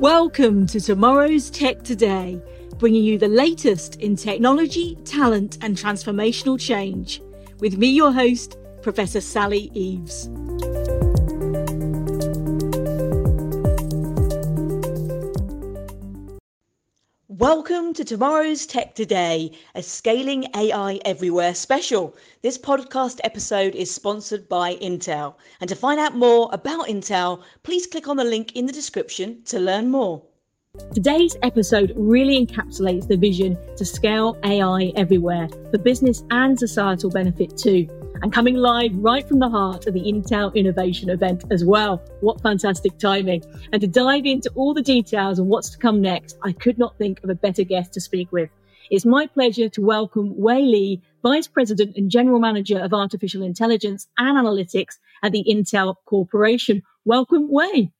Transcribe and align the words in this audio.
Welcome 0.00 0.66
to 0.68 0.80
tomorrow's 0.80 1.50
Tech 1.50 1.82
Today, 1.82 2.40
bringing 2.78 3.04
you 3.04 3.18
the 3.18 3.28
latest 3.28 3.96
in 3.96 4.16
technology, 4.16 4.96
talent, 5.04 5.58
and 5.60 5.76
transformational 5.76 6.58
change. 6.58 7.20
With 7.58 7.76
me, 7.76 7.88
your 7.88 8.10
host, 8.10 8.56
Professor 8.80 9.20
Sally 9.20 9.70
Eaves. 9.74 10.30
Welcome 17.40 17.94
to 17.94 18.04
tomorrow's 18.04 18.66
Tech 18.66 18.94
Today, 18.94 19.52
a 19.74 19.82
Scaling 19.82 20.44
AI 20.54 21.00
Everywhere 21.06 21.54
special. 21.54 22.14
This 22.42 22.58
podcast 22.58 23.18
episode 23.24 23.74
is 23.74 23.90
sponsored 23.90 24.46
by 24.46 24.74
Intel. 24.74 25.36
And 25.62 25.68
to 25.70 25.74
find 25.74 25.98
out 25.98 26.14
more 26.14 26.50
about 26.52 26.88
Intel, 26.88 27.42
please 27.62 27.86
click 27.86 28.08
on 28.08 28.18
the 28.18 28.24
link 28.24 28.56
in 28.56 28.66
the 28.66 28.74
description 28.74 29.42
to 29.46 29.58
learn 29.58 29.90
more. 29.90 30.22
Today's 30.92 31.34
episode 31.42 31.94
really 31.96 32.44
encapsulates 32.44 33.08
the 33.08 33.16
vision 33.16 33.56
to 33.74 33.86
scale 33.86 34.36
AI 34.44 34.92
everywhere 34.94 35.48
for 35.70 35.78
business 35.78 36.22
and 36.30 36.58
societal 36.58 37.08
benefit 37.08 37.56
too 37.56 37.88
and 38.22 38.32
coming 38.32 38.54
live 38.54 38.94
right 38.94 39.26
from 39.26 39.38
the 39.38 39.48
heart 39.48 39.86
of 39.86 39.94
the 39.94 40.00
Intel 40.00 40.54
Innovation 40.54 41.10
event 41.10 41.44
as 41.50 41.64
well. 41.64 42.02
What 42.20 42.40
fantastic 42.40 42.98
timing. 42.98 43.42
And 43.72 43.80
to 43.80 43.86
dive 43.86 44.26
into 44.26 44.50
all 44.54 44.74
the 44.74 44.82
details 44.82 45.38
and 45.38 45.48
what's 45.48 45.70
to 45.70 45.78
come 45.78 46.00
next, 46.00 46.38
I 46.42 46.52
could 46.52 46.78
not 46.78 46.98
think 46.98 47.22
of 47.24 47.30
a 47.30 47.34
better 47.34 47.64
guest 47.64 47.92
to 47.94 48.00
speak 48.00 48.30
with. 48.32 48.50
It's 48.90 49.06
my 49.06 49.26
pleasure 49.26 49.68
to 49.68 49.80
welcome 49.80 50.34
Wei 50.36 50.62
Li, 50.62 51.02
Vice 51.22 51.46
President 51.46 51.96
and 51.96 52.10
General 52.10 52.40
Manager 52.40 52.78
of 52.78 52.92
Artificial 52.92 53.42
Intelligence 53.42 54.08
and 54.18 54.36
Analytics 54.36 54.98
at 55.22 55.32
the 55.32 55.44
Intel 55.48 55.94
Corporation. 56.06 56.82
Welcome, 57.04 57.48
Wei. 57.50 57.92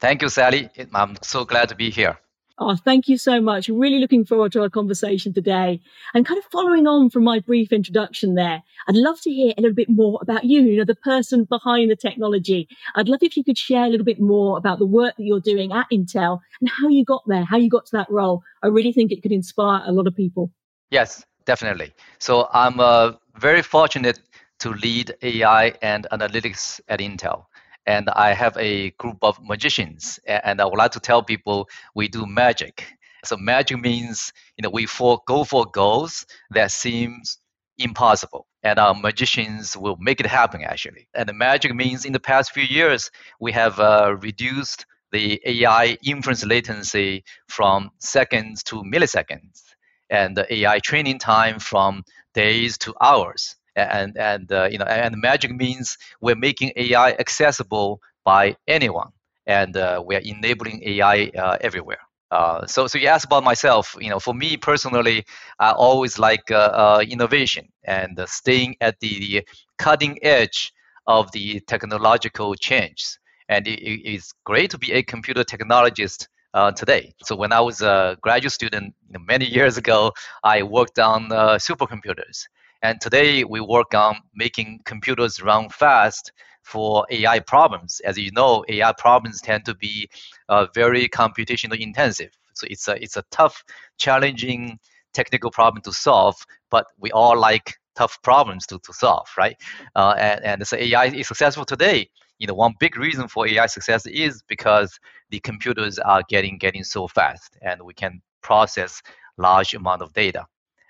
Thank 0.00 0.22
you, 0.22 0.28
Sally. 0.28 0.70
I'm 0.94 1.16
so 1.22 1.44
glad 1.44 1.68
to 1.70 1.74
be 1.74 1.90
here. 1.90 2.18
Oh, 2.58 2.74
thank 2.74 3.06
you 3.06 3.18
so 3.18 3.38
much. 3.38 3.68
Really 3.68 3.98
looking 3.98 4.24
forward 4.24 4.52
to 4.52 4.62
our 4.62 4.70
conversation 4.70 5.34
today. 5.34 5.78
And 6.14 6.24
kind 6.24 6.38
of 6.38 6.44
following 6.44 6.86
on 6.86 7.10
from 7.10 7.22
my 7.22 7.38
brief 7.38 7.70
introduction 7.70 8.34
there, 8.34 8.62
I'd 8.88 8.96
love 8.96 9.20
to 9.22 9.30
hear 9.30 9.52
a 9.58 9.60
little 9.60 9.74
bit 9.74 9.90
more 9.90 10.18
about 10.22 10.44
you, 10.44 10.62
you 10.62 10.78
know, 10.78 10.84
the 10.84 10.94
person 10.94 11.44
behind 11.44 11.90
the 11.90 11.96
technology. 11.96 12.66
I'd 12.94 13.08
love 13.08 13.22
if 13.22 13.36
you 13.36 13.44
could 13.44 13.58
share 13.58 13.84
a 13.84 13.88
little 13.88 14.06
bit 14.06 14.20
more 14.20 14.56
about 14.56 14.78
the 14.78 14.86
work 14.86 15.16
that 15.18 15.24
you're 15.24 15.40
doing 15.40 15.70
at 15.72 15.86
Intel 15.92 16.40
and 16.62 16.70
how 16.70 16.88
you 16.88 17.04
got 17.04 17.24
there, 17.26 17.44
how 17.44 17.58
you 17.58 17.68
got 17.68 17.84
to 17.86 17.96
that 17.98 18.10
role. 18.10 18.42
I 18.62 18.68
really 18.68 18.92
think 18.92 19.12
it 19.12 19.22
could 19.22 19.32
inspire 19.32 19.82
a 19.84 19.92
lot 19.92 20.06
of 20.06 20.16
people. 20.16 20.50
Yes, 20.90 21.26
definitely. 21.44 21.92
So 22.20 22.48
I'm 22.54 22.80
uh, 22.80 23.12
very 23.38 23.60
fortunate 23.60 24.18
to 24.60 24.70
lead 24.70 25.14
AI 25.20 25.74
and 25.82 26.06
analytics 26.10 26.80
at 26.88 27.00
Intel 27.00 27.44
and 27.86 28.08
I 28.10 28.32
have 28.34 28.56
a 28.56 28.90
group 28.92 29.18
of 29.22 29.38
magicians, 29.42 30.18
and 30.26 30.60
I 30.60 30.64
would 30.64 30.78
like 30.78 30.92
to 30.92 31.00
tell 31.00 31.22
people 31.22 31.68
we 31.94 32.08
do 32.08 32.26
magic. 32.26 32.84
So 33.24 33.36
magic 33.36 33.80
means 33.80 34.32
you 34.56 34.62
know 34.62 34.70
we 34.70 34.86
for, 34.86 35.20
go 35.26 35.44
for 35.44 35.66
goals 35.66 36.26
that 36.50 36.70
seems 36.70 37.38
impossible, 37.78 38.46
and 38.62 38.78
our 38.78 38.94
magicians 38.94 39.76
will 39.76 39.96
make 40.00 40.20
it 40.20 40.26
happen 40.26 40.62
actually. 40.62 41.08
And 41.14 41.28
the 41.28 41.34
magic 41.34 41.74
means 41.74 42.04
in 42.04 42.12
the 42.12 42.20
past 42.20 42.52
few 42.52 42.64
years 42.64 43.10
we 43.40 43.52
have 43.52 43.78
uh, 43.78 44.16
reduced 44.20 44.86
the 45.12 45.40
AI 45.44 45.96
inference 46.04 46.44
latency 46.44 47.24
from 47.48 47.90
seconds 47.98 48.62
to 48.64 48.82
milliseconds, 48.82 49.62
and 50.10 50.36
the 50.36 50.52
AI 50.52 50.80
training 50.80 51.18
time 51.18 51.58
from 51.58 52.04
days 52.34 52.76
to 52.78 52.94
hours 53.00 53.56
and 53.76 54.16
and 54.16 54.50
uh, 54.52 54.68
you 54.70 54.78
know 54.78 54.84
and 54.86 55.16
magic 55.20 55.50
means 55.54 55.96
we're 56.20 56.36
making 56.36 56.72
AI 56.76 57.12
accessible 57.12 58.00
by 58.24 58.56
anyone, 58.66 59.10
and 59.46 59.76
uh, 59.76 60.02
we 60.04 60.16
are 60.16 60.22
enabling 60.24 60.82
AI 60.84 61.30
uh, 61.38 61.58
everywhere. 61.60 61.98
Uh, 62.30 62.66
so, 62.66 62.86
so 62.88 62.98
you 62.98 63.06
asked 63.06 63.24
about 63.24 63.44
myself. 63.44 63.94
You 64.00 64.10
know, 64.10 64.18
for 64.18 64.34
me 64.34 64.56
personally, 64.56 65.24
I 65.60 65.70
always 65.72 66.18
like 66.18 66.50
uh, 66.50 66.54
uh, 66.72 67.04
innovation 67.08 67.68
and 67.84 68.18
staying 68.26 68.76
at 68.80 68.98
the 69.00 69.46
cutting 69.78 70.18
edge 70.22 70.72
of 71.06 71.30
the 71.32 71.60
technological 71.60 72.54
change. 72.54 73.18
And 73.48 73.66
it, 73.68 73.80
it's 73.80 74.32
great 74.44 74.70
to 74.70 74.78
be 74.78 74.92
a 74.92 75.02
computer 75.02 75.44
technologist 75.44 76.26
uh, 76.54 76.72
today. 76.72 77.14
So 77.22 77.36
when 77.36 77.52
I 77.52 77.60
was 77.60 77.80
a 77.80 78.16
graduate 78.22 78.52
student 78.52 78.94
you 79.06 79.12
know, 79.14 79.24
many 79.26 79.44
years 79.46 79.76
ago, 79.76 80.12
I 80.42 80.62
worked 80.62 80.98
on 80.98 81.30
uh, 81.30 81.54
supercomputers. 81.56 82.46
And 82.86 83.00
today 83.00 83.42
we 83.42 83.60
work 83.60 83.94
on 83.94 84.18
making 84.32 84.78
computers 84.84 85.42
run 85.42 85.68
fast 85.70 86.30
for 86.62 87.04
AI 87.10 87.40
problems. 87.40 88.00
As 88.04 88.16
you 88.16 88.30
know, 88.30 88.64
AI 88.68 88.92
problems 88.92 89.40
tend 89.40 89.64
to 89.64 89.74
be 89.74 90.08
uh, 90.48 90.68
very 90.72 91.08
computational 91.08 91.80
intensive. 91.80 92.30
So 92.54 92.64
it's 92.70 92.86
a, 92.86 93.02
it's 93.02 93.16
a 93.16 93.24
tough, 93.32 93.64
challenging 93.98 94.78
technical 95.14 95.50
problem 95.50 95.82
to 95.82 95.92
solve, 95.92 96.36
but 96.70 96.86
we 97.00 97.10
all 97.10 97.36
like 97.36 97.74
tough 97.96 98.22
problems 98.22 98.68
to, 98.68 98.78
to 98.78 98.92
solve, 98.92 99.26
right? 99.36 99.56
Uh, 99.96 100.14
and, 100.16 100.44
and 100.44 100.66
so 100.68 100.76
AI 100.76 101.06
is 101.06 101.26
successful 101.26 101.64
today. 101.64 102.08
You 102.38 102.46
know, 102.46 102.54
one 102.54 102.74
big 102.78 102.96
reason 102.96 103.26
for 103.26 103.48
AI 103.48 103.66
success 103.66 104.06
is 104.06 104.44
because 104.46 104.96
the 105.30 105.40
computers 105.40 105.98
are 105.98 106.22
getting 106.28 106.56
getting 106.56 106.84
so 106.84 107.08
fast, 107.08 107.56
and 107.62 107.82
we 107.82 107.94
can 107.94 108.22
process 108.42 109.02
large 109.38 109.74
amount 109.74 110.02
of 110.02 110.12
data. 110.12 110.46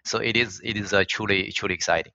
So 0.06 0.18
it 0.18 0.36
is 0.36 0.60
it 0.64 0.76
is 0.76 0.92
uh, 0.92 1.04
truly 1.08 1.52
truly 1.52 1.74
exciting. 1.74 2.12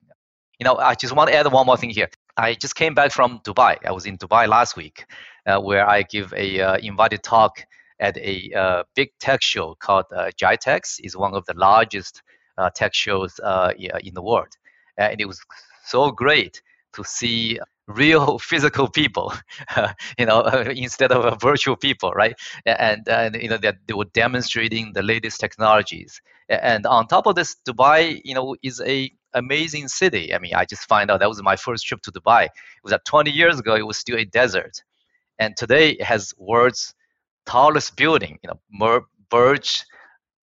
You 0.60 0.66
know, 0.66 0.78
I 0.78 0.96
just 0.96 1.16
want 1.16 1.30
to 1.30 1.36
add 1.36 1.52
one 1.52 1.66
more 1.66 1.78
thing 1.78 1.90
here. 1.90 2.10
I 2.38 2.54
just 2.54 2.76
came 2.76 2.94
back 2.94 3.12
from 3.12 3.40
Dubai. 3.44 3.78
I 3.86 3.92
was 3.92 4.06
in 4.06 4.18
Dubai 4.18 4.48
last 4.48 4.78
week, 4.78 5.06
uh, 5.46 5.60
where 5.60 5.88
I 5.88 6.04
give 6.04 6.34
a 6.34 6.62
uh, 6.62 6.78
invited 6.78 7.24
talk 7.24 7.64
at 8.00 8.18
a 8.18 8.52
uh, 8.54 8.84
big 8.96 9.10
tech 9.20 9.42
show 9.42 9.76
called 9.80 10.06
uh, 10.16 10.32
is 11.04 11.18
one 11.18 11.34
of 11.36 11.46
the 11.46 11.54
largest 11.56 12.22
uh, 12.58 12.70
tech 12.74 12.94
shows 12.94 13.40
uh, 13.44 13.74
in 13.78 14.14
the 14.14 14.22
world, 14.22 14.54
and 14.98 15.20
it 15.20 15.26
was 15.26 15.40
so 15.84 16.12
great 16.12 16.62
to 16.94 17.04
see 17.04 17.60
real 17.88 18.40
physical 18.52 18.88
people, 18.88 19.34
you 20.18 20.26
know, 20.26 20.42
instead 20.76 21.12
of 21.12 21.42
virtual 21.42 21.76
people, 21.76 22.12
right? 22.12 22.36
And, 22.66 23.08
and 23.08 23.36
you 23.36 23.50
know 23.50 23.58
that 23.58 23.78
they 23.88 23.94
were 23.94 24.06
demonstrating 24.14 24.94
the 24.94 25.04
latest 25.04 25.40
technologies. 25.40 26.22
And 26.50 26.86
on 26.86 27.08
top 27.08 27.28
of 27.28 27.36
this, 27.36 27.56
Dubai, 27.68 28.22
you 28.26 28.36
know, 28.36 28.56
is 28.62 28.82
a 28.86 29.12
amazing 29.34 29.88
city. 29.88 30.34
I 30.34 30.40
mean, 30.40 30.54
I 30.54 30.66
just 30.66 30.88
find 30.88 31.10
out 31.10 31.22
that 31.22 31.30
was 31.30 31.42
my 31.42 31.56
first 31.56 31.86
trip 31.86 32.02
to 32.04 32.12
Dubai. 32.12 32.46
It 32.46 32.52
was 32.84 32.92
that 32.92 33.06
20 33.06 33.32
years 33.32 33.60
ago, 33.60 33.76
it 33.76 33.86
was 33.88 33.98
still 33.98 34.18
a 34.18 34.26
desert, 34.26 34.84
and 35.40 35.56
today 35.58 35.92
it 35.92 36.04
has 36.04 36.34
world's 36.38 36.94
tallest 37.46 37.96
building. 37.96 38.38
You 38.44 38.52
know, 38.52 39.02
Burj 39.30 39.84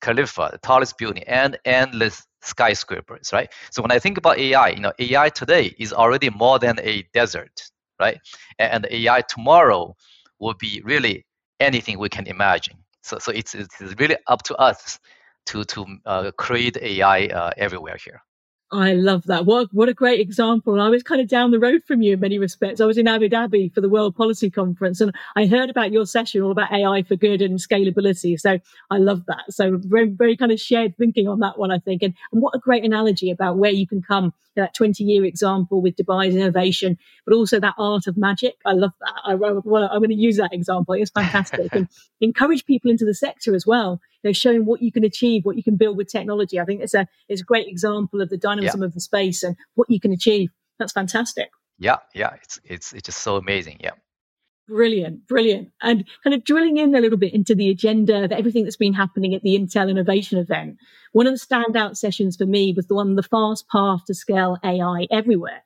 Khalifa, 0.00 0.50
the 0.53 0.59
tallest 0.59 0.97
building, 0.99 1.25
and 1.25 1.59
endless 1.65 2.26
skyscrapers, 2.43 3.32
right? 3.32 3.53
So 3.71 3.82
when 3.82 3.91
I 3.91 3.99
think 3.99 4.19
about 4.19 4.38
AI, 4.38 4.71
you 4.71 4.81
know, 4.81 4.93
AI 4.99 5.28
today 5.31 5.75
is 5.78 5.93
already 5.93 6.31
more 6.31 6.59
than 6.59 6.78
a 6.81 7.03
desert, 7.12 7.71
right? 8.00 8.19
And 8.59 8.87
AI 8.91 9.22
tomorrow 9.22 9.94
will 10.38 10.54
be 10.54 10.82
really 10.84 11.26
anything 11.60 11.99
we 11.99 12.09
can 12.09 12.26
imagine. 12.26 12.76
So, 13.03 13.19
so 13.19 13.32
it's, 13.32 13.54
it's 13.54 13.81
really 13.99 14.16
up 14.26 14.43
to 14.44 14.56
us 14.56 14.99
to, 15.47 15.65
to 15.65 15.87
uh, 16.06 16.31
create 16.32 16.76
AI 16.81 17.26
uh, 17.26 17.53
everywhere 17.56 17.97
here. 18.03 18.22
I 18.71 18.93
love 18.93 19.25
that. 19.27 19.47
What 19.47 19.73
what 19.73 19.89
a 19.89 19.95
great 19.95 20.21
example. 20.21 20.79
I 20.79 20.89
was 20.91 21.03
kind 21.03 21.23
of 21.23 21.29
down 21.29 21.53
the 21.53 21.59
road 21.59 21.83
from 21.84 22.03
you 22.03 22.15
in 22.15 22.21
many 22.21 22.39
respects. 22.39 22.83
I 22.83 22.84
was 22.84 22.99
in 22.99 23.09
Abu 23.09 23.29
Dhabi 23.29 23.73
for 23.73 23.81
the 23.81 23.89
World 23.89 24.15
Policy 24.15 24.51
Conference 24.51 25.01
and 25.01 25.15
I 25.37 25.47
heard 25.47 25.71
about 25.71 25.91
your 25.91 26.05
session 26.05 26.43
all 26.43 26.51
about 26.51 26.71
AI 26.71 27.03
for 27.03 27.17
good 27.17 27.41
and 27.41 27.59
scalability. 27.59 28.39
So 28.39 28.59
I 28.91 28.99
love 28.99 29.25
that. 29.27 29.45
So 29.51 29.79
very, 29.83 30.09
very 30.09 30.37
kind 30.37 30.53
of 30.53 30.61
shared 30.61 30.99
thinking 30.99 31.29
on 31.29 31.41
that 31.41 31.59
one, 31.59 31.71
I 31.71 31.79
think. 31.79 32.03
And, 32.03 32.15
and 32.31 32.43
what 32.43 32.55
a 32.55 32.59
great 32.59 32.84
analogy 32.84 33.31
about 33.31 33.56
where 33.56 33.70
you 33.70 33.87
can 33.87 34.03
come, 34.03 34.35
that 34.55 34.75
20 34.75 35.03
year 35.03 35.25
example 35.25 35.81
with 35.81 35.97
Dubai's 35.97 36.37
innovation, 36.37 36.99
but 37.25 37.35
also 37.35 37.59
that 37.61 37.75
art 37.79 38.06
of 38.06 38.19
magic. 38.19 38.56
I 38.67 38.73
love 38.73 38.93
that. 39.00 39.15
I, 39.25 39.32
am 39.32 39.38
going 39.41 40.09
to 40.09 40.15
use 40.15 40.37
that 40.37 40.53
example. 40.53 40.94
It's 40.94 41.11
fantastic 41.11 41.75
and 41.75 41.88
encourage 42.20 42.67
people 42.67 42.91
into 42.91 43.06
the 43.06 43.15
sector 43.15 43.55
as 43.55 43.67
well 43.67 44.00
you 44.23 44.29
know, 44.29 44.32
showing 44.32 44.65
what 44.65 44.82
you 44.82 44.93
can 44.93 45.05
achieve, 45.05 45.44
what 45.44 45.56
you 45.56 45.62
can 45.62 45.76
build 45.76 45.97
with 45.97 46.09
technology. 46.09 46.59
I 46.59 46.65
think 46.65 46.82
it's 46.82 46.94
a 46.94 47.06
it's 47.29 47.41
a 47.41 47.44
great 47.44 47.69
example 47.69 48.20
of 48.20 48.29
the 48.31 48.37
dynamism 48.37 48.81
yeah. 48.81 48.87
of 48.87 48.94
the 48.94 49.00
space 49.00 49.43
and 49.43 49.56
what 49.75 49.91
you 49.91 50.00
can 50.00 50.12
achieve. 50.12 50.50
That's 50.79 50.93
fantastic. 50.93 51.50
Yeah, 51.79 51.99
yeah, 52.15 52.35
it's 52.43 52.61
it's 52.65 52.93
it's 52.93 53.06
just 53.06 53.20
so 53.20 53.37
amazing. 53.37 53.79
Yeah. 53.81 53.93
Brilliant, 54.69 55.26
brilliant. 55.26 55.70
And 55.81 56.05
kind 56.23 56.35
of 56.35 56.44
drilling 56.44 56.76
in 56.76 56.94
a 56.94 57.00
little 57.00 57.17
bit 57.17 57.32
into 57.32 57.55
the 57.55 57.70
agenda 57.70 58.25
of 58.25 58.32
everything 58.32 58.65
that's 58.65 58.76
been 58.76 58.93
happening 58.93 59.35
at 59.35 59.41
the 59.41 59.59
Intel 59.59 59.88
Innovation 59.88 60.38
event. 60.38 60.76
One 61.12 61.26
of 61.26 61.32
the 61.32 61.38
standout 61.38 61.97
sessions 61.97 62.37
for 62.37 62.44
me 62.44 62.75
was 62.76 62.87
the 62.87 62.94
one, 62.94 63.15
The 63.15 63.23
Fast 63.23 63.67
Path 63.70 64.05
to 64.09 64.15
Scale 64.15 64.59
AI 64.62 65.06
Everywhere. 65.11 65.62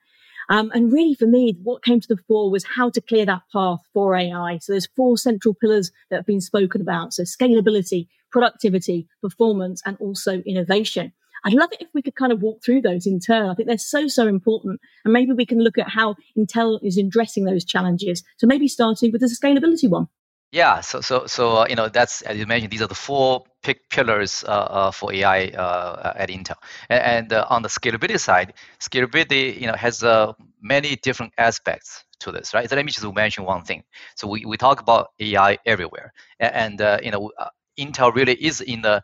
Um, 0.48 0.70
and 0.72 0.92
really, 0.92 1.14
for 1.14 1.26
me, 1.26 1.56
what 1.62 1.84
came 1.84 2.00
to 2.00 2.08
the 2.08 2.22
fore 2.28 2.50
was 2.50 2.64
how 2.64 2.90
to 2.90 3.00
clear 3.00 3.26
that 3.26 3.42
path 3.52 3.80
for 3.92 4.14
AI. 4.14 4.58
So 4.58 4.72
there's 4.72 4.88
four 4.94 5.16
central 5.16 5.54
pillars 5.54 5.90
that 6.10 6.16
have 6.16 6.26
been 6.26 6.40
spoken 6.40 6.80
about. 6.80 7.12
So 7.12 7.24
scalability, 7.24 8.06
productivity, 8.32 9.06
performance, 9.20 9.82
and 9.84 9.96
also 10.00 10.40
innovation. 10.40 11.12
I'd 11.44 11.54
love 11.54 11.70
it 11.72 11.80
if 11.80 11.88
we 11.92 12.02
could 12.02 12.14
kind 12.14 12.32
of 12.32 12.40
walk 12.40 12.62
through 12.64 12.82
those 12.82 13.06
in 13.06 13.18
turn. 13.18 13.48
I 13.48 13.54
think 13.54 13.68
they're 13.68 13.78
so, 13.78 14.06
so 14.06 14.26
important. 14.28 14.80
And 15.04 15.12
maybe 15.12 15.32
we 15.32 15.46
can 15.46 15.58
look 15.58 15.76
at 15.78 15.88
how 15.88 16.16
Intel 16.38 16.78
is 16.82 16.96
addressing 16.96 17.44
those 17.44 17.64
challenges. 17.64 18.22
So 18.36 18.46
maybe 18.46 18.68
starting 18.68 19.10
with 19.10 19.20
the 19.20 19.26
sustainability 19.26 19.88
one. 19.88 20.08
Yeah, 20.52 20.82
so 20.82 21.00
so 21.00 21.26
so 21.26 21.56
uh, 21.56 21.66
you 21.66 21.76
know 21.76 21.88
that's 21.88 22.20
as 22.22 22.36
you 22.36 22.46
mentioned, 22.46 22.70
these 22.70 22.82
are 22.82 22.86
the 22.86 22.94
four 22.94 23.44
big 23.62 23.78
pillars 23.88 24.44
uh, 24.46 24.50
uh, 24.50 24.90
for 24.90 25.10
AI 25.10 25.46
uh, 25.46 26.12
at 26.14 26.28
Intel. 26.28 26.56
And, 26.90 27.02
and 27.02 27.32
uh, 27.32 27.46
on 27.48 27.62
the 27.62 27.70
scalability 27.70 28.20
side, 28.20 28.52
scalability 28.78 29.58
you 29.58 29.66
know 29.66 29.72
has 29.72 30.04
uh, 30.04 30.34
many 30.60 30.96
different 30.96 31.32
aspects 31.38 32.04
to 32.20 32.30
this, 32.30 32.52
right? 32.52 32.68
So 32.68 32.76
let 32.76 32.84
me 32.84 32.92
just 32.92 33.14
mention 33.14 33.44
one 33.44 33.64
thing. 33.64 33.82
So 34.14 34.28
we, 34.28 34.44
we 34.44 34.58
talk 34.58 34.80
about 34.80 35.12
AI 35.18 35.56
everywhere, 35.64 36.12
and, 36.38 36.78
and 36.80 37.02
you 37.02 37.10
know 37.10 37.30
Intel 37.78 38.14
really 38.14 38.34
is 38.34 38.60
in 38.60 38.82
the 38.82 39.02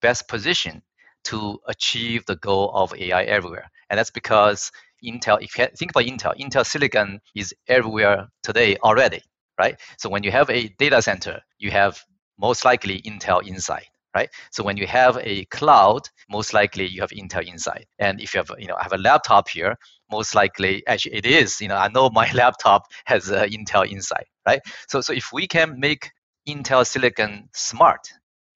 best 0.00 0.28
position 0.28 0.82
to 1.24 1.58
achieve 1.66 2.24
the 2.26 2.36
goal 2.36 2.70
of 2.74 2.94
AI 2.94 3.22
everywhere, 3.24 3.70
and 3.90 3.98
that's 3.98 4.10
because 4.10 4.70
Intel. 5.04 5.42
If 5.42 5.58
you 5.58 5.66
think 5.76 5.90
about 5.92 6.04
Intel, 6.04 6.36
Intel 6.38 6.64
Silicon 6.66 7.20
is 7.34 7.54
everywhere 7.68 8.28
today 8.42 8.76
already 8.78 9.22
right? 9.58 9.80
So 9.98 10.08
when 10.08 10.22
you 10.22 10.30
have 10.30 10.48
a 10.50 10.68
data 10.78 11.02
center, 11.02 11.40
you 11.58 11.72
have 11.72 12.00
most 12.38 12.64
likely 12.64 13.02
Intel 13.02 13.44
inside, 13.44 13.86
right? 14.14 14.30
So 14.52 14.62
when 14.62 14.76
you 14.76 14.86
have 14.86 15.18
a 15.20 15.44
cloud, 15.46 16.02
most 16.30 16.54
likely 16.54 16.86
you 16.86 17.00
have 17.00 17.10
Intel 17.10 17.44
inside. 17.44 17.86
And 17.98 18.20
if 18.20 18.34
you 18.34 18.38
have, 18.38 18.52
you 18.58 18.68
know, 18.68 18.76
I 18.76 18.84
have 18.84 18.92
a 18.92 18.98
laptop 18.98 19.48
here, 19.48 19.76
most 20.12 20.34
likely, 20.34 20.86
actually 20.86 21.16
it 21.16 21.26
is, 21.26 21.60
you 21.60 21.68
know, 21.68 21.76
I 21.76 21.88
know 21.88 22.08
my 22.14 22.30
laptop 22.32 22.84
has 23.06 23.30
uh, 23.32 23.46
Intel 23.46 23.90
inside, 23.90 24.26
right? 24.46 24.60
So, 24.88 25.00
so 25.00 25.12
if 25.12 25.32
we 25.32 25.48
can 25.48 25.80
make 25.80 26.10
Intel 26.48 26.86
Silicon 26.86 27.48
smart, 27.52 28.08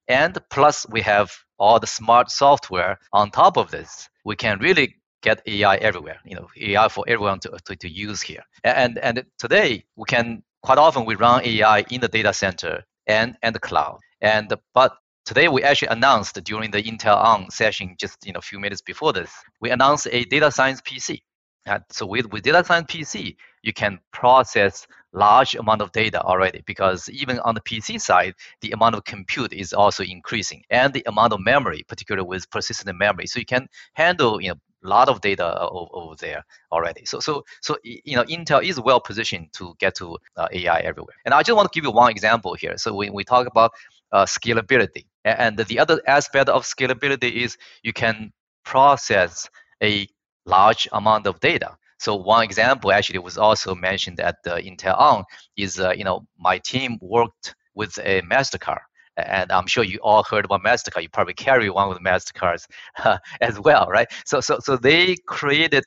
and 0.09 0.39
plus 0.51 0.87
we 0.89 1.03
have 1.03 1.31
all 1.59 1.79
the 1.79 1.87
smart 1.87 2.31
software 2.31 2.99
on 3.13 3.31
top 3.31 3.57
of 3.57 3.71
this, 3.71 4.09
we 4.25 4.35
can 4.35 4.59
really 4.59 4.97
get 5.23 5.41
AI 5.47 5.77
everywhere, 5.77 6.19
you 6.25 6.35
know, 6.35 6.49
AI 6.61 6.89
for 6.89 7.05
everyone 7.07 7.39
to, 7.41 7.51
to, 7.67 7.77
to 7.77 7.89
use 7.89 8.21
here. 8.21 8.43
And, 8.65 8.99
and 8.99 9.25
today 9.39 9.85
we 9.97 10.05
can 10.09 10.43
quite 10.63 10.79
often 10.79 11.05
we 11.05 11.15
run 11.15 11.45
AI 11.45 11.85
in 11.91 12.01
the 12.01 12.09
data 12.09 12.33
center 12.33 12.83
and, 13.07 13.37
and 13.43 13.55
the 13.55 13.61
cloud. 13.61 14.01
And 14.21 14.53
but 14.75 14.97
today 15.25 15.49
we 15.49 15.63
actually 15.63 15.89
announced 15.89 16.43
during 16.45 16.71
the 16.71 16.83
Intel 16.83 17.17
On 17.17 17.51
session, 17.51 17.97
just 17.99 18.27
you 18.27 18.33
know 18.33 18.39
a 18.39 18.43
few 18.43 18.59
minutes 18.59 18.83
before 18.83 19.13
this, 19.13 19.31
we 19.61 19.71
announced 19.71 20.09
a 20.11 20.25
data 20.25 20.51
science 20.51 20.81
PC. 20.81 21.21
And 21.65 21.83
uh, 21.83 21.85
so 21.91 22.07
with, 22.07 22.33
with 22.33 22.43
data 22.43 22.65
science 22.65 22.93
PC, 22.93 23.37
you 23.63 23.73
can 23.73 23.99
process 24.13 24.87
large 25.13 25.55
amount 25.55 25.83
of 25.83 25.93
data 25.93 26.21
already 26.23 26.63
because 26.67 27.09
even 27.11 27.39
on 27.41 27.55
the 27.55 27.61
PC 27.61 28.01
side, 28.01 28.35
the 28.61 28.71
amount 28.73 28.95
of 28.95 29.05
compute 29.05 29.53
is 29.53 29.73
also 29.73 30.03
increasing 30.03 30.63
and 30.71 30.93
the 30.93 31.03
amount 31.07 31.33
of 31.33 31.41
memory, 31.41 31.85
particularly 31.87 32.27
with 32.27 32.51
persistent 32.51 32.97
memory. 32.99 33.27
So 33.27 33.39
you 33.39 33.47
can 33.47 33.69
handle 33.95 34.41
you 34.41 34.51
know 34.51 34.57
a 34.85 34.89
lot 34.89 35.09
of 35.09 35.21
data 35.21 35.69
over 35.69 36.15
there 36.17 36.45
already. 36.73 37.05
So, 37.05 37.21
so, 37.21 37.45
so 37.61 37.77
you 37.85 38.17
know, 38.17 38.25
Intel 38.25 38.65
is 38.65 38.81
well 38.81 39.01
positioned 39.01 39.53
to 39.55 39.75
get 39.79 39.95
to 39.97 40.19
uh, 40.37 40.49
AI 40.53 40.81
everywhere. 40.81 41.15
And 41.25 41.35
I 41.35 41.43
just 41.43 41.57
want 41.57 41.71
to 41.73 41.77
give 41.77 41.85
you 41.85 41.93
one 41.93 42.11
example 42.11 42.55
here. 42.55 42.77
So 42.77 42.95
when 42.95 43.13
we 43.13 43.25
talk 43.25 43.47
about 43.47 43.73
uh, 44.11 44.25
scalability, 44.25 45.07
and 45.25 45.57
the 45.57 45.79
other 45.79 46.01
aspect 46.07 46.49
of 46.49 46.65
scalability 46.65 47.33
is 47.33 47.57
you 47.83 47.93
can 47.93 48.33
process 48.65 49.49
a 49.83 50.09
large 50.47 50.89
amount 50.93 51.27
of 51.27 51.39
data. 51.41 51.77
So 52.03 52.17
one 52.17 52.43
example 52.43 52.91
actually 52.91 53.21
was 53.21 53.39
also 53.39 53.77
mentioned 53.77 54.19
at 54.19 54.37
the 54.43 54.57
Intel 54.57 54.99
On 54.99 55.25
is, 55.57 55.79
uh, 55.79 55.93
you 55.93 56.03
know, 56.03 56.27
my 56.37 56.59
team 56.59 56.99
worked 57.01 57.55
with 57.77 57.97
a 57.99 58.23
MasterCard 58.23 58.81
and 59.17 59.53
I'm 59.53 59.69
sure 59.69 59.85
you 59.85 60.01
all 60.03 60.25
heard 60.25 60.45
about 60.45 60.65
Mastercard. 60.65 61.03
You 61.03 61.09
probably 61.11 61.35
carry 61.35 61.71
one 61.71 61.89
of 61.89 61.95
the 61.95 62.01
Mastercards 62.01 62.67
uh, 63.05 63.19
as 63.41 63.61
well, 63.61 63.87
right? 63.89 64.09
So, 64.25 64.41
so, 64.41 64.59
so 64.59 64.77
they 64.77 65.15
created 65.29 65.85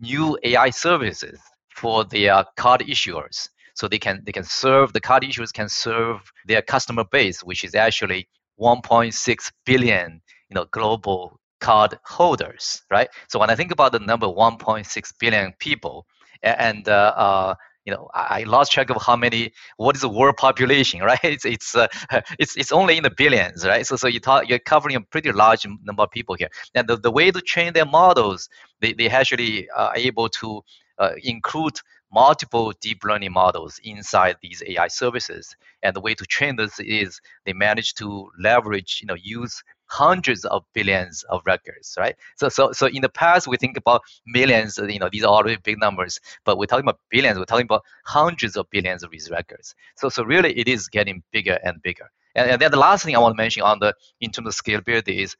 new 0.00 0.36
AI 0.42 0.70
services 0.70 1.38
for 1.76 2.04
their 2.06 2.44
card 2.56 2.80
issuers, 2.80 3.48
so 3.74 3.86
they 3.86 4.00
can 4.00 4.20
they 4.24 4.32
can 4.32 4.44
serve 4.44 4.92
the 4.92 5.00
card 5.00 5.22
issuers 5.22 5.52
can 5.52 5.68
serve 5.68 6.20
their 6.44 6.62
customer 6.62 7.04
base, 7.04 7.40
which 7.44 7.62
is 7.62 7.76
actually 7.76 8.28
1.6 8.60 9.52
billion, 9.64 10.20
you 10.50 10.54
know, 10.56 10.66
global 10.72 11.38
card 11.62 11.98
holders, 12.04 12.82
right? 12.90 13.08
So 13.28 13.38
when 13.38 13.48
I 13.48 13.54
think 13.54 13.70
about 13.70 13.92
the 13.92 14.00
number 14.00 14.26
1.6 14.26 15.12
billion 15.18 15.52
people, 15.58 16.06
and 16.42 16.88
uh, 16.88 17.14
uh, 17.26 17.54
you 17.84 17.92
know 17.92 18.08
I, 18.14 18.42
lost 18.42 18.72
track 18.72 18.90
of 18.90 19.00
how 19.00 19.16
many 19.16 19.52
what 19.76 19.94
is 19.94 20.02
the 20.02 20.08
world 20.08 20.36
population 20.36 21.00
right 21.10 21.18
it's 21.22 21.44
it's 21.44 21.74
uh, 21.74 21.86
it's 22.38 22.56
it's 22.56 22.72
only 22.72 22.96
in 22.96 23.04
the 23.04 23.14
billions 23.22 23.64
right 23.64 23.86
so 23.86 23.94
so 23.96 24.06
you 24.08 24.20
talk 24.20 24.48
you're 24.48 24.58
covering 24.58 24.96
a 24.96 25.00
pretty 25.00 25.30
large 25.32 25.66
number 25.88 26.02
of 26.02 26.10
people 26.10 26.34
here 26.34 26.50
and 26.74 26.88
the, 26.88 26.96
the 26.96 27.10
way 27.10 27.30
to 27.30 27.40
train 27.40 27.72
their 27.72 27.86
models 27.86 28.48
they, 28.80 28.92
they 28.92 29.08
actually 29.08 29.68
are 29.70 29.92
able 29.96 30.28
to 30.28 30.62
uh, 30.98 31.12
include 31.22 31.74
multiple 32.12 32.72
deep 32.80 33.02
learning 33.04 33.32
models 33.32 33.80
inside 33.84 34.36
these 34.42 34.62
AI 34.66 34.88
services. 34.88 35.56
And 35.82 35.96
the 35.96 36.00
way 36.00 36.14
to 36.14 36.24
train 36.26 36.56
this 36.56 36.78
is 36.78 37.20
they 37.46 37.54
manage 37.54 37.94
to 37.94 38.30
leverage, 38.38 38.98
you 39.00 39.06
know, 39.06 39.16
use 39.20 39.62
hundreds 39.92 40.46
of 40.46 40.64
billions 40.72 41.22
of 41.28 41.42
records, 41.44 41.94
right? 41.98 42.16
So, 42.36 42.48
so, 42.48 42.72
so 42.72 42.86
in 42.86 43.02
the 43.02 43.10
past, 43.10 43.46
we 43.46 43.58
think 43.58 43.76
about 43.76 44.00
millions, 44.26 44.78
you 44.78 44.98
know, 44.98 45.10
these 45.12 45.22
are 45.22 45.28
already 45.28 45.58
big 45.62 45.78
numbers, 45.78 46.18
but 46.46 46.56
we're 46.56 46.64
talking 46.64 46.86
about 46.86 46.98
billions, 47.10 47.38
we're 47.38 47.44
talking 47.44 47.66
about 47.66 47.82
hundreds 48.06 48.56
of 48.56 48.70
billions 48.70 49.02
of 49.02 49.10
these 49.10 49.30
records. 49.30 49.74
So, 49.98 50.08
so 50.08 50.24
really 50.24 50.58
it 50.58 50.66
is 50.66 50.88
getting 50.88 51.22
bigger 51.30 51.58
and 51.62 51.82
bigger. 51.82 52.10
And, 52.34 52.50
and 52.52 52.62
then 52.62 52.70
the 52.70 52.78
last 52.78 53.04
thing 53.04 53.14
I 53.14 53.18
want 53.18 53.36
to 53.36 53.36
mention 53.36 53.62
on 53.64 53.80
the, 53.80 53.94
in 54.22 54.30
terms 54.30 54.48
of 54.48 54.54
scalability 54.54 55.22
is 55.22 55.36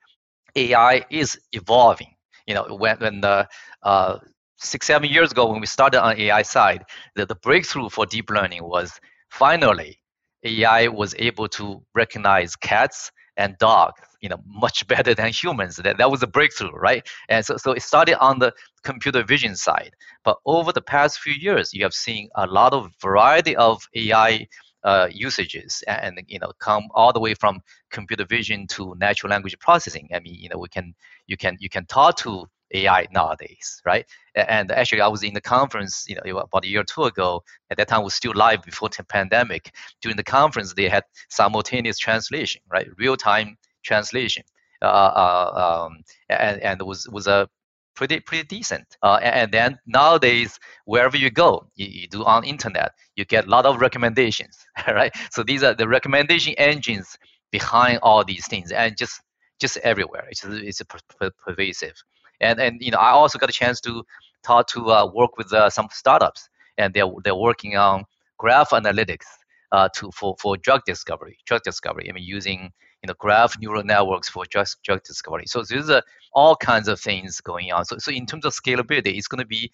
AI 0.55 1.07
is 1.11 1.41
evolving. 1.53 2.15
You 2.47 2.55
know, 2.55 2.77
when, 2.77 2.99
when 2.99 3.21
the, 3.23 3.49
uh, 3.83 4.19
six, 4.59 4.87
seven 4.87 5.09
years 5.09 5.33
ago 5.33 5.51
when 5.51 5.61
we 5.61 5.67
started 5.67 6.03
on 6.03 6.19
AI 6.19 6.43
side, 6.43 6.85
the, 7.15 7.25
the 7.25 7.37
breakthrough 7.37 7.89
for 7.89 8.05
deep 8.05 8.29
learning 8.29 8.65
was 8.65 9.01
finally 9.31 9.99
AI 10.45 10.89
was 10.89 11.15
able 11.19 11.49
to 11.49 11.83
recognize 11.95 12.55
cats 12.55 13.11
and 13.39 13.57
dogs, 13.59 14.03
you 14.23 14.29
know, 14.29 14.41
much 14.47 14.87
better 14.93 15.15
than 15.15 15.31
humans. 15.31 15.77
That, 15.77 15.99
that 15.99 16.11
was 16.11 16.23
a 16.23 16.27
breakthrough, 16.27 16.73
right? 16.73 17.07
And 17.29 17.45
so, 17.45 17.57
so 17.59 17.73
it 17.73 17.83
started 17.83 18.19
on 18.19 18.39
the 18.39 18.55
computer 18.83 19.23
vision 19.23 19.55
side. 19.57 19.95
But 20.25 20.39
over 20.47 20.73
the 20.73 20.81
past 20.81 21.19
few 21.21 21.35
years, 21.35 21.75
you 21.75 21.83
have 21.83 21.95
seen 21.95 22.31
a 22.37 22.47
lot 22.47 22.73
of 22.73 22.91
variety 23.03 23.55
of 23.57 23.87
AI 23.95 24.47
uh, 24.85 25.09
usages 25.13 25.85
and 25.87 26.21
you 26.27 26.41
know 26.41 26.51
come 26.59 26.89
all 26.95 27.13
the 27.13 27.21
way 27.21 27.35
from 27.35 27.61
computer 27.91 28.25
vision 28.25 28.67
to 28.67 28.95
natural 28.99 29.31
language 29.31 29.57
processing. 29.61 30.09
I 30.13 30.21
mean, 30.21 30.35
you 30.35 30.49
know, 30.49 30.59
we 30.59 30.69
can 30.69 30.95
you 31.27 31.37
can 31.37 31.57
you 31.61 31.69
can 31.69 31.87
talk 31.87 32.17
to 32.19 32.47
AI 32.75 33.07
nowadays, 33.13 33.81
right? 33.85 34.05
And 34.35 34.73
actually, 34.73 35.03
I 35.03 35.09
was 35.09 35.23
in 35.23 35.35
the 35.35 35.41
conference, 35.41 36.05
you 36.09 36.17
know, 36.17 36.39
about 36.39 36.65
a 36.65 36.69
year 36.69 36.81
or 36.81 36.85
two 36.85 37.05
ago. 37.05 37.43
At 37.71 37.77
that 37.77 37.89
time, 37.89 38.03
was 38.03 38.15
still 38.15 38.33
live 38.35 38.63
before 38.63 38.89
the 38.89 39.05
pandemic. 39.05 39.73
During 40.01 40.17
the 40.17 40.25
conference, 40.25 40.75
they 40.75 40.89
had 40.89 41.05
simultaneous 41.29 41.99
translation, 41.99 42.63
right? 42.71 42.89
Real-time 42.97 43.57
translation, 43.83 44.45
uh, 44.83 44.87
uh, 44.87 45.87
um, 45.87 46.03
and 46.29 46.61
and 46.61 46.83
was 46.83 47.09
was 47.11 47.27
a 47.27 47.49
pretty 47.95 48.21
pretty 48.21 48.45
decent. 48.45 48.97
Uh, 49.03 49.19
and 49.23 49.53
then 49.53 49.79
nowadays, 49.87 50.59
wherever 50.87 51.17
you 51.17 51.31
go, 51.31 51.67
you, 51.75 51.87
you, 51.87 52.09
do 52.09 52.25
on 52.25 52.45
internet, 52.45 52.93
you 53.17 53.25
get 53.25 53.47
a 53.47 53.51
lot 53.51 53.67
of 53.67 53.81
recommendations, 53.81 54.67
right? 54.89 55.13
So 55.31 55.43
these 55.43 55.63
are 55.63 55.75
the 55.75 55.89
recommendation 55.89 56.55
engines 56.59 57.17
behind 57.51 57.99
all 58.03 58.25
these 58.25 58.47
things, 58.47 58.73
and 58.73 58.97
just 58.97 59.21
just 59.61 59.77
everywhere. 59.79 60.27
It's 60.31 60.45
it's 60.45 60.83
pervasive 61.45 61.95
and 62.43 62.61
and 62.61 62.83
you 62.83 62.91
know 62.91 62.99
I 62.99 63.11
also 63.11 63.39
got 63.39 63.49
a 63.49 63.53
chance 63.53 63.81
to 63.83 64.05
talk 64.43 64.67
to 64.69 64.91
uh, 64.91 65.07
work 65.15 65.39
with 65.39 65.53
uh, 65.53 65.71
some 65.71 65.89
startups, 65.91 66.49
and 66.77 66.93
they're 66.93 67.11
they're 67.25 67.37
working 67.37 67.77
on 67.77 68.05
graph 68.39 68.71
analytics 68.71 69.27
uh, 69.71 69.89
to 69.97 70.11
for 70.11 70.37
for 70.39 70.57
drug 70.59 70.83
discovery, 70.85 71.39
drug 71.47 71.63
discovery. 71.63 72.09
I 72.11 72.13
mean 72.13 72.25
using 72.25 72.73
you 73.03 73.09
know 73.09 73.15
graph 73.19 73.55
neural 73.61 73.85
networks 73.85 74.29
for 74.29 74.45
drug 74.51 74.67
drug 74.85 75.03
discovery. 75.05 75.45
So 75.47 75.63
there's 75.63 75.91
uh, 75.91 76.01
all 76.33 76.57
kinds 76.57 76.89
of 76.89 77.01
things 77.01 77.41
going 77.41 77.73
on. 77.73 77.85
So 77.85 77.99
so 77.99 78.11
in 78.11 78.27
terms 78.27 78.45
of 78.45 78.53
scalability, 78.53 79.17
it's 79.17 79.29
going 79.29 79.41
to 79.41 79.47
be 79.47 79.71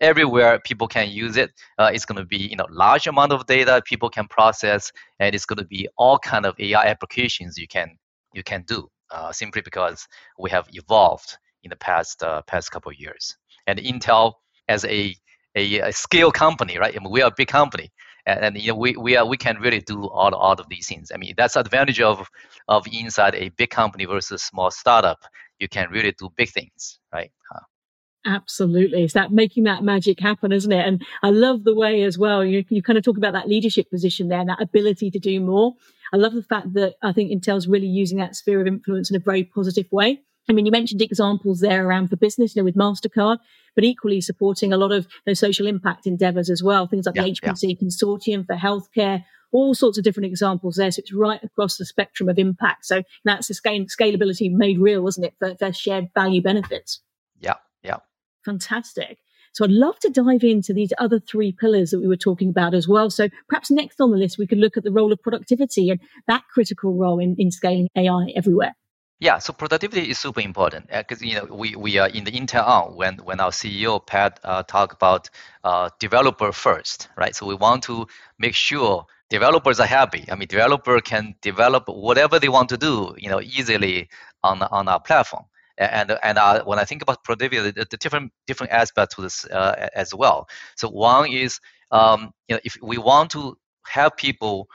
everywhere 0.00 0.58
people 0.60 0.86
can 0.86 1.10
use 1.10 1.36
it. 1.36 1.50
Uh, 1.78 1.90
it's 1.92 2.04
going 2.04 2.18
to 2.18 2.26
be 2.26 2.38
you 2.38 2.56
know 2.56 2.66
large 2.70 3.06
amount 3.06 3.32
of 3.32 3.46
data 3.46 3.82
people 3.84 4.10
can 4.10 4.26
process, 4.28 4.92
and 5.20 5.34
it's 5.34 5.46
going 5.46 5.58
to 5.58 5.66
be 5.66 5.88
all 5.96 6.18
kind 6.18 6.46
of 6.46 6.54
AI 6.58 6.84
applications 6.86 7.56
you 7.56 7.68
can 7.68 7.96
you 8.34 8.42
can 8.42 8.64
do. 8.66 8.88
Uh, 9.12 9.30
simply 9.30 9.62
because 9.62 10.08
we 10.36 10.50
have 10.50 10.66
evolved 10.72 11.38
in 11.62 11.70
the 11.70 11.76
past 11.76 12.22
uh, 12.22 12.42
past 12.42 12.70
couple 12.72 12.90
of 12.90 12.98
years. 12.98 13.36
And 13.68 13.78
Intel 13.78 14.32
as 14.68 14.84
a, 14.84 15.14
a, 15.54 15.80
a 15.80 15.92
scale 15.92 16.32
company, 16.32 16.78
right? 16.78 16.94
I 16.94 16.98
mean, 16.98 17.12
we 17.12 17.22
are 17.22 17.28
a 17.28 17.34
big 17.36 17.48
company, 17.48 17.90
and, 18.26 18.44
and 18.44 18.56
you 18.60 18.72
know, 18.72 18.76
we, 18.76 18.96
we 18.96 19.16
are 19.16 19.24
we 19.26 19.36
can 19.36 19.58
really 19.58 19.80
do 19.80 20.08
all, 20.08 20.34
all 20.34 20.52
of 20.52 20.68
these 20.68 20.86
things. 20.88 21.10
I 21.14 21.16
mean, 21.16 21.34
that's 21.36 21.56
advantage 21.56 22.00
of 22.00 22.28
of 22.68 22.86
inside 22.92 23.34
a 23.34 23.48
big 23.50 23.70
company 23.70 24.04
versus 24.04 24.42
small 24.42 24.70
startup. 24.70 25.20
You 25.58 25.68
can 25.68 25.88
really 25.90 26.12
do 26.12 26.30
big 26.36 26.50
things, 26.50 26.98
right? 27.12 27.30
Absolutely. 28.26 29.04
It's 29.04 29.14
that 29.14 29.30
making 29.30 29.64
that 29.64 29.84
magic 29.84 30.18
happen, 30.18 30.50
isn't 30.50 30.72
it? 30.72 30.84
And 30.84 31.00
I 31.22 31.30
love 31.30 31.62
the 31.62 31.74
way 31.74 32.02
as 32.02 32.18
well, 32.18 32.44
you, 32.44 32.64
you 32.68 32.82
kind 32.82 32.98
of 32.98 33.04
talk 33.04 33.16
about 33.16 33.34
that 33.34 33.48
leadership 33.48 33.88
position 33.88 34.28
there, 34.28 34.40
and 34.40 34.48
that 34.48 34.60
ability 34.60 35.12
to 35.12 35.18
do 35.20 35.40
more. 35.40 35.74
I 36.12 36.16
love 36.16 36.34
the 36.34 36.42
fact 36.42 36.74
that 36.74 36.96
I 37.02 37.12
think 37.12 37.30
Intel's 37.30 37.68
really 37.68 37.86
using 37.86 38.18
that 38.18 38.34
sphere 38.34 38.60
of 38.60 38.66
influence 38.66 39.10
in 39.10 39.16
a 39.16 39.20
very 39.20 39.44
positive 39.44 39.86
way. 39.92 40.22
I 40.48 40.52
mean, 40.52 40.66
you 40.66 40.72
mentioned 40.72 41.02
examples 41.02 41.60
there 41.60 41.86
around 41.86 42.08
for 42.08 42.16
business, 42.16 42.54
you 42.54 42.62
know, 42.62 42.64
with 42.64 42.76
MasterCard, 42.76 43.38
but 43.74 43.84
equally 43.84 44.20
supporting 44.20 44.72
a 44.72 44.76
lot 44.76 44.92
of 44.92 45.06
those 45.24 45.40
social 45.40 45.66
impact 45.66 46.06
endeavors 46.06 46.50
as 46.50 46.62
well. 46.62 46.86
Things 46.86 47.06
like 47.06 47.16
yeah, 47.16 47.22
the 47.22 47.32
HPC 47.32 47.62
yeah. 47.62 47.86
Consortium 47.86 48.46
for 48.46 48.54
Healthcare, 48.54 49.24
all 49.52 49.74
sorts 49.74 49.98
of 49.98 50.04
different 50.04 50.26
examples 50.26 50.76
there. 50.76 50.90
So 50.90 51.00
it's 51.00 51.12
right 51.12 51.42
across 51.42 51.76
the 51.76 51.84
spectrum 51.84 52.28
of 52.28 52.38
impact. 52.38 52.86
So 52.86 53.02
that's 53.24 53.48
the 53.48 53.54
scale, 53.54 53.84
scalability 53.86 54.52
made 54.52 54.78
real, 54.78 55.02
wasn't 55.02 55.26
it, 55.26 55.34
for, 55.38 55.56
for 55.56 55.72
shared 55.72 56.08
value 56.14 56.42
benefits? 56.42 57.00
Yeah, 57.40 57.54
yeah. 57.82 57.98
Fantastic. 58.44 59.18
So 59.52 59.64
I'd 59.64 59.70
love 59.70 59.98
to 60.00 60.10
dive 60.10 60.44
into 60.44 60.74
these 60.74 60.92
other 60.98 61.18
three 61.18 61.50
pillars 61.50 61.90
that 61.90 62.00
we 62.00 62.06
were 62.06 62.16
talking 62.16 62.50
about 62.50 62.74
as 62.74 62.86
well. 62.86 63.08
So 63.08 63.30
perhaps 63.48 63.70
next 63.70 64.00
on 64.00 64.10
the 64.10 64.18
list, 64.18 64.38
we 64.38 64.46
could 64.46 64.58
look 64.58 64.76
at 64.76 64.84
the 64.84 64.92
role 64.92 65.12
of 65.12 65.22
productivity 65.22 65.90
and 65.90 65.98
that 66.28 66.42
critical 66.52 66.94
role 66.94 67.18
in, 67.18 67.36
in 67.38 67.50
scaling 67.50 67.88
AI 67.96 68.32
everywhere. 68.36 68.74
Yeah, 69.18 69.38
so 69.38 69.54
productivity 69.54 70.10
is 70.10 70.18
super 70.18 70.40
important 70.40 70.88
because 70.88 71.22
uh, 71.22 71.24
you 71.24 71.34
know 71.36 71.44
we, 71.50 71.74
we 71.74 71.96
are 71.96 72.08
in 72.08 72.24
the 72.24 72.30
Intel 72.32 72.66
on 72.66 72.94
when 72.94 73.16
when 73.24 73.40
our 73.40 73.50
CEO 73.50 74.04
Pat 74.04 74.38
uh, 74.44 74.62
talk 74.64 74.92
about 74.92 75.30
uh, 75.64 75.88
developer 75.98 76.52
first, 76.52 77.08
right? 77.16 77.34
So 77.34 77.46
we 77.46 77.54
want 77.54 77.82
to 77.84 78.06
make 78.38 78.54
sure 78.54 79.06
developers 79.30 79.80
are 79.80 79.86
happy. 79.86 80.26
I 80.30 80.34
mean, 80.34 80.48
developer 80.48 81.00
can 81.00 81.34
develop 81.40 81.84
whatever 81.88 82.38
they 82.38 82.50
want 82.50 82.68
to 82.68 82.76
do, 82.76 83.14
you 83.16 83.30
know, 83.30 83.40
easily 83.40 84.10
on 84.42 84.62
on 84.64 84.86
our 84.86 85.00
platform. 85.00 85.44
And 85.78 86.18
and 86.22 86.36
uh, 86.36 86.62
when 86.64 86.78
I 86.78 86.84
think 86.84 87.00
about 87.00 87.24
productivity, 87.24 87.70
the, 87.70 87.86
the 87.90 87.96
different 87.96 88.32
different 88.46 88.72
aspects 88.72 89.14
to 89.14 89.22
this 89.22 89.46
uh, 89.46 89.88
as 89.94 90.14
well. 90.14 90.46
So 90.76 90.90
one 90.90 91.32
is 91.32 91.58
um, 91.90 92.32
you 92.48 92.56
know 92.56 92.60
if 92.64 92.76
we 92.82 92.98
want 92.98 93.30
to 93.30 93.56
have 93.86 94.14
people 94.16 94.68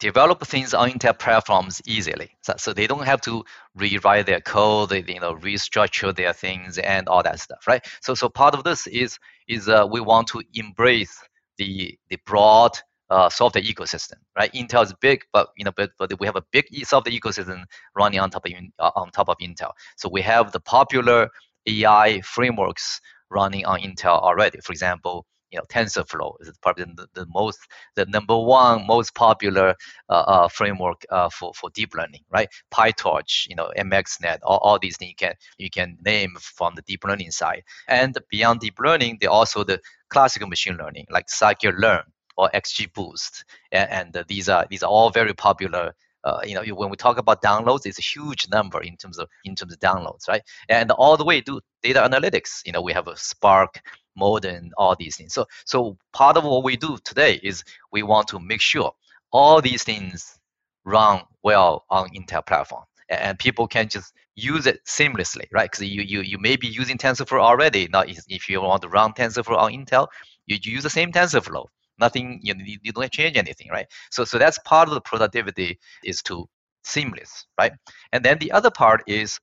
develop 0.00 0.44
things 0.46 0.74
on 0.74 0.90
Intel 0.90 1.18
platforms 1.18 1.82
easily. 1.86 2.30
So, 2.42 2.54
so 2.56 2.72
they 2.72 2.86
don't 2.86 3.04
have 3.04 3.20
to 3.22 3.44
rewrite 3.74 4.26
their 4.26 4.40
code, 4.40 4.90
they, 4.90 5.04
you 5.06 5.20
know, 5.20 5.34
restructure 5.34 6.14
their 6.14 6.32
things 6.32 6.78
and 6.78 7.08
all 7.08 7.22
that 7.22 7.40
stuff, 7.40 7.66
right? 7.66 7.84
So, 8.00 8.14
so 8.14 8.28
part 8.28 8.54
of 8.54 8.64
this 8.64 8.86
is 8.86 9.18
is 9.48 9.68
uh, 9.68 9.86
we 9.90 10.00
want 10.00 10.28
to 10.28 10.42
embrace 10.54 11.18
the 11.56 11.98
the 12.10 12.18
broad 12.26 12.78
uh, 13.10 13.28
software 13.28 13.64
ecosystem, 13.64 14.16
right? 14.36 14.52
Intel 14.52 14.84
is 14.84 14.94
big, 15.00 15.24
but 15.32 15.48
you 15.56 15.64
know, 15.64 15.72
but, 15.76 15.90
but 15.98 16.12
we 16.20 16.26
have 16.26 16.36
a 16.36 16.44
big 16.52 16.66
software 16.84 17.14
ecosystem 17.14 17.64
running 17.96 18.20
on 18.20 18.30
top 18.30 18.46
of 18.46 18.52
uh, 18.78 18.90
on 18.94 19.10
top 19.10 19.28
of 19.28 19.36
Intel. 19.38 19.72
So 19.96 20.08
we 20.08 20.22
have 20.22 20.52
the 20.52 20.60
popular 20.60 21.30
AI 21.66 22.20
frameworks 22.22 23.00
running 23.30 23.64
on 23.66 23.80
Intel 23.80 24.20
already. 24.20 24.58
For 24.60 24.72
example, 24.72 25.26
you 25.50 25.58
know 25.58 25.64
TensorFlow 25.70 26.34
is 26.40 26.56
probably 26.58 26.84
the, 26.84 27.06
the 27.14 27.26
most 27.26 27.58
the 27.96 28.06
number 28.06 28.38
one 28.38 28.86
most 28.86 29.14
popular 29.14 29.74
uh, 30.08 30.12
uh, 30.12 30.48
framework 30.48 31.04
uh, 31.10 31.28
for 31.30 31.52
for 31.54 31.70
deep 31.70 31.94
learning, 31.94 32.22
right? 32.30 32.48
PyTorch, 32.72 33.48
you 33.48 33.56
know 33.56 33.70
MXNet, 33.76 34.38
all, 34.42 34.58
all 34.58 34.78
these 34.78 34.96
things 34.96 35.10
you 35.10 35.16
can 35.16 35.34
you 35.58 35.70
can 35.70 35.98
name 36.04 36.36
from 36.40 36.74
the 36.74 36.82
deep 36.82 37.04
learning 37.04 37.30
side. 37.30 37.62
And 37.88 38.16
beyond 38.30 38.60
deep 38.60 38.78
learning, 38.78 39.18
there 39.20 39.30
also 39.30 39.64
the 39.64 39.80
classical 40.10 40.48
machine 40.48 40.76
learning 40.76 41.06
like 41.10 41.26
scikit-learn 41.28 42.02
or 42.36 42.50
XGBoost, 42.54 43.44
and, 43.72 44.14
and 44.14 44.24
these 44.28 44.48
are 44.48 44.66
these 44.70 44.82
are 44.82 44.90
all 44.90 45.10
very 45.10 45.34
popular 45.34 45.94
uh, 46.28 46.40
you 46.44 46.54
know, 46.54 46.62
when 46.74 46.90
we 46.90 46.96
talk 46.96 47.18
about 47.18 47.42
downloads, 47.42 47.86
it's 47.86 47.98
a 47.98 48.02
huge 48.02 48.46
number 48.50 48.80
in 48.82 48.96
terms 48.96 49.18
of 49.18 49.28
in 49.44 49.54
terms 49.54 49.72
of 49.72 49.80
downloads, 49.80 50.28
right? 50.28 50.42
And 50.68 50.90
all 50.92 51.16
the 51.16 51.24
way 51.24 51.40
to 51.42 51.60
data 51.82 52.00
analytics. 52.00 52.50
You 52.66 52.72
know, 52.72 52.82
we 52.82 52.92
have 52.92 53.08
a 53.08 53.16
Spark, 53.16 53.80
Modin, 54.16 54.70
all 54.76 54.94
these 54.96 55.16
things. 55.16 55.32
So, 55.32 55.46
so 55.64 55.96
part 56.12 56.36
of 56.36 56.44
what 56.44 56.64
we 56.64 56.76
do 56.76 56.98
today 57.04 57.40
is 57.42 57.64
we 57.92 58.02
want 58.02 58.28
to 58.28 58.38
make 58.40 58.60
sure 58.60 58.92
all 59.32 59.62
these 59.62 59.84
things 59.84 60.38
run 60.84 61.22
well 61.42 61.84
on 61.90 62.10
Intel 62.10 62.44
platform, 62.46 62.84
and 63.08 63.38
people 63.38 63.66
can 63.66 63.88
just 63.88 64.12
use 64.34 64.66
it 64.66 64.84
seamlessly, 64.84 65.46
right? 65.52 65.70
Because 65.70 65.86
you, 65.86 66.02
you 66.02 66.20
you 66.20 66.38
may 66.38 66.56
be 66.56 66.68
using 66.68 66.98
TensorFlow 66.98 67.40
already. 67.40 67.88
Now, 67.92 68.04
if 68.06 68.48
you 68.48 68.60
want 68.60 68.82
to 68.82 68.88
run 68.88 69.12
TensorFlow 69.12 69.58
on 69.58 69.72
Intel, 69.72 70.08
you 70.46 70.58
use 70.62 70.82
the 70.82 70.90
same 70.90 71.12
TensorFlow. 71.12 71.66
Nothing, 71.98 72.40
you, 72.42 72.54
you 72.82 72.92
don't 72.92 73.10
change 73.10 73.36
anything, 73.36 73.68
right? 73.70 73.86
So, 74.10 74.24
so 74.24 74.38
that's 74.38 74.58
part 74.60 74.88
of 74.88 74.94
the 74.94 75.00
productivity 75.00 75.78
is 76.04 76.22
to 76.24 76.48
seamless, 76.84 77.46
right? 77.58 77.72
And 78.12 78.24
then 78.24 78.38
the 78.38 78.52
other 78.52 78.70
part 78.70 79.02
is 79.06 79.40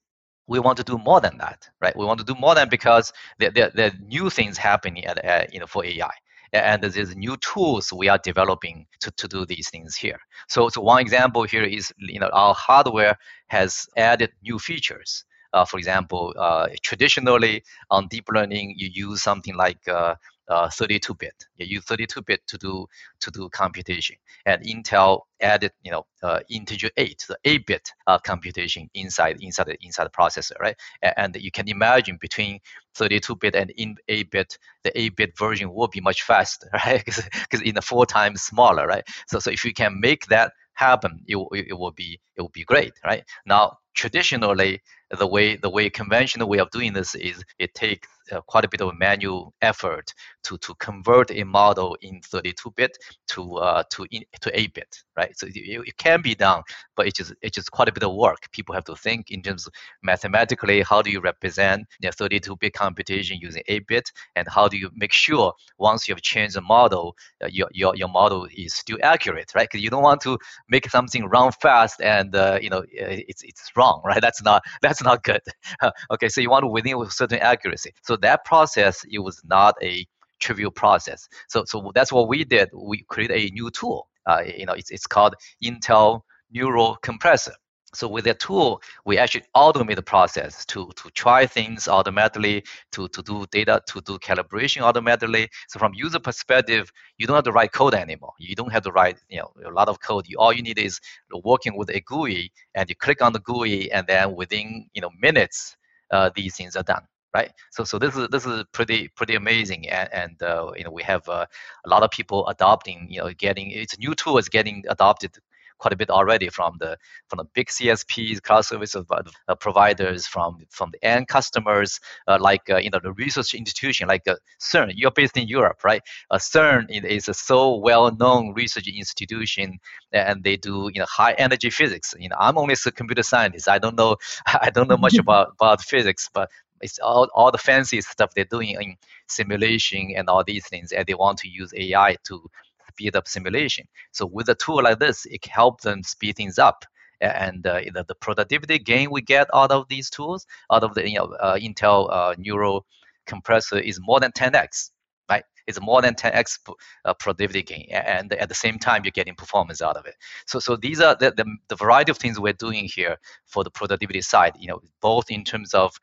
we 0.47 0.59
want 0.59 0.77
to 0.77 0.83
do 0.83 0.97
more 0.97 1.21
than 1.21 1.38
that, 1.39 1.67
right? 1.81 1.95
We 1.95 2.05
want 2.05 2.19
to 2.19 2.25
do 2.25 2.35
more 2.35 2.55
than 2.55 2.69
because 2.69 3.12
there, 3.39 3.71
are 3.77 3.91
new 4.00 4.29
things 4.29 4.57
happening 4.57 5.05
at, 5.05 5.53
you 5.53 5.59
know, 5.59 5.67
for 5.67 5.83
AI. 5.83 6.12
And 6.53 6.83
there's 6.83 7.15
new 7.15 7.35
tools 7.38 7.91
we 7.91 8.07
are 8.07 8.19
developing 8.19 8.85
to, 9.01 9.12
to 9.12 9.27
do 9.27 9.45
these 9.45 9.69
things 9.69 9.95
here. 9.95 10.19
So, 10.47 10.69
so 10.69 10.79
one 10.81 11.01
example 11.01 11.43
here 11.43 11.63
is 11.63 11.91
you 11.97 12.19
know 12.19 12.29
our 12.31 12.53
hardware 12.53 13.17
has 13.47 13.88
added 13.97 14.31
new 14.41 14.57
features. 14.59 15.25
Uh, 15.51 15.65
for 15.65 15.77
example, 15.77 16.33
uh, 16.38 16.67
traditionally 16.83 17.63
on 17.89 18.07
deep 18.07 18.25
learning, 18.31 18.75
you 18.77 18.89
use 18.93 19.21
something 19.24 19.55
like 19.55 19.85
uh, 19.88 20.15
32-bit. 20.50 21.34
Uh, 21.40 21.46
you 21.58 21.75
use 21.75 21.86
32-bit 21.86 22.42
to 22.48 22.58
do 22.58 22.86
to 23.20 23.32
do 23.32 23.50
computation, 23.50 24.16
and 24.46 24.64
Intel 24.64 25.22
added 25.42 25.72
you 25.84 25.92
know 25.92 26.06
uh, 26.24 26.40
integer 26.50 26.90
8, 26.98 27.25
the 27.28 27.38
8-bit 27.46 27.92
uh, 28.08 28.18
computation 28.20 28.90
inside 28.94 29.38
inside 29.42 29.68
the 29.68 29.78
inside 29.82 30.06
the 30.06 30.10
processor, 30.10 30.60
right? 30.60 30.75
And, 31.02 31.36
you 31.36 31.52
can 31.52 31.68
imagine 31.68 32.18
between 32.22 32.60
32-bit 32.98 33.56
and 33.56 33.72
in 33.72 33.96
8-bit, 34.10 34.58
the 34.84 34.92
8-bit 34.92 35.38
version 35.38 35.74
will 35.74 35.88
be 35.88 36.02
much 36.02 36.24
faster, 36.24 36.70
right? 36.74 37.04
Because 37.04 37.62
in 37.62 37.75
the 37.75 37.82
four 37.82 38.06
times 38.06 38.42
smaller, 38.42 38.88
right? 38.88 39.04
So 39.28 39.40
so 39.40 39.52
if 39.52 39.66
you 39.66 39.74
can 39.74 40.00
make 40.00 40.25
that 40.28 40.52
happen, 40.74 41.22
it, 41.28 41.38
it 41.52 41.78
will 41.78 41.92
be 41.92 42.20
it 42.36 42.42
will 42.42 42.50
be 42.50 42.64
great, 42.64 42.94
right? 43.04 43.24
Now 43.46 43.78
traditionally 43.96 44.82
the 45.18 45.28
way 45.28 45.56
the 45.56 45.70
way 45.70 45.90
conventional 45.90 46.50
way 46.50 46.60
of 46.60 46.70
doing 46.72 46.94
this 46.94 47.16
is 47.16 47.44
it 47.60 47.74
takes 47.74 48.08
uh, 48.32 48.42
quite 48.42 48.66
a 48.66 48.68
bit 48.68 48.82
of 48.82 48.92
manual 48.98 49.54
effort 49.62 50.12
to 50.44 50.58
to 50.58 50.74
convert 50.75 51.30
a 51.30 51.44
model 51.44 51.96
in 52.02 52.20
32-bit 52.22 52.98
to 53.28 53.56
uh, 53.58 53.84
to 53.92 54.08
in, 54.10 54.24
to 54.42 54.52
8-bit, 54.52 55.04
right? 55.16 55.38
So 55.38 55.46
it, 55.46 55.54
it, 55.56 55.98
can 55.98 56.24
be 56.24 56.34
done, 56.34 56.64
but 56.96 57.06
it's 57.06 57.18
just 57.20 57.34
it's 57.44 57.56
just 57.56 57.72
quite 57.72 57.88
a 57.88 57.92
bit 57.92 58.04
of 58.04 58.16
work. 58.16 58.50
People 58.52 58.74
have 58.74 58.86
to 58.86 58.96
think 58.96 59.30
in 59.30 59.44
terms 59.44 59.68
of 59.68 59.74
mathematically 60.02 60.82
how 60.82 61.04
do 61.04 61.12
you 61.12 61.20
represent 61.20 61.86
the 62.02 62.08
32-bit 62.08 62.74
computation 62.74 63.38
using 63.40 63.62
8-bit, 63.70 64.12
and 64.36 64.48
how 64.50 64.68
do 64.68 64.78
you 64.78 64.90
make 64.96 65.14
sure 65.14 65.54
once 65.78 66.08
you 66.08 66.16
have 66.16 66.24
changed 66.24 66.56
the 66.56 66.62
model, 66.62 67.16
uh, 67.44 67.48
your, 67.52 67.70
your 67.74 67.96
your 67.96 68.10
model 68.10 68.48
is 68.58 68.74
still 68.74 68.98
accurate, 69.04 69.52
right? 69.54 69.70
Because 69.70 69.84
you 69.84 69.92
don't 69.92 70.04
want 70.04 70.22
to 70.22 70.40
make 70.68 70.90
something 70.90 71.25
run 71.25 71.52
fast 71.52 72.02
and 72.02 72.36
uh, 72.36 72.58
you 72.60 72.72
know 72.72 72.84
it's 72.92 73.44
it's 73.44 73.72
wrong, 73.75 73.85
right? 74.06 74.22
That's 74.22 74.42
not 74.44 74.63
that's 74.82 75.04
not 75.04 75.24
good. 75.24 75.42
okay, 76.12 76.30
so 76.30 76.42
you 76.42 76.50
want 76.50 76.63
to 76.63 76.68
within 76.68 77.01
a 77.01 77.10
certain 77.12 77.39
accuracy. 77.39 77.92
So 78.04 78.15
that 78.18 78.46
process 78.46 79.04
it 79.10 79.20
was 79.20 79.42
not 79.46 79.75
a 79.82 80.06
trivial 80.39 80.72
process. 80.72 81.27
So 81.50 81.63
so 81.65 81.92
that's 81.96 82.12
what 82.12 82.27
we 82.27 82.44
did. 82.44 82.70
We 82.74 83.04
created 83.10 83.38
a 83.38 83.54
new 83.54 83.70
tool. 83.72 84.08
Uh, 84.25 84.44
you 84.58 84.65
know, 84.65 84.74
it's 84.74 84.92
it's 84.92 85.08
called 85.08 85.36
Intel 85.63 86.22
Neural 86.51 86.98
Compressor. 87.01 87.54
So 87.96 88.08
with 88.08 88.25
that 88.25 88.40
tool, 88.40 88.82
we 89.06 89.18
actually 89.18 89.44
automate 89.56 89.96
the 89.96 90.04
process 90.04 90.66
to, 90.68 90.92
to 90.96 91.10
try 91.12 91.46
things 91.46 91.88
automatically, 91.88 92.64
to, 92.92 93.08
to 93.10 93.22
do 93.22 93.46
data, 93.52 93.82
to 93.88 94.02
do 94.02 94.18
calibration 94.20 94.82
automatically. 94.82 95.50
So 95.70 95.80
from 95.80 95.94
user 95.94 96.20
perspective, 96.20 96.92
you 97.18 97.28
don't 97.28 97.36
have 97.36 97.46
to 97.46 97.52
write 97.52 97.72
code 97.72 97.94
anymore. 97.94 98.34
You 98.40 98.56
don't 98.56 98.72
have 98.72 98.84
to 98.84 98.92
write 98.92 99.18
you 99.30 99.40
know 99.40 99.52
a 99.66 99.72
lot 99.72 99.90
of 99.90 100.00
code. 100.02 100.25
You, 100.28 100.38
all 100.38 100.54
you 100.54 100.62
need 100.62 100.78
is 100.78 101.00
working 101.44 101.78
with 101.78 101.90
a 101.90 102.02
GUI, 102.02 102.52
and 102.75 102.90
you 102.90 102.96
click 102.96 103.22
on 103.22 103.34
the 103.34 103.40
GUI, 103.40 103.92
and 103.92 104.06
then 104.08 104.36
within 104.36 104.88
you 104.94 105.02
know 105.02 105.12
minutes, 105.20 105.78
uh, 106.12 106.30
these 106.36 106.56
things 106.56 106.75
are 106.75 106.84
done 106.84 107.04
right? 107.34 107.52
So 107.72 107.84
so 107.84 108.00
this 108.00 108.16
is 108.16 108.30
this 108.30 108.46
is 108.46 108.64
pretty 108.72 109.10
pretty 109.10 109.36
amazing, 109.36 109.90
and, 109.90 110.10
and 110.14 110.44
uh, 110.44 110.72
you 110.78 110.86
know 110.86 110.92
we 110.92 111.04
have 111.04 111.28
uh, 111.28 111.46
a 111.86 111.90
lot 111.90 112.02
of 112.02 112.10
people 112.10 112.48
adopting, 112.48 113.08
you 113.10 113.20
know, 113.20 113.30
getting 113.34 113.72
it's 113.72 113.98
new 114.00 114.16
tool 114.16 114.38
is 114.38 114.48
getting 114.48 114.84
adopted 114.88 115.38
quite 115.77 115.94
a 115.94 115.96
bit 115.96 116.10
already 116.10 116.50
from 116.50 116.77
the 116.79 116.98
from 117.29 117.38
the 117.38 117.46
big 117.53 117.67
CSPs, 117.67 118.41
cloud 118.41 118.65
service 118.65 118.96
uh, 118.96 119.55
providers, 119.55 120.27
from 120.27 120.58
from 120.70 120.91
the 120.91 121.03
end 121.05 121.27
customers, 121.27 122.00
uh, 122.27 122.38
like 122.39 122.70
uh, 122.70 122.77
you 122.77 122.89
know 122.89 123.00
the 123.01 123.13
research 123.13 123.53
institution 123.53 124.08
like 124.08 124.27
uh, 124.27 124.36
CERN. 124.60 124.91
You're 124.96 125.12
based 125.12 125.38
in 125.38 125.48
Europe, 125.48 125.84
right? 125.84 126.01
Uh, 126.32 126.38
CERN 126.38 126.86
is 126.89 127.27
a 127.27 127.34
so 127.34 127.77
well-known 127.77 128.53
research 128.53 128.88
institution, 128.88 129.77
and 130.12 130.44
they 130.44 130.58
do 130.58 130.89
you 130.94 131.00
know 131.00 131.08
high 131.10 131.34
energy 131.34 131.70
physics. 131.70 132.13
You 132.17 132.29
know, 132.29 132.38
I'm 132.39 132.58
only 132.58 132.75
a 132.86 132.91
computer 132.91 133.24
scientist. 133.24 133.67
I 133.67 133.79
don't 133.79 133.96
know 133.96 134.17
I 134.46 134.70
don't 134.70 134.89
know 134.89 134.98
much 134.98 135.17
about 135.25 135.53
about 135.60 135.82
physics, 135.82 136.29
but 136.34 136.50
it's 136.82 137.00
all, 137.00 137.27
all 137.34 137.51
the 137.51 137.58
fancy 137.58 138.01
stuff 138.01 138.34
they're 138.36 138.46
doing 138.46 138.72
in 138.82 138.96
simulation 139.27 140.13
and 140.15 140.29
all 140.29 140.44
these 140.44 140.67
things 140.67 140.91
and 140.91 141.05
they 141.08 141.13
want 141.13 141.38
to 141.39 141.48
use 141.48 141.74
ai 141.75 142.15
to 142.27 142.48
speed 142.96 143.16
up 143.16 143.28
simulation. 143.28 143.86
So 144.12 144.25
with 144.25 144.48
a 144.50 144.56
tool 144.56 144.84
like 144.84 145.00
this, 145.00 145.25
it 145.25 145.42
can 145.42 145.52
help 145.52 145.82
them 145.82 146.02
speed 146.04 146.38
things 146.38 146.58
up. 146.58 146.86
And 147.22 147.66
uh, 147.68 147.82
the, 147.94 148.06
the 148.08 148.16
productivity 148.16 148.80
gain 148.80 149.10
we 149.12 149.22
get 149.22 149.48
out 149.54 149.72
of 149.72 149.88
these 149.90 150.10
tools, 150.10 150.46
out 150.72 150.84
of 150.84 150.94
the 150.96 151.10
you 151.10 151.18
know, 151.18 151.34
uh, 151.42 151.58
Intel 151.58 152.10
uh, 152.12 152.36
Neural 152.38 152.86
Compressor, 153.25 153.80
is 153.80 154.00
more 154.02 154.20
than 154.20 154.32
10x. 154.32 154.92
Right? 155.30 155.44
It's 155.68 155.82
more 155.82 156.02
than 156.02 156.14
10x 156.16 156.60
uh, 157.06 157.14
productivity 157.16 157.64
gain, 157.64 157.88
and 157.92 158.34
at 158.34 158.50
the 158.50 158.56
same 158.56 158.78
time, 158.78 159.04
you're 159.04 159.12
getting 159.12 159.34
performance 159.34 159.82
out 159.82 159.98
of 159.98 160.06
it. 160.06 160.16
So, 160.46 160.60
so 160.60 160.75
these 160.75 161.02
are 161.02 161.16
the, 161.16 161.32
the, 161.32 161.46
the 161.70 161.75
variety 161.75 162.12
of 162.12 162.18
things 162.18 162.40
we're 162.40 162.54
doing 162.54 162.88
here 162.94 163.18
for 163.46 163.64
the 163.64 163.72
productivity 163.72 164.22
side. 164.22 164.54
You 164.60 164.68
know, 164.68 164.82
both 165.02 165.32
in 165.32 165.44
terms 165.44 165.74
of 165.74 165.96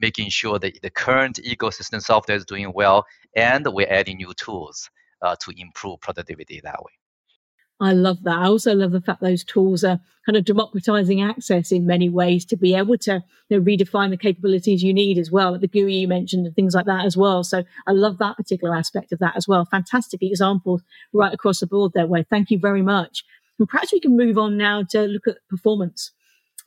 making 0.00 0.30
sure 0.30 0.58
that 0.58 0.80
the 0.80 0.90
current 0.90 1.38
ecosystem 1.44 2.00
software 2.00 2.38
is 2.38 2.46
doing 2.46 2.72
well, 2.74 3.04
and 3.36 3.66
we're 3.66 3.90
adding 3.90 4.16
new 4.16 4.32
tools 4.34 4.88
uh, 5.22 5.36
to 5.40 5.52
improve 5.56 6.00
productivity 6.00 6.60
that 6.62 6.82
way. 6.82 6.92
I 7.82 7.92
love 7.94 8.22
that. 8.24 8.38
I 8.38 8.44
also 8.44 8.74
love 8.74 8.92
the 8.92 9.00
fact 9.00 9.22
those 9.22 9.42
tools 9.42 9.84
are 9.84 9.98
kind 10.26 10.36
of 10.36 10.44
democratizing 10.44 11.22
access 11.22 11.72
in 11.72 11.86
many 11.86 12.10
ways 12.10 12.44
to 12.46 12.56
be 12.56 12.74
able 12.74 12.98
to 12.98 13.24
you 13.48 13.58
know, 13.58 13.64
redefine 13.64 14.10
the 14.10 14.18
capabilities 14.18 14.82
you 14.82 14.92
need 14.92 15.16
as 15.16 15.30
well, 15.30 15.52
like 15.52 15.62
the 15.62 15.68
GUI 15.68 15.94
you 15.94 16.08
mentioned 16.08 16.46
and 16.46 16.54
things 16.54 16.74
like 16.74 16.84
that 16.84 17.06
as 17.06 17.16
well. 17.16 17.42
So 17.42 17.64
I 17.86 17.92
love 17.92 18.18
that 18.18 18.36
particular 18.36 18.76
aspect 18.76 19.12
of 19.12 19.18
that 19.20 19.34
as 19.34 19.48
well. 19.48 19.64
Fantastic 19.64 20.22
examples 20.22 20.82
right 21.14 21.32
across 21.32 21.60
the 21.60 21.66
board 21.66 21.92
there, 21.94 22.06
Wei. 22.06 22.22
Thank 22.28 22.50
you 22.50 22.58
very 22.58 22.82
much. 22.82 23.24
And 23.58 23.66
perhaps 23.66 23.92
we 23.92 24.00
can 24.00 24.14
move 24.14 24.36
on 24.36 24.58
now 24.58 24.82
to 24.90 25.06
look 25.06 25.26
at 25.26 25.36
performance. 25.48 26.12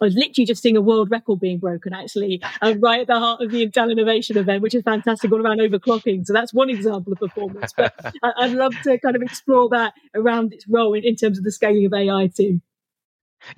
I 0.04 0.08
was 0.08 0.16
literally 0.16 0.46
just 0.46 0.62
seeing 0.62 0.76
a 0.76 0.82
world 0.82 1.10
record 1.10 1.40
being 1.40 1.60
broken, 1.60 1.94
actually, 1.94 2.42
uh, 2.62 2.76
right 2.80 3.02
at 3.02 3.08
the 3.08 3.18
heart 3.18 3.42
of 3.42 3.52
the 3.52 3.66
Intel 3.66 3.92
Innovation 3.92 4.38
event, 4.38 4.62
which 4.62 4.76
is 4.76 4.84
fantastic, 4.84 5.32
all 5.32 5.42
around 5.42 5.60
overclocking. 5.60 6.26
So 6.26 6.34
that's 6.34 6.54
one 6.54 6.70
example 6.70 7.14
of 7.14 7.20
performance. 7.20 7.74
But 7.76 7.94
I, 8.24 8.48
would 8.48 8.58
love 8.58 8.74
to 8.84 8.98
kind 9.00 9.16
of 9.16 9.22
explore 9.22 9.70
that 9.70 9.94
around 10.14 10.54
its 10.54 10.68
role 10.68 10.94
in, 10.94 11.04
in 11.04 11.16
terms 11.16 11.38
of 11.38 11.44
the 11.44 11.52
scaling 11.52 11.86
of 11.86 11.94
AI 11.94 12.28
too. 12.28 12.62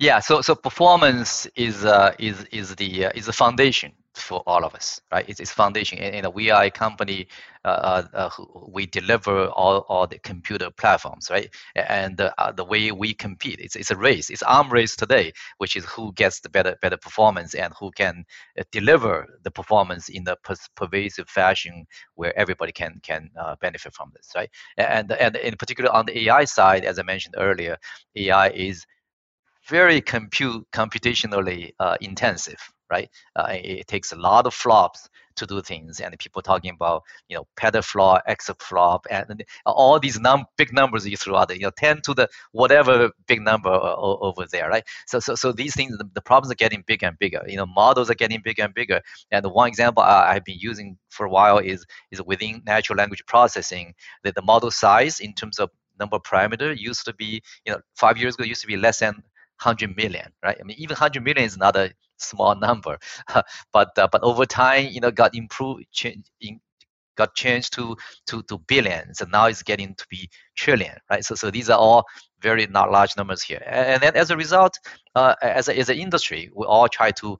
Yeah, 0.00 0.18
so 0.18 0.40
so 0.40 0.54
performance 0.54 1.46
is 1.54 1.84
uh, 1.84 2.12
is 2.18 2.44
is 2.50 2.74
the 2.74 3.06
uh, 3.06 3.10
is 3.14 3.26
the 3.26 3.32
foundation 3.32 3.92
for 4.18 4.42
all 4.46 4.64
of 4.64 4.74
us, 4.74 5.00
right? 5.12 5.24
It's, 5.28 5.40
it's 5.40 5.52
foundation, 5.52 5.98
and, 5.98 6.14
and 6.14 6.34
we 6.34 6.50
are 6.50 6.64
a 6.64 6.70
company. 6.70 7.28
Uh, 7.64 7.68
uh, 8.14 8.28
uh 8.38 8.44
we 8.68 8.86
deliver 8.86 9.48
all, 9.48 9.84
all 9.88 10.06
the 10.06 10.18
computer 10.20 10.70
platforms, 10.70 11.28
right? 11.30 11.52
And 11.74 12.20
uh, 12.20 12.52
the 12.52 12.64
way 12.64 12.92
we 12.92 13.12
compete, 13.14 13.58
it's, 13.60 13.74
it's 13.74 13.90
a 13.90 13.96
race. 13.96 14.30
It's 14.30 14.42
arm 14.42 14.70
race 14.70 14.94
today, 14.94 15.32
which 15.58 15.76
is 15.76 15.84
who 15.84 16.12
gets 16.12 16.40
the 16.40 16.48
better 16.48 16.76
better 16.80 16.96
performance 16.96 17.54
and 17.54 17.72
who 17.78 17.90
can 17.90 18.24
deliver 18.70 19.26
the 19.42 19.50
performance 19.50 20.08
in 20.08 20.24
the 20.24 20.36
pervasive 20.76 21.28
fashion 21.28 21.86
where 22.14 22.36
everybody 22.38 22.72
can 22.72 23.00
can 23.02 23.30
benefit 23.60 23.94
from 23.94 24.12
this, 24.14 24.30
right? 24.34 24.50
And 24.78 25.10
and 25.12 25.36
in 25.36 25.56
particular 25.56 25.92
on 25.92 26.06
the 26.06 26.28
AI 26.28 26.44
side, 26.44 26.84
as 26.84 26.98
I 26.98 27.02
mentioned 27.02 27.34
earlier, 27.38 27.76
AI 28.16 28.48
is 28.50 28.86
very 29.68 30.00
compute 30.00 30.66
computationally 30.72 31.72
uh, 31.80 31.96
intensive, 32.00 32.60
right? 32.90 33.08
Uh, 33.34 33.48
it 33.50 33.86
takes 33.86 34.12
a 34.12 34.16
lot 34.16 34.46
of 34.46 34.54
flops 34.54 35.08
to 35.36 35.46
do 35.46 35.60
things, 35.60 36.00
and 36.00 36.18
people 36.18 36.42
talking 36.42 36.70
about 36.70 37.02
you 37.28 37.36
know 37.36 37.46
petaflop, 37.60 38.20
exaflop, 38.28 39.00
and 39.10 39.44
all 39.66 39.98
these 40.00 40.18
num- 40.18 40.46
big 40.56 40.72
numbers 40.72 41.06
you 41.06 41.16
throw 41.16 41.36
out, 41.36 41.54
you 41.54 41.60
know, 41.60 41.70
10 41.76 42.00
to 42.02 42.14
the 42.14 42.28
whatever 42.52 43.10
big 43.26 43.42
number 43.42 43.70
over 43.70 44.46
there, 44.50 44.68
right? 44.68 44.84
So, 45.06 45.20
so, 45.20 45.34
so 45.34 45.52
these 45.52 45.74
things, 45.74 45.96
the, 45.98 46.08
the, 46.14 46.22
problems 46.22 46.50
are 46.50 46.56
getting 46.56 46.82
bigger 46.86 47.06
and 47.06 47.18
bigger. 47.18 47.42
You 47.46 47.56
know, 47.56 47.66
models 47.66 48.10
are 48.10 48.14
getting 48.14 48.40
bigger 48.42 48.64
and 48.64 48.74
bigger. 48.74 49.00
And 49.30 49.44
the 49.44 49.48
one 49.48 49.68
example 49.68 50.02
I, 50.02 50.34
have 50.34 50.44
been 50.44 50.58
using 50.58 50.98
for 51.10 51.26
a 51.26 51.30
while 51.30 51.58
is 51.58 51.84
is 52.10 52.22
within 52.22 52.62
natural 52.66 52.96
language 52.96 53.24
processing, 53.26 53.94
that 54.24 54.34
the 54.34 54.42
model 54.42 54.70
size 54.70 55.20
in 55.20 55.34
terms 55.34 55.58
of 55.58 55.70
number 55.98 56.18
parameter 56.18 56.76
used 56.76 57.04
to 57.06 57.14
be, 57.14 57.42
you 57.64 57.72
know, 57.72 57.80
five 57.96 58.18
years 58.18 58.34
ago 58.34 58.44
used 58.44 58.60
to 58.60 58.66
be 58.66 58.76
less 58.76 58.98
than 59.00 59.14
100 59.62 59.96
million, 59.96 60.30
right? 60.42 60.56
I 60.60 60.64
mean, 60.64 60.76
even 60.78 60.94
100 60.94 61.22
million 61.22 61.44
is 61.44 61.56
not 61.56 61.76
a 61.76 61.92
small 62.18 62.54
number, 62.60 62.98
but 63.72 63.90
uh, 63.98 64.08
but 64.10 64.22
over 64.22 64.46
time, 64.46 64.88
you 64.90 65.00
know, 65.00 65.10
got 65.10 65.34
improved, 65.34 65.84
change, 65.92 66.26
in, 66.40 66.60
got 67.16 67.34
changed 67.34 67.72
to 67.74 67.96
to 68.26 68.42
to 68.44 68.58
billions, 68.66 69.20
and 69.20 69.32
now 69.32 69.46
it's 69.46 69.62
getting 69.62 69.94
to 69.94 70.06
be 70.08 70.28
trillion, 70.56 70.96
right? 71.10 71.24
So 71.24 71.34
so 71.34 71.50
these 71.50 71.70
are 71.70 71.78
all 71.78 72.04
very 72.40 72.66
not 72.66 72.90
large 72.92 73.16
numbers 73.16 73.42
here, 73.42 73.62
and 73.66 74.02
then 74.02 74.16
as 74.16 74.30
a 74.30 74.36
result, 74.36 74.78
uh, 75.14 75.34
as 75.42 75.68
a, 75.68 75.78
as 75.78 75.88
an 75.88 75.98
industry, 75.98 76.50
we 76.54 76.66
all 76.66 76.88
try 76.88 77.10
to 77.12 77.38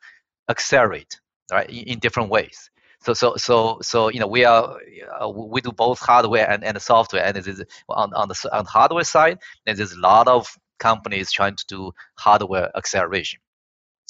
accelerate, 0.49 1.21
right, 1.53 1.69
in, 1.69 1.85
in 1.85 1.99
different 1.99 2.31
ways. 2.31 2.71
So 3.03 3.15
so 3.15 3.37
so 3.37 3.79
so 3.83 4.09
you 4.09 4.21
know 4.21 4.27
we 4.27 4.45
are 4.45 4.79
uh, 5.21 5.29
we 5.29 5.61
do 5.61 5.71
both 5.73 6.01
hardware 6.01 6.51
and, 6.51 6.65
and 6.65 6.81
software, 6.83 7.25
and 7.25 7.37
this 7.37 7.47
is 7.47 7.63
on 7.89 8.13
on 8.15 8.29
the 8.29 8.49
on 8.53 8.65
the 8.65 8.71
hardware 8.71 9.05
side, 9.05 9.39
there's 9.65 9.93
a 9.93 10.01
lot 10.01 10.29
of 10.29 10.49
companies 10.79 11.33
trying 11.33 11.57
to 11.57 11.65
do 11.69 11.93
hardware 12.19 12.71
acceleration 12.77 13.41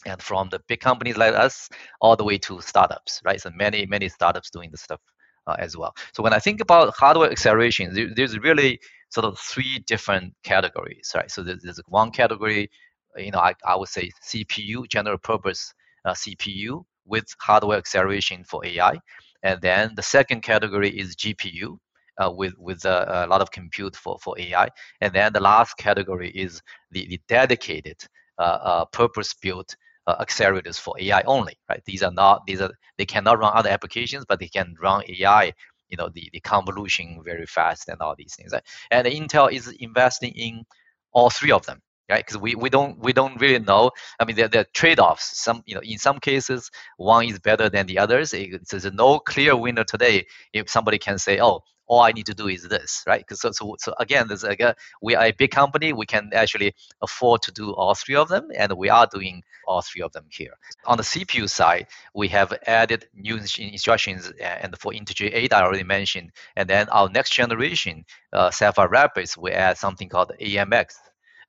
and 0.04 0.22
from 0.22 0.48
the 0.50 0.60
big 0.68 0.80
companies 0.80 1.16
like 1.16 1.34
us 1.34 1.68
all 2.00 2.16
the 2.16 2.24
way 2.24 2.38
to 2.38 2.60
startups 2.60 3.20
right? 3.24 3.40
So 3.40 3.50
many 3.54 3.86
many 3.86 4.08
startups 4.08 4.50
doing 4.50 4.70
this 4.70 4.82
stuff 4.82 5.00
uh, 5.46 5.56
as 5.58 5.76
well. 5.76 5.94
So 6.12 6.22
when 6.22 6.32
i 6.32 6.38
think 6.38 6.60
about 6.60 6.94
hardware 6.96 7.30
acceleration 7.30 7.94
there, 7.94 8.08
there's 8.14 8.38
really 8.38 8.78
sort 9.10 9.24
of 9.24 9.38
three 9.38 9.78
different 9.86 10.34
categories 10.42 11.12
right? 11.14 11.30
So 11.30 11.42
there's, 11.42 11.62
there's 11.62 11.80
one 11.88 12.10
category 12.10 12.70
you 13.16 13.30
know 13.30 13.38
I, 13.38 13.54
I 13.64 13.76
would 13.76 13.88
say 13.88 14.10
cpu 14.22 14.88
general 14.88 15.18
purpose 15.18 15.72
uh, 16.04 16.12
cpu 16.12 16.84
with 17.06 17.26
hardware 17.40 17.78
acceleration 17.78 18.44
for 18.44 18.64
ai 18.66 18.98
and 19.42 19.60
then 19.62 19.94
the 19.94 20.02
second 20.02 20.42
category 20.42 20.90
is 20.90 21.16
gpu 21.16 21.78
uh, 22.22 22.30
with 22.30 22.54
with 22.58 22.84
a, 22.84 23.24
a, 23.24 23.26
lot 23.26 23.40
of 23.40 23.50
compute 23.50 23.96
for, 23.96 24.18
for 24.22 24.38
AI. 24.38 24.68
And 25.00 25.12
then 25.12 25.32
the 25.32 25.40
last 25.40 25.76
category 25.76 26.30
is 26.30 26.62
the, 26.90 27.06
the 27.06 27.20
dedicated 27.28 28.02
uh, 28.38 28.42
uh, 28.42 28.84
purpose-built 28.86 29.76
uh, 30.06 30.24
accelerators 30.24 30.78
for 30.78 30.94
AI 31.00 31.22
only. 31.22 31.58
Right? 31.68 31.82
These 31.84 32.02
are 32.02 32.12
not 32.12 32.46
these 32.46 32.60
are 32.60 32.72
they 32.98 33.06
cannot 33.06 33.38
run 33.38 33.52
other 33.54 33.70
applications, 33.70 34.24
but 34.28 34.40
they 34.40 34.48
can 34.48 34.74
run 34.80 35.02
AI. 35.08 35.52
You 35.88 35.96
know 35.96 36.08
the, 36.12 36.28
the 36.32 36.40
convolution 36.40 37.20
very 37.24 37.46
fast 37.46 37.88
and 37.88 38.00
all 38.00 38.14
these 38.16 38.34
things. 38.34 38.52
Right? 38.52 38.62
And 38.90 39.06
Intel 39.06 39.52
is 39.52 39.68
investing 39.78 40.32
in 40.34 40.64
all 41.12 41.30
three 41.30 41.52
of 41.52 41.64
them 41.66 41.80
right 42.10 42.24
because 42.24 42.38
we, 42.38 42.54
we 42.54 42.68
don't 42.70 42.98
we 43.00 43.12
don't 43.12 43.40
really 43.40 43.58
know 43.58 43.90
i 44.20 44.24
mean 44.24 44.36
there, 44.36 44.48
there 44.48 44.60
are 44.62 44.66
trade-offs 44.74 45.38
some 45.38 45.62
you 45.66 45.74
know 45.74 45.80
in 45.82 45.98
some 45.98 46.18
cases 46.18 46.70
one 46.98 47.26
is 47.26 47.38
better 47.38 47.68
than 47.68 47.86
the 47.86 47.98
others 47.98 48.32
it, 48.32 48.60
there's 48.70 48.90
no 48.92 49.18
clear 49.18 49.56
winner 49.56 49.84
today 49.84 50.24
if 50.52 50.68
somebody 50.70 50.98
can 50.98 51.18
say 51.18 51.40
oh 51.40 51.60
all 51.86 52.02
I 52.02 52.12
need 52.12 52.26
to 52.26 52.34
do 52.34 52.48
is 52.48 52.68
this, 52.68 53.02
right? 53.06 53.20
Because 53.20 53.40
so, 53.40 53.52
so, 53.52 53.76
so 53.78 53.94
again, 53.98 54.28
there's 54.28 54.42
like 54.42 54.60
a, 54.60 54.74
we 55.02 55.14
are 55.14 55.26
a 55.26 55.32
big 55.32 55.50
company. 55.50 55.92
We 55.92 56.06
can 56.06 56.30
actually 56.34 56.74
afford 57.02 57.42
to 57.42 57.52
do 57.52 57.72
all 57.72 57.94
three 57.94 58.16
of 58.16 58.28
them, 58.28 58.48
and 58.56 58.72
we 58.72 58.88
are 58.90 59.06
doing 59.06 59.42
all 59.66 59.82
three 59.82 60.02
of 60.02 60.12
them 60.12 60.26
here. 60.30 60.56
On 60.86 60.96
the 60.96 61.02
CPU 61.02 61.48
side, 61.48 61.86
we 62.14 62.28
have 62.28 62.52
added 62.66 63.08
new 63.14 63.36
instructions, 63.36 64.32
and 64.40 64.76
for 64.78 64.92
integer 64.92 65.28
8, 65.32 65.52
I 65.52 65.62
already 65.62 65.84
mentioned. 65.84 66.32
And 66.56 66.68
then 66.68 66.88
our 66.90 67.08
next 67.08 67.30
generation, 67.30 68.04
uh, 68.32 68.50
Sapphire 68.50 68.88
Rapids, 68.88 69.36
we 69.36 69.52
add 69.52 69.78
something 69.78 70.08
called 70.08 70.32
AMX, 70.40 70.94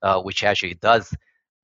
uh, 0.01 0.21
which 0.21 0.43
actually 0.43 0.75
does 0.75 1.13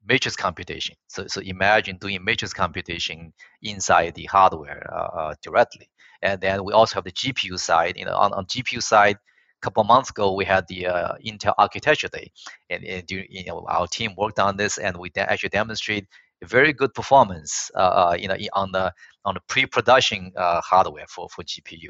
matrix 0.07 0.35
computation. 0.35 0.95
So, 1.07 1.27
so 1.27 1.41
imagine 1.41 1.97
doing 1.97 2.23
matrix 2.23 2.53
computation 2.53 3.33
inside 3.61 4.15
the 4.15 4.25
hardware 4.25 4.89
uh, 4.93 5.19
uh, 5.19 5.35
directly. 5.41 5.89
And 6.21 6.39
then 6.39 6.63
we 6.63 6.73
also 6.73 6.95
have 6.95 7.03
the 7.03 7.11
GPU 7.11 7.59
side. 7.59 7.97
You 7.97 8.05
know, 8.05 8.15
on, 8.15 8.33
on 8.33 8.45
GPU 8.45 8.81
side, 8.81 9.15
a 9.15 9.61
couple 9.61 9.83
months 9.83 10.09
ago 10.09 10.33
we 10.33 10.45
had 10.45 10.67
the 10.67 10.87
uh, 10.87 11.13
Intel 11.25 11.53
Architecture 11.57 12.07
Day, 12.07 12.31
and, 12.69 12.83
and 12.83 13.09
you 13.11 13.45
know 13.45 13.65
our 13.67 13.87
team 13.87 14.13
worked 14.17 14.39
on 14.39 14.57
this, 14.57 14.77
and 14.77 14.97
we 14.97 15.11
actually 15.17 15.49
demonstrated 15.49 16.07
very 16.45 16.73
good 16.73 16.93
performance. 16.93 17.71
Uh, 17.75 17.79
uh, 18.11 18.17
you 18.19 18.27
know, 18.27 18.37
on 18.53 18.71
the 18.71 18.93
on 19.25 19.35
the 19.35 19.41
pre-production 19.47 20.31
uh, 20.37 20.61
hardware 20.61 21.05
for 21.07 21.27
for 21.29 21.43
GPU. 21.43 21.89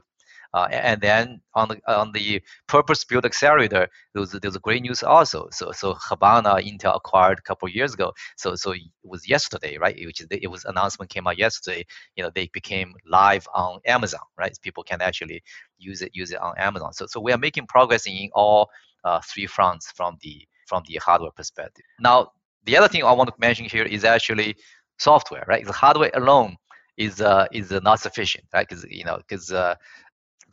Uh, 0.54 0.68
and 0.72 1.02
then 1.02 1.42
on 1.56 1.68
the 1.68 1.80
on 1.88 2.12
the 2.12 2.42
purpose-built 2.68 3.26
accelerator, 3.26 3.88
there 4.14 4.20
was, 4.22 4.32
there 4.32 4.50
was 4.50 4.58
great 4.58 4.82
news 4.82 5.02
also. 5.02 5.48
So 5.52 5.72
so 5.72 5.96
Habana 6.00 6.56
Intel 6.56 6.96
acquired 6.96 7.40
a 7.40 7.42
couple 7.42 7.68
years 7.70 7.94
ago. 7.94 8.14
So 8.38 8.56
so 8.56 8.72
it 8.74 8.82
was 9.04 9.28
yesterday, 9.28 9.78
right? 9.78 9.96
Which 10.06 10.22
is 10.22 10.28
it 10.30 10.52
was 10.52 10.66
announcement 10.66 11.10
came 11.10 11.28
out 11.28 11.38
yesterday. 11.38 11.86
You 12.16 12.24
know 12.24 12.32
they 12.34 12.50
became 12.54 12.94
live 13.08 13.48
on 13.54 13.80
Amazon, 13.86 14.22
right? 14.38 14.56
People 14.62 14.84
can 14.84 15.02
actually 15.02 15.42
use 15.78 16.02
it 16.02 16.12
use 16.14 16.32
it 16.32 16.40
on 16.40 16.54
Amazon. 16.58 16.94
So 16.94 17.08
so 17.08 17.20
we 17.20 17.32
are 17.32 17.38
making 17.38 17.68
progress 17.68 18.06
in 18.06 18.30
all 18.34 18.70
uh, 19.04 19.22
three 19.22 19.48
fronts 19.48 19.92
from 19.92 20.18
the 20.22 20.48
from 20.68 20.84
the 20.88 21.00
hardware 21.04 21.32
perspective. 21.32 21.86
Now 22.00 22.32
the 22.66 22.78
other 22.78 22.88
thing 22.88 23.04
I 23.04 23.12
want 23.12 23.30
to 23.30 23.36
mention 23.40 23.66
here 23.66 23.84
is 23.84 24.04
actually 24.04 24.56
software, 25.00 25.46
right? 25.48 25.66
The 25.66 25.74
hardware 25.74 26.12
alone 26.14 26.58
is 26.98 27.22
uh, 27.22 27.48
is 27.52 27.72
uh, 27.72 27.80
not 27.84 28.00
sufficient, 28.00 28.46
right? 28.54 28.68
Because 28.68 28.86
you 28.90 29.04
know, 29.04 29.18
because 29.18 29.52
uh, 29.52 29.76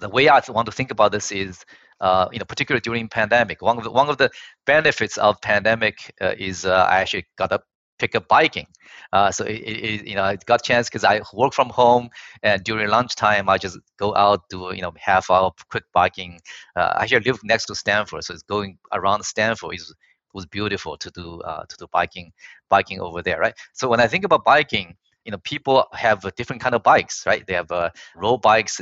the 0.00 0.08
way 0.08 0.28
I 0.28 0.40
want 0.48 0.66
to 0.66 0.72
think 0.72 0.90
about 0.90 1.12
this 1.12 1.30
is, 1.30 1.64
uh, 2.00 2.28
you 2.32 2.38
know, 2.38 2.44
particularly 2.44 2.80
during 2.80 3.08
pandemic, 3.08 3.62
one 3.62 3.78
of 3.78 3.84
the, 3.84 3.90
one 3.90 4.08
of 4.08 4.18
the 4.18 4.30
benefits 4.66 5.18
of 5.18 5.40
pandemic 5.40 6.14
uh, 6.20 6.34
is 6.38 6.64
uh, 6.64 6.86
I 6.90 7.00
actually 7.00 7.26
got 7.36 7.50
to 7.50 7.60
pick 7.98 8.14
up 8.14 8.26
biking. 8.28 8.66
Uh, 9.12 9.30
so 9.30 9.44
it, 9.44 9.60
it, 9.60 10.08
you 10.08 10.14
know, 10.16 10.24
I 10.24 10.36
got 10.46 10.64
chance 10.64 10.88
because 10.88 11.04
I 11.04 11.20
work 11.34 11.52
from 11.52 11.68
home, 11.68 12.08
and 12.42 12.64
during 12.64 12.88
lunchtime 12.88 13.48
I 13.48 13.58
just 13.58 13.78
go 13.98 14.16
out 14.16 14.48
do 14.48 14.72
you 14.74 14.82
know 14.82 14.92
half 14.98 15.30
hour 15.30 15.52
quick 15.70 15.84
biking. 15.92 16.40
Uh, 16.74 16.94
I 16.96 17.02
actually 17.04 17.20
live 17.20 17.40
next 17.44 17.66
to 17.66 17.74
Stanford, 17.74 18.24
so 18.24 18.34
it's 18.34 18.42
going 18.42 18.78
around 18.92 19.22
Stanford 19.24 19.74
is 19.74 19.94
was 20.32 20.46
beautiful 20.46 20.96
to 20.96 21.10
do 21.10 21.40
uh, 21.42 21.64
to 21.68 21.76
do 21.76 21.86
biking 21.92 22.32
biking 22.68 23.00
over 23.00 23.22
there, 23.22 23.38
right? 23.38 23.54
So 23.74 23.88
when 23.88 24.00
I 24.00 24.06
think 24.06 24.24
about 24.24 24.44
biking, 24.44 24.96
you 25.24 25.32
know 25.32 25.38
people 25.38 25.86
have 25.92 26.24
a 26.24 26.30
different 26.32 26.62
kind 26.62 26.74
of 26.74 26.82
bikes 26.82 27.24
right? 27.26 27.46
They 27.46 27.54
have 27.54 27.70
uh, 27.70 27.90
road 28.16 28.38
bikes 28.42 28.80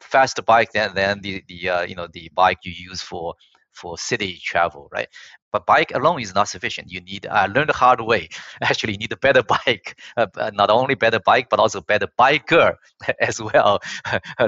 faster 0.00 0.42
bike 0.42 0.72
than, 0.72 0.94
than 0.94 1.20
the, 1.20 1.42
the 1.48 1.68
uh, 1.68 1.82
you 1.82 1.94
know 1.94 2.08
the 2.12 2.30
bike 2.34 2.58
you 2.64 2.72
use 2.72 3.02
for 3.02 3.34
for 3.72 3.98
city 3.98 4.40
travel 4.42 4.88
right? 4.92 5.08
But 5.52 5.66
bike 5.66 5.92
alone 5.94 6.20
is 6.20 6.34
not 6.34 6.48
sufficient. 6.48 6.90
You 6.90 7.00
need 7.00 7.26
i 7.26 7.44
uh, 7.44 7.48
learned 7.48 7.68
the 7.68 7.74
hard 7.74 8.00
way. 8.00 8.28
Actually 8.62 8.92
you 8.92 8.98
need 8.98 9.12
a 9.12 9.16
better 9.16 9.42
bike 9.42 10.00
uh, 10.16 10.26
not 10.52 10.70
only 10.70 10.94
better 10.94 11.20
bike 11.20 11.48
but 11.50 11.58
also 11.60 11.80
better 11.80 12.08
biker 12.18 12.74
as 13.20 13.40
well 13.40 13.80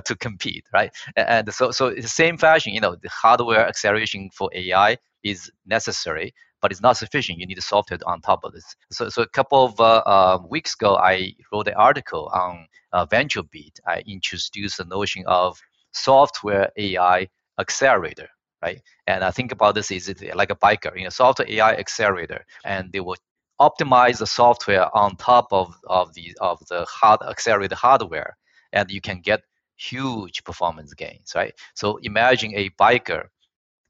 to 0.05 0.15
compete 0.17 0.65
right? 0.73 0.91
And 1.17 1.53
so 1.53 1.71
so 1.71 1.91
the 1.91 2.03
same 2.03 2.37
fashion 2.39 2.73
you 2.73 2.81
know 2.81 2.97
the 3.03 3.09
hardware 3.09 3.67
acceleration 3.67 4.31
for 4.33 4.51
ai 4.55 4.97
is 5.25 5.51
necessary 5.67 6.33
but 6.61 6.73
it's 6.73 6.81
not 6.81 6.97
sufficient. 6.97 7.39
You 7.39 7.47
need 7.47 7.63
software 7.63 7.99
on 8.07 8.21
top 8.21 8.45
of 8.45 8.53
this. 8.53 8.77
So, 8.91 9.09
so 9.09 9.23
a 9.23 9.29
couple 9.29 9.65
of 9.65 9.81
uh, 9.81 10.03
uh, 10.07 10.39
weeks 10.49 10.75
ago, 10.75 10.97
I 10.97 11.33
wrote 11.53 11.69
an 11.69 11.75
article 11.75 12.31
on 12.33 12.67
uh, 12.93 13.07
VentureBeat. 13.07 13.81
I 13.87 14.03
introduced 14.07 14.79
the 14.79 14.85
notion 14.85 15.25
of 15.27 15.59
software 15.93 16.71
AI 16.77 17.29
accelerator, 17.59 18.29
right? 18.63 18.81
And 19.07 19.25
I 19.25 19.31
think 19.31 19.53
about 19.53 19.75
this 19.75 19.91
is 19.91 20.13
like 20.35 20.51
a 20.51 20.57
biker, 20.57 20.97
you 20.97 21.05
know, 21.05 21.11
software 21.11 21.49
AI 21.51 21.75
accelerator, 21.75 22.45
and 22.65 22.93
they 22.93 23.01
will 23.01 23.17
optimize 23.61 24.19
the 24.19 24.27
software 24.27 24.95
on 24.97 25.17
top 25.17 25.49
of, 25.51 25.75
of 25.87 26.13
the 26.15 26.37
of 26.41 26.61
the 26.69 26.85
hard 26.89 27.21
accelerated 27.23 27.77
hardware, 27.79 28.37
and 28.73 28.91
you 28.91 29.01
can 29.01 29.21
get 29.21 29.43
huge 29.77 30.43
performance 30.45 30.95
gains, 30.95 31.33
right? 31.35 31.55
So 31.75 31.99
imagine 32.03 32.53
a 32.55 32.71
biker 32.71 33.29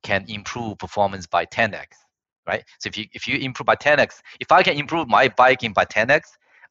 can 0.03 0.25
improve 0.29 0.79
performance 0.79 1.27
by 1.27 1.47
10x, 1.47 1.87
right? 2.47 2.65
So 2.79 2.89
if 2.89 2.97
you 2.97 3.07
if 3.13 3.27
you 3.29 3.39
improve 3.39 3.67
by 3.67 3.77
10x, 3.77 4.21
if 4.41 4.53
I 4.53 4.63
can 4.63 4.77
improve 4.77 5.09
my 5.09 5.29
biking 5.29 5.73
by 5.73 5.85
10x, 5.85 6.23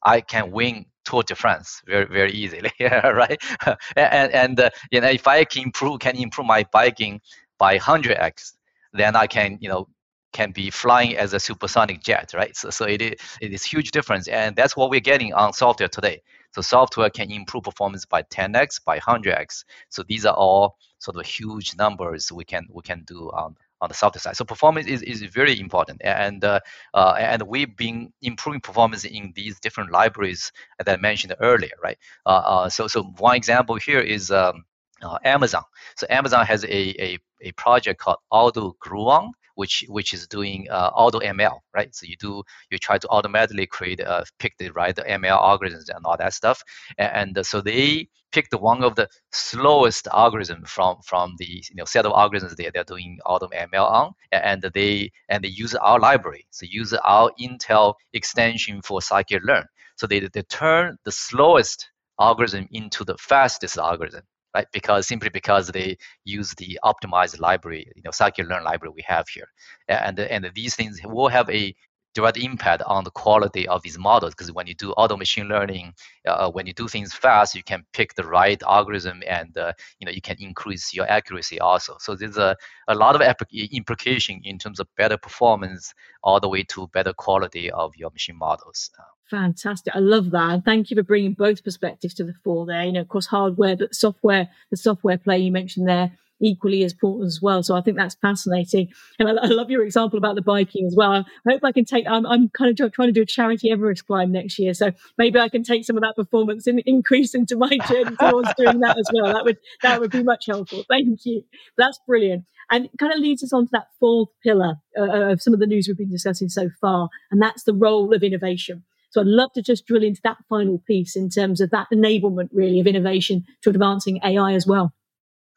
I 0.03 0.21
can 0.21 0.51
win 0.51 0.85
Tour 1.03 1.23
de 1.23 1.35
France 1.35 1.81
very 1.85 2.05
very 2.05 2.31
easily, 2.31 2.71
right? 2.79 3.41
and 3.95 4.31
and 4.31 4.59
uh, 4.59 4.69
you 4.91 5.01
know 5.01 5.09
if 5.09 5.27
I 5.27 5.43
can 5.43 5.63
improve 5.63 5.99
can 5.99 6.15
improve 6.15 6.47
my 6.47 6.65
biking 6.71 7.21
by 7.57 7.77
100x, 7.77 8.53
then 8.93 9.15
I 9.15 9.27
can 9.27 9.57
you 9.61 9.69
know 9.69 9.88
can 10.35 10.51
be 10.51 10.69
flying 10.69 11.15
as 11.15 11.33
a 11.33 11.39
supersonic 11.39 12.03
jet, 12.03 12.33
right? 12.33 12.57
So, 12.57 12.69
so 12.69 12.85
it, 12.85 13.01
is, 13.01 13.13
it 13.39 13.53
is 13.53 13.63
huge 13.63 13.91
difference, 13.91 14.27
and 14.27 14.53
that's 14.53 14.75
what 14.75 14.89
we're 14.89 14.99
getting 14.99 15.33
on 15.33 15.53
software 15.53 15.88
today. 15.88 16.21
So 16.51 16.61
software 16.61 17.09
can 17.09 17.31
improve 17.31 17.63
performance 17.63 18.05
by 18.05 18.23
10x, 18.23 18.83
by 18.83 18.99
100x. 18.99 19.63
So 19.88 20.03
these 20.03 20.25
are 20.25 20.33
all 20.33 20.77
sort 20.99 21.17
of 21.17 21.25
huge 21.25 21.75
numbers 21.77 22.31
we 22.31 22.43
can 22.43 22.67
we 22.69 22.81
can 22.81 23.03
do 23.05 23.29
on, 23.31 23.55
on 23.81 23.89
the 23.89 23.93
software 23.93 24.21
side. 24.21 24.35
So 24.38 24.45
performance 24.45 24.88
is, 24.88 25.01
is 25.01 25.21
very 25.23 25.59
important, 25.59 26.01
and 26.03 26.43
uh, 26.43 26.59
uh, 26.93 27.15
and 27.17 27.41
we've 27.43 27.75
been 27.75 28.11
improving 28.21 28.61
performance 28.61 29.03
in 29.03 29.33
these 29.35 29.59
different 29.59 29.91
libraries 29.91 30.51
that 30.77 30.89
I 30.89 31.01
mentioned 31.01 31.35
earlier, 31.41 31.75
right? 31.83 31.97
Uh, 32.25 32.29
uh 32.29 32.69
so 32.69 32.88
so 32.88 33.03
one 33.17 33.35
example 33.35 33.75
here 33.75 33.99
is. 33.99 34.31
Um, 34.31 34.65
uh, 35.01 35.17
Amazon. 35.25 35.63
So 35.97 36.07
Amazon 36.09 36.45
has 36.45 36.63
a, 36.63 37.03
a, 37.03 37.19
a 37.41 37.51
project 37.57 37.99
called 37.99 38.17
Auto 38.31 38.71
AutoGluon, 38.81 39.31
which 39.55 39.83
which 39.87 40.13
is 40.13 40.27
doing 40.27 40.67
uh, 40.69 40.91
auto 40.93 41.19
ML, 41.19 41.59
right? 41.73 41.93
So 41.95 42.05
you 42.05 42.15
do 42.17 42.43
you 42.69 42.77
try 42.77 42.97
to 42.97 43.07
automatically 43.09 43.65
create 43.65 44.01
uh, 44.01 44.23
pick 44.39 44.57
the 44.57 44.69
right 44.71 44.95
ML 44.95 45.41
algorithms 45.41 45.89
and 45.93 46.05
all 46.05 46.17
that 46.17 46.33
stuff, 46.33 46.61
and, 46.97 47.35
and 47.37 47.45
so 47.45 47.61
they 47.61 48.07
picked 48.31 48.53
one 48.53 48.83
of 48.83 48.95
the 48.95 49.07
slowest 49.31 50.07
algorithm 50.13 50.63
from 50.65 50.97
from 51.03 51.35
the 51.37 51.45
you 51.45 51.75
know 51.75 51.85
set 51.85 52.05
of 52.05 52.11
algorithms 52.11 52.55
they 52.55 52.69
they're 52.73 52.83
doing 52.83 53.17
auto 53.25 53.47
ML 53.47 53.89
on, 53.89 54.13
and 54.31 54.61
they 54.73 55.11
and 55.29 55.43
they 55.43 55.49
use 55.49 55.75
our 55.75 55.99
library, 55.99 56.45
so 56.51 56.65
use 56.69 56.93
our 56.93 57.31
Intel 57.39 57.95
extension 58.13 58.81
for 58.81 58.99
scikit-learn. 58.99 59.65
So 59.97 60.07
they, 60.07 60.19
they 60.19 60.41
turn 60.43 60.97
the 61.05 61.11
slowest 61.11 61.89
algorithm 62.19 62.67
into 62.71 63.05
the 63.05 63.17
fastest 63.17 63.77
algorithm 63.77 64.23
right? 64.55 64.67
Because 64.73 65.07
simply 65.07 65.29
because 65.29 65.67
they 65.67 65.97
use 66.23 66.53
the 66.55 66.79
optimized 66.83 67.39
library, 67.39 67.85
you 67.95 68.01
know, 68.03 68.11
scikit-learn 68.11 68.63
library 68.63 68.93
we 68.95 69.03
have 69.07 69.27
here, 69.29 69.49
and 69.89 70.19
and 70.19 70.51
these 70.55 70.75
things 70.75 70.99
will 71.03 71.27
have 71.29 71.49
a 71.49 71.75
direct 72.15 72.38
impact 72.38 72.82
on 72.88 73.04
the 73.04 73.12
quality 73.12 73.67
of 73.67 73.84
these 73.84 73.99
models 73.99 74.34
because 74.34 74.51
when 74.51 74.65
you 74.65 74.73
do 74.73 74.91
auto 74.93 75.15
machine 75.15 75.47
learning 75.47 75.93
uh, 76.25 76.49
when 76.49 76.65
you 76.65 76.73
do 76.73 76.88
things 76.88 77.13
fast 77.13 77.54
you 77.54 77.63
can 77.63 77.86
pick 77.93 78.15
the 78.15 78.25
right 78.25 78.63
algorithm 78.63 79.21
and 79.28 79.58
uh, 79.58 79.71
you 79.99 80.06
know 80.06 80.12
you 80.12 80.21
can 80.21 80.38
increase 80.39 80.93
your 80.93 81.08
accuracy 81.12 81.60
also 81.60 81.95
so 81.99 82.15
there's 82.15 82.38
a, 82.38 82.56
a 82.88 82.95
lot 82.95 83.15
of 83.15 83.21
implication 83.51 84.41
in 84.43 84.58
terms 84.58 84.80
of 84.80 84.88
better 84.95 85.17
performance 85.17 85.93
all 86.23 86.39
the 86.39 86.49
way 86.49 86.63
to 86.63 86.88
better 86.88 87.13
quality 87.13 87.69
of 87.71 87.95
your 87.95 88.10
machine 88.12 88.38
models 88.38 88.89
Fantastic. 89.30 89.95
I 89.95 89.99
love 89.99 90.30
that. 90.32 90.51
And 90.51 90.63
thank 90.63 90.91
you 90.91 90.95
for 90.95 91.01
bringing 91.01 91.34
both 91.34 91.63
perspectives 91.63 92.13
to 92.15 92.23
the 92.23 92.36
fore 92.43 92.67
there. 92.67 92.84
You 92.84 92.91
know, 92.91 93.01
of 93.01 93.08
course, 93.08 93.25
hardware, 93.25 93.75
but 93.75 93.95
software, 93.95 94.47
the 94.69 94.78
software 94.78 95.17
play 95.17 95.39
you 95.39 95.51
mentioned 95.51 95.88
there, 95.88 96.12
equally 96.41 96.84
as 96.84 96.93
important 96.93 97.28
as 97.28 97.41
well. 97.41 97.63
So 97.63 97.76
I 97.76 97.82
think 97.82 97.98
that's 97.98 98.15
fascinating. 98.15 98.89
And 99.19 99.30
I, 99.30 99.43
I, 99.43 99.48
love 99.48 99.69
your 99.69 99.84
example 99.84 100.17
about 100.17 100.36
the 100.36 100.41
biking 100.41 100.86
as 100.86 100.95
well. 100.95 101.12
I 101.12 101.24
hope 101.48 101.63
I 101.63 101.71
can 101.71 101.86
take, 101.86 102.06
I'm, 102.08 102.26
I'm 102.26 102.50
kind 102.50 102.78
of 102.78 102.91
trying 102.91 103.08
to 103.08 103.13
do 103.13 103.21
a 103.21 103.26
charity 103.26 103.71
Everest 103.71 104.06
climb 104.06 104.32
next 104.32 104.60
year. 104.60 104.74
So 104.74 104.91
maybe 105.17 105.39
I 105.39 105.50
can 105.50 105.63
take 105.63 105.86
some 105.86 105.95
of 105.95 106.04
that 106.04 106.15
performance 106.15 106.67
and 106.67 106.82
increase 106.86 107.34
into 107.34 107.56
my 107.56 107.78
journey 107.89 108.15
towards 108.19 108.54
doing 108.56 108.80
that 108.82 108.98
as 108.98 109.10
well. 109.13 109.34
That 109.34 109.45
would, 109.45 109.58
that 109.82 110.00
would 110.00 110.12
be 110.12 110.24
much 110.24 110.45
helpful. 110.48 110.84
Thank 110.89 111.26
you. 111.26 111.43
That's 111.78 112.00
brilliant. 112.06 112.45
And 112.71 112.89
kind 113.00 113.13
of 113.13 113.19
leads 113.19 113.43
us 113.43 113.54
on 113.54 113.65
to 113.65 113.71
that 113.74 113.88
fourth 114.00 114.30
pillar 114.43 114.76
uh, 114.98 115.32
of 115.32 115.41
some 115.41 115.54
of 115.54 115.60
the 115.60 115.67
news 115.67 115.88
we've 115.88 115.98
been 115.98 116.10
discussing 116.10 116.50
so 116.50 116.69
far. 116.82 117.10
And 117.32 117.41
that's 117.41 117.63
the 117.63 117.74
role 117.74 118.13
of 118.13 118.24
innovation. 118.24 118.84
So 119.12 119.21
I'd 119.21 119.28
love 119.28 119.54
to 119.54 119.62
just 119.62 119.86
drill 119.86 120.04
into 120.04 120.19
that 120.26 120.38
final 120.50 120.80
piece 120.86 121.15
in 121.15 121.30
terms 121.30 121.62
of 121.62 121.69
that 121.69 121.88
enablement 121.93 122.50
really 122.52 122.82
of 122.82 122.88
innovation 122.88 123.45
to 123.62 123.69
advancing 123.69 124.19
AI 124.26 124.54
as 124.54 124.67
well. 124.67 124.93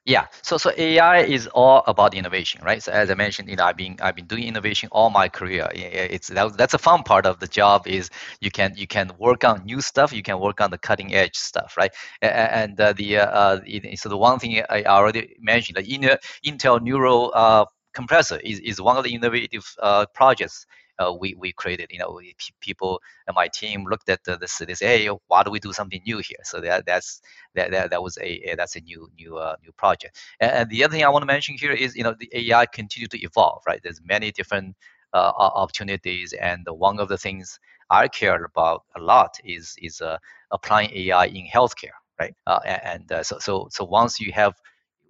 Yeah, 0.09 0.29
so 0.41 0.57
so 0.57 0.73
AI 0.79 1.19
is 1.19 1.49
all 1.49 1.83
about 1.87 2.15
innovation, 2.15 2.63
right? 2.65 2.83
So 2.83 2.91
as 2.93 3.11
I 3.11 3.15
mentioned, 3.15 3.51
you 3.51 3.57
know, 3.57 3.65
I've 3.65 3.77
been 3.77 3.97
I've 4.01 4.17
been 4.17 4.25
doing 4.25 4.45
innovation 4.45 4.89
all 4.91 5.11
my 5.11 5.29
career. 5.29 5.69
It's 5.75 6.29
that, 6.29 6.57
that's 6.57 6.73
a 6.73 6.79
fun 6.79 7.03
part 7.03 7.27
of 7.27 7.41
the 7.41 7.47
job 7.47 7.87
is 7.87 8.09
you 8.41 8.51
can 8.51 8.73
you 8.75 8.87
can 8.87 9.11
work 9.19 9.45
on 9.45 9.67
new 9.67 9.83
stuff, 9.83 10.11
you 10.15 10.23
can 10.23 10.41
work 10.41 10.63
on 10.63 10.71
the 10.71 10.79
cutting 10.79 11.13
edge 11.15 11.37
stuff, 11.37 11.75
right? 11.77 11.93
And 12.23 12.81
uh, 12.81 12.95
the 12.95 13.19
uh, 13.19 13.61
so 13.97 14.09
the 14.09 14.17
one 14.17 14.39
thing 14.39 14.63
I 14.71 14.85
already 14.85 15.37
mentioned, 15.41 15.77
the 15.77 16.19
Intel 16.47 16.81
Neural 16.81 17.31
uh, 17.35 17.67
compressor 17.93 18.39
is, 18.39 18.61
is 18.61 18.81
one 18.81 18.97
of 18.97 19.05
the 19.05 19.15
innovative 19.15 19.67
uh, 19.83 20.07
projects 20.15 20.65
uh, 20.99 21.13
we, 21.13 21.35
we 21.35 21.53
created. 21.53 21.89
You 21.91 21.99
know, 21.99 22.13
we, 22.17 22.35
people 22.61 23.01
and 23.27 23.35
my 23.35 23.49
team 23.49 23.85
looked 23.89 24.09
at 24.09 24.25
this. 24.25 24.59
They 24.59 24.75
say, 24.75 24.87
hey, 24.87 25.09
why 25.29 25.43
do 25.43 25.51
we 25.51 25.61
do 25.61 25.73
something 25.73 26.01
new 26.07 26.19
here? 26.19 26.39
So 26.45 26.61
that 26.61 26.87
that's 26.87 27.21
that 27.55 27.71
that, 27.71 27.91
that 27.91 28.03
was 28.03 28.17
a, 28.19 28.51
a 28.51 28.57
that's 28.57 28.77
a 28.77 28.81
new 28.81 29.11
new 29.19 29.37
uh, 29.37 29.57
new 29.63 29.73
project. 29.73 30.19
And, 30.41 30.51
and, 30.51 30.71
the 30.71 30.85
other 30.85 30.93
thing 30.93 31.05
I 31.05 31.09
want 31.09 31.23
to 31.23 31.27
mention 31.27 31.57
here 31.59 31.73
is 31.73 31.97
you 31.97 32.05
know 32.05 32.15
the 32.19 32.31
AI 32.33 32.67
continue 32.67 33.09
to 33.09 33.19
evolve. 33.23 33.63
Right, 33.67 33.81
there's 33.83 34.01
many 34.05 34.33
different 34.33 34.77
uh, 35.13 35.33
opportunities, 35.37 36.33
and 36.35 36.67
one 36.69 37.01
of 37.01 37.09
the 37.09 37.19
things 37.19 37.59
I 37.91 38.09
care 38.09 38.45
about 38.45 38.85
a 38.97 39.01
lot 39.01 39.39
is 39.45 39.75
is 39.81 40.01
uh, 40.01 40.19
applying 40.51 40.91
AI 40.95 41.27
in 41.27 41.47
healthcare. 41.47 41.97
Right, 42.21 42.35
uh, 42.47 42.61
and 42.65 43.11
uh, 43.13 43.23
so 43.23 43.39
so 43.39 43.69
so 43.71 43.85
once 43.85 44.19
you 44.21 44.33
have 44.33 44.55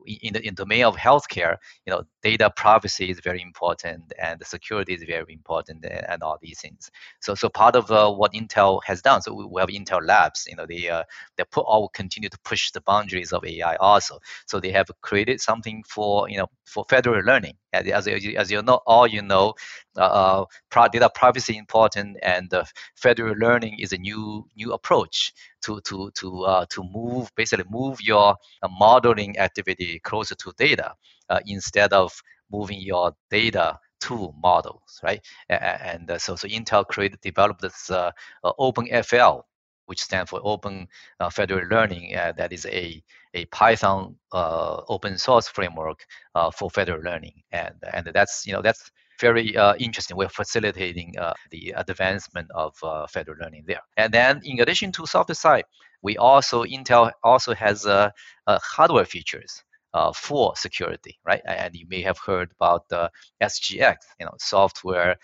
in 0.07 0.33
the 0.33 0.47
in 0.47 0.55
domain 0.55 0.85
of 0.85 0.97
healthcare, 0.97 1.57
you 1.87 1.93
know, 1.93 2.03
data 2.23 2.51
privacy 2.51 3.11
is 3.11 3.21
very 3.21 3.43
important 3.43 4.13
and 4.21 4.45
security 4.47 4.95
is 4.95 5.03
very 5.03 5.33
important 5.33 5.85
and, 5.85 6.05
and 6.09 6.23
all 6.23 6.39
these 6.41 6.61
things. 6.61 6.91
So 7.21 7.35
so 7.35 7.49
part 7.49 7.77
of 7.77 7.91
uh, 7.91 8.11
what 8.11 8.33
Intel 8.33 8.81
has 8.85 9.03
done, 9.03 9.23
so 9.23 9.35
we, 9.35 9.61
have 9.61 9.69
Intel 9.69 10.05
Labs, 10.05 10.47
you 10.49 10.57
know, 10.57 10.67
they 10.67 10.89
uh, 10.89 11.05
they 11.37 11.45
put 11.45 11.63
all 11.63 11.89
continue 11.89 12.29
to 12.29 12.39
push 12.45 12.71
the 12.71 12.81
boundaries 12.83 13.33
of 13.33 13.45
AI 13.45 13.77
also. 13.77 14.19
So 14.47 14.61
they 14.61 14.73
have 14.73 14.89
created 15.03 15.41
something 15.41 15.83
for 15.87 16.29
you 16.29 16.39
know 16.39 16.47
for 16.67 16.85
federated 16.89 17.27
learning. 17.27 17.55
As, 17.75 18.07
as, 18.09 18.51
you 18.51 18.63
know, 18.63 18.81
all 18.87 19.07
you 19.07 19.21
know, 19.21 19.53
uh, 19.97 20.45
uh 20.75 20.89
data 20.89 21.11
privacy 21.15 21.57
important, 21.59 22.17
and 22.23 22.53
uh, 22.55 22.65
federated 22.97 23.39
learning 23.39 23.79
is 23.79 23.93
a 23.93 23.99
new 23.99 24.47
new 24.57 24.73
approach 24.73 25.33
to 25.63 25.81
to 25.83 26.11
to 26.15 26.45
uh, 26.45 26.67
to 26.71 26.83
move 26.85 27.31
basically 27.37 27.65
move 27.69 28.01
your 28.01 28.37
uh, 28.63 28.69
modeling 28.79 29.39
activity 29.39 29.99
closer 30.01 30.35
to 30.35 30.53
data 30.57 30.95
uh, 31.29 31.41
instead 31.47 31.93
of 31.93 32.13
moving 32.51 32.81
your 32.81 33.13
data 33.31 33.79
to 34.01 34.33
models, 34.41 35.01
right? 35.03 35.21
And, 35.49 36.09
and 36.09 36.21
so 36.21 36.37
so 36.37 36.49
Intel 36.49 36.87
created 36.87 37.21
developed 37.21 37.63
this 37.63 37.91
OpenFL 38.45 39.43
which 39.89 40.03
stands 40.03 40.31
for 40.31 40.41
Open 40.45 40.87
uh, 41.19 41.31
Federated 41.31 41.71
Learning. 41.71 42.15
Uh, 42.15 42.33
that 42.37 42.53
is 42.53 42.67
a, 42.67 43.03
a 43.35 43.47
Python 43.47 44.15
uh, 44.33 44.83
open 44.89 45.17
source 45.19 45.49
framework 45.49 46.05
uh, 46.35 46.51
for 46.51 46.71
federated 46.71 47.05
learning, 47.05 47.43
and 47.53 47.75
and 47.93 48.11
that's 48.13 48.47
you 48.47 48.53
know 48.53 48.63
that's 48.63 48.91
very 49.21 49.57
uh, 49.57 49.75
interesting. 49.79 50.17
We're 50.17 50.29
facilitating 50.29 51.15
uh, 51.19 51.35
the 51.51 51.75
advancement 51.77 52.49
of 52.55 52.77
federated 53.11 53.43
learning 53.43 53.65
there. 53.67 53.83
And 53.97 54.13
then 54.13 54.41
in 54.45 54.61
addition 54.61 54.93
to 54.93 55.07
software 55.07 55.35
side, 55.35 55.65
we 56.03 56.17
also 56.17 56.65
Intel 56.65 57.11
also 57.25 57.55
has 57.55 57.87
hardware 58.47 59.05
features. 59.05 59.63
for 60.15 60.55
security, 60.57 61.19
right? 61.25 61.43
And 61.47 61.75
you 61.75 61.87
may 61.89 62.03
have 62.03 62.19
heard 62.19 62.51
about 62.59 62.89
the 62.89 63.11
SGX, 63.43 63.97
you 64.21 64.27
know, 64.27 64.37
software 64.39 65.17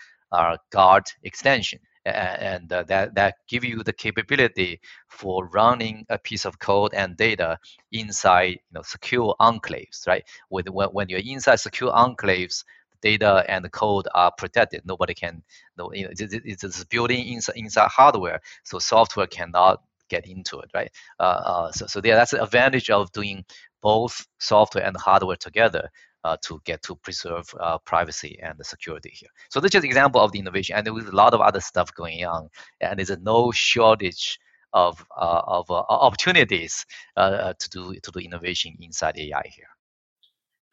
guard 0.71 1.05
extension 1.23 1.79
and 2.05 2.71
uh, 2.71 2.83
that 2.83 3.15
that 3.15 3.35
give 3.47 3.63
you 3.63 3.83
the 3.83 3.93
capability 3.93 4.79
for 5.09 5.47
running 5.47 6.05
a 6.09 6.17
piece 6.17 6.45
of 6.45 6.59
code 6.59 6.93
and 6.93 7.17
data 7.17 7.57
inside 7.91 8.51
you 8.51 8.73
know 8.73 8.83
secure 8.83 9.35
enclaves 9.39 10.05
right 10.07 10.23
when, 10.49 10.65
when 10.91 11.09
you're 11.09 11.21
inside 11.25 11.59
secure 11.59 11.91
enclaves 11.91 12.63
data 13.09 13.33
and 13.47 13.71
code 13.71 14.07
are 14.13 14.31
protected 14.41 14.81
nobody 14.85 15.13
can 15.13 15.43
know 15.77 15.89
it's, 15.93 16.21
it's 16.21 16.83
building 16.85 17.21
inside, 17.33 17.55
inside 17.55 17.89
hardware 17.99 18.39
so 18.63 18.79
software 18.79 19.27
cannot 19.27 19.75
get 20.09 20.27
into 20.27 20.59
it 20.59 20.69
right 20.73 20.91
uh, 21.19 21.23
uh, 21.23 21.71
so, 21.71 21.85
so 21.87 22.01
yeah, 22.03 22.15
that's 22.15 22.31
the 22.31 22.43
advantage 22.43 22.89
of 22.89 23.11
doing 23.11 23.43
both 23.81 24.25
software 24.39 24.85
and 24.85 24.97
hardware 24.97 25.37
together 25.37 25.89
uh, 26.23 26.37
to 26.41 26.59
get 26.65 26.81
to 26.83 26.95
preserve 26.95 27.45
uh, 27.59 27.77
privacy 27.79 28.39
and 28.41 28.57
the 28.57 28.63
security 28.63 29.11
here. 29.13 29.29
So 29.49 29.59
this 29.59 29.75
is 29.75 29.83
an 29.83 29.85
example 29.85 30.21
of 30.21 30.31
the 30.31 30.39
innovation, 30.39 30.75
and 30.75 30.85
there 30.85 30.93
was 30.93 31.05
a 31.05 31.15
lot 31.15 31.33
of 31.33 31.41
other 31.41 31.61
stuff 31.61 31.93
going 31.93 32.25
on, 32.25 32.49
and 32.81 32.99
there's 32.99 33.15
no 33.19 33.51
shortage 33.51 34.39
of 34.73 35.05
uh, 35.15 35.41
of 35.47 35.69
uh, 35.69 35.83
opportunities 35.89 36.85
uh, 37.15 37.53
to 37.59 37.69
do 37.69 37.95
to 38.01 38.11
do 38.11 38.19
innovation 38.19 38.75
inside 38.81 39.17
AI 39.17 39.43
here. 39.55 39.74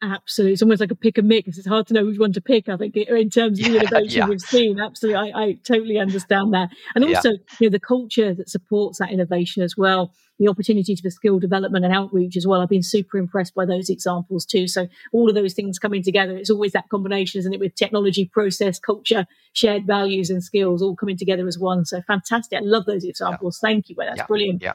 Absolutely. 0.03 0.53
It's 0.53 0.61
almost 0.61 0.81
like 0.81 0.91
a 0.91 0.95
pick 0.95 1.17
and 1.17 1.29
mix. 1.29 1.57
It's 1.57 1.65
hard 1.65 1.87
to 1.87 1.93
know 1.93 2.05
which 2.05 2.19
one 2.19 2.33
to 2.33 2.41
pick, 2.41 2.67
I 2.67 2.75
think, 2.75 2.93
in 2.97 3.29
terms 3.29 3.57
of 3.57 3.65
the 3.65 3.77
innovation 3.77 4.19
yeah. 4.19 4.27
we've 4.27 4.41
seen. 4.41 4.77
Absolutely. 4.77 5.31
I, 5.31 5.41
I, 5.41 5.53
totally 5.63 5.97
understand 5.97 6.53
that. 6.53 6.71
And 6.93 7.05
also, 7.05 7.29
yeah. 7.29 7.37
you 7.59 7.69
know, 7.69 7.71
the 7.71 7.79
culture 7.79 8.33
that 8.33 8.49
supports 8.49 8.99
that 8.99 9.11
innovation 9.11 9.63
as 9.63 9.77
well, 9.77 10.13
the 10.39 10.49
opportunities 10.49 10.99
for 10.99 11.09
skill 11.09 11.39
development 11.39 11.85
and 11.85 11.93
outreach 11.93 12.35
as 12.35 12.45
well. 12.45 12.59
I've 12.59 12.67
been 12.67 12.83
super 12.83 13.17
impressed 13.17 13.55
by 13.55 13.65
those 13.65 13.89
examples 13.89 14.45
too. 14.45 14.67
So 14.67 14.87
all 15.13 15.29
of 15.29 15.35
those 15.35 15.53
things 15.53 15.79
coming 15.79 16.03
together, 16.03 16.35
it's 16.35 16.49
always 16.49 16.73
that 16.73 16.89
combination, 16.89 17.39
isn't 17.39 17.53
it, 17.53 17.61
with 17.61 17.75
technology, 17.75 18.25
process, 18.25 18.79
culture, 18.79 19.25
shared 19.53 19.87
values 19.87 20.29
and 20.29 20.43
skills 20.43 20.81
all 20.81 20.97
coming 20.97 21.17
together 21.17 21.47
as 21.47 21.57
one. 21.57 21.85
So 21.85 22.01
fantastic. 22.01 22.59
I 22.59 22.61
love 22.61 22.85
those 22.85 23.05
examples. 23.05 23.57
Yeah. 23.63 23.69
Thank 23.69 23.87
you. 23.87 23.95
That's 23.97 24.23
brilliant. 24.23 24.61
Yeah. 24.61 24.73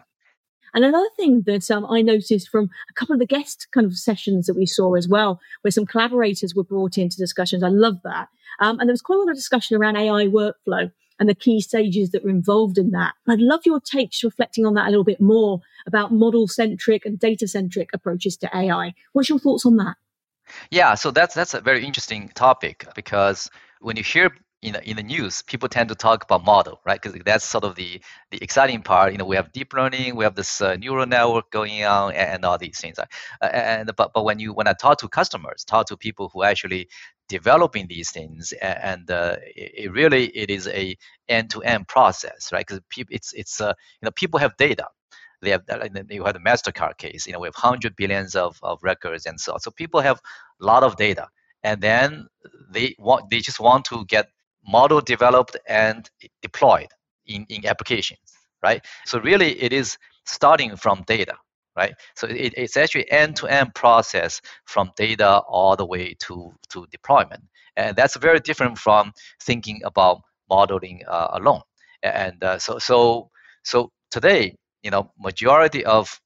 And 0.74 0.84
another 0.84 1.08
thing 1.16 1.42
that 1.46 1.70
um, 1.70 1.86
I 1.86 2.02
noticed 2.02 2.48
from 2.48 2.70
a 2.90 2.92
couple 2.92 3.14
of 3.14 3.20
the 3.20 3.26
guest 3.26 3.68
kind 3.72 3.86
of 3.86 3.96
sessions 3.96 4.46
that 4.46 4.56
we 4.56 4.66
saw 4.66 4.94
as 4.94 5.08
well, 5.08 5.40
where 5.62 5.70
some 5.70 5.86
collaborators 5.86 6.54
were 6.54 6.64
brought 6.64 6.98
into 6.98 7.16
discussions. 7.16 7.62
I 7.62 7.68
love 7.68 7.98
that. 8.04 8.28
Um, 8.60 8.78
and 8.80 8.88
there 8.88 8.92
was 8.92 9.02
quite 9.02 9.16
a 9.16 9.18
lot 9.20 9.30
of 9.30 9.36
discussion 9.36 9.76
around 9.76 9.96
AI 9.96 10.26
workflow 10.26 10.90
and 11.18 11.28
the 11.28 11.34
key 11.34 11.60
stages 11.60 12.10
that 12.10 12.24
were 12.24 12.30
involved 12.30 12.78
in 12.78 12.90
that. 12.92 13.14
I'd 13.26 13.40
love 13.40 13.60
your 13.64 13.80
takes 13.80 14.22
reflecting 14.22 14.64
on 14.64 14.74
that 14.74 14.86
a 14.86 14.90
little 14.90 15.04
bit 15.04 15.20
more 15.20 15.60
about 15.86 16.12
model 16.12 16.46
centric 16.46 17.04
and 17.04 17.18
data 17.18 17.48
centric 17.48 17.90
approaches 17.92 18.36
to 18.38 18.56
AI. 18.56 18.94
What's 19.12 19.28
your 19.28 19.38
thoughts 19.38 19.66
on 19.66 19.76
that? 19.76 19.96
Yeah, 20.70 20.94
so 20.94 21.10
that's 21.10 21.34
that's 21.34 21.54
a 21.54 21.60
very 21.60 21.84
interesting 21.84 22.30
topic 22.34 22.86
because 22.94 23.50
when 23.80 23.96
you 23.96 24.02
hear 24.02 24.30
in 24.60 24.72
the, 24.72 24.90
in 24.90 24.96
the 24.96 25.02
news, 25.02 25.42
people 25.42 25.68
tend 25.68 25.88
to 25.88 25.94
talk 25.94 26.24
about 26.24 26.44
model, 26.44 26.80
right? 26.84 27.00
Because 27.00 27.20
that's 27.24 27.44
sort 27.44 27.64
of 27.64 27.76
the, 27.76 28.00
the 28.30 28.42
exciting 28.42 28.82
part. 28.82 29.12
You 29.12 29.18
know, 29.18 29.24
we 29.24 29.36
have 29.36 29.52
deep 29.52 29.72
learning, 29.72 30.16
we 30.16 30.24
have 30.24 30.34
this 30.34 30.60
uh, 30.60 30.74
neural 30.76 31.06
network 31.06 31.50
going 31.50 31.84
on, 31.84 32.12
and, 32.12 32.34
and 32.34 32.44
all 32.44 32.58
these 32.58 32.78
things. 32.78 32.98
Uh, 32.98 33.06
and 33.44 33.92
but 33.96 34.12
but 34.12 34.24
when 34.24 34.38
you 34.40 34.52
when 34.52 34.66
I 34.66 34.72
talk 34.72 34.98
to 34.98 35.08
customers, 35.08 35.64
talk 35.64 35.86
to 35.86 35.96
people 35.96 36.30
who 36.32 36.42
actually 36.42 36.88
developing 37.28 37.86
these 37.86 38.10
things, 38.10 38.52
and 38.60 39.08
uh, 39.10 39.36
it, 39.54 39.84
it, 39.84 39.92
really 39.92 40.26
it 40.36 40.50
is 40.50 40.66
a 40.68 40.96
end-to-end 41.28 41.86
process, 41.86 42.50
right? 42.52 42.66
Because 42.66 42.80
people, 42.88 43.14
it's 43.14 43.32
it's 43.34 43.60
uh, 43.60 43.72
you 44.00 44.06
know 44.06 44.10
people 44.12 44.40
have 44.40 44.56
data. 44.56 44.88
They 45.40 45.50
have 45.50 45.62
you 46.10 46.24
have 46.24 46.34
the 46.34 46.40
Mastercard 46.40 46.98
case. 46.98 47.28
You 47.28 47.32
know, 47.32 47.38
we 47.38 47.46
have 47.46 47.54
hundred 47.54 47.94
billions 47.94 48.34
of, 48.34 48.58
of 48.62 48.80
records 48.82 49.24
and 49.26 49.38
so 49.38 49.52
on. 49.52 49.60
So 49.60 49.70
people 49.70 50.00
have 50.00 50.20
a 50.60 50.64
lot 50.64 50.82
of 50.82 50.96
data, 50.96 51.28
and 51.62 51.80
then 51.80 52.26
they 52.70 52.96
want 52.98 53.30
they 53.30 53.38
just 53.38 53.60
want 53.60 53.84
to 53.86 54.04
get 54.06 54.26
model 54.68 55.00
developed 55.00 55.56
and 55.66 56.10
deployed 56.42 56.88
in, 57.26 57.46
in 57.48 57.66
applications, 57.66 58.20
right? 58.62 58.84
So 59.06 59.18
really 59.20 59.60
it 59.62 59.72
is 59.72 59.96
starting 60.26 60.76
from 60.76 61.04
data, 61.06 61.34
right? 61.76 61.94
So 62.16 62.26
it, 62.28 62.52
it's 62.56 62.76
actually 62.76 63.10
end-to-end 63.10 63.74
process 63.74 64.40
from 64.66 64.90
data 64.96 65.38
all 65.48 65.74
the 65.76 65.86
way 65.86 66.14
to, 66.20 66.52
to 66.70 66.86
deployment. 66.90 67.42
And 67.76 67.96
that's 67.96 68.16
very 68.16 68.40
different 68.40 68.76
from 68.78 69.12
thinking 69.42 69.80
about 69.84 70.20
modeling 70.50 71.02
uh, 71.08 71.28
alone. 71.32 71.62
And 72.02 72.42
uh, 72.44 72.58
so, 72.58 72.78
so, 72.78 73.30
so 73.64 73.90
today, 74.10 74.54
you 74.82 74.90
know, 74.90 75.10
majority 75.18 75.84
of 75.84 76.20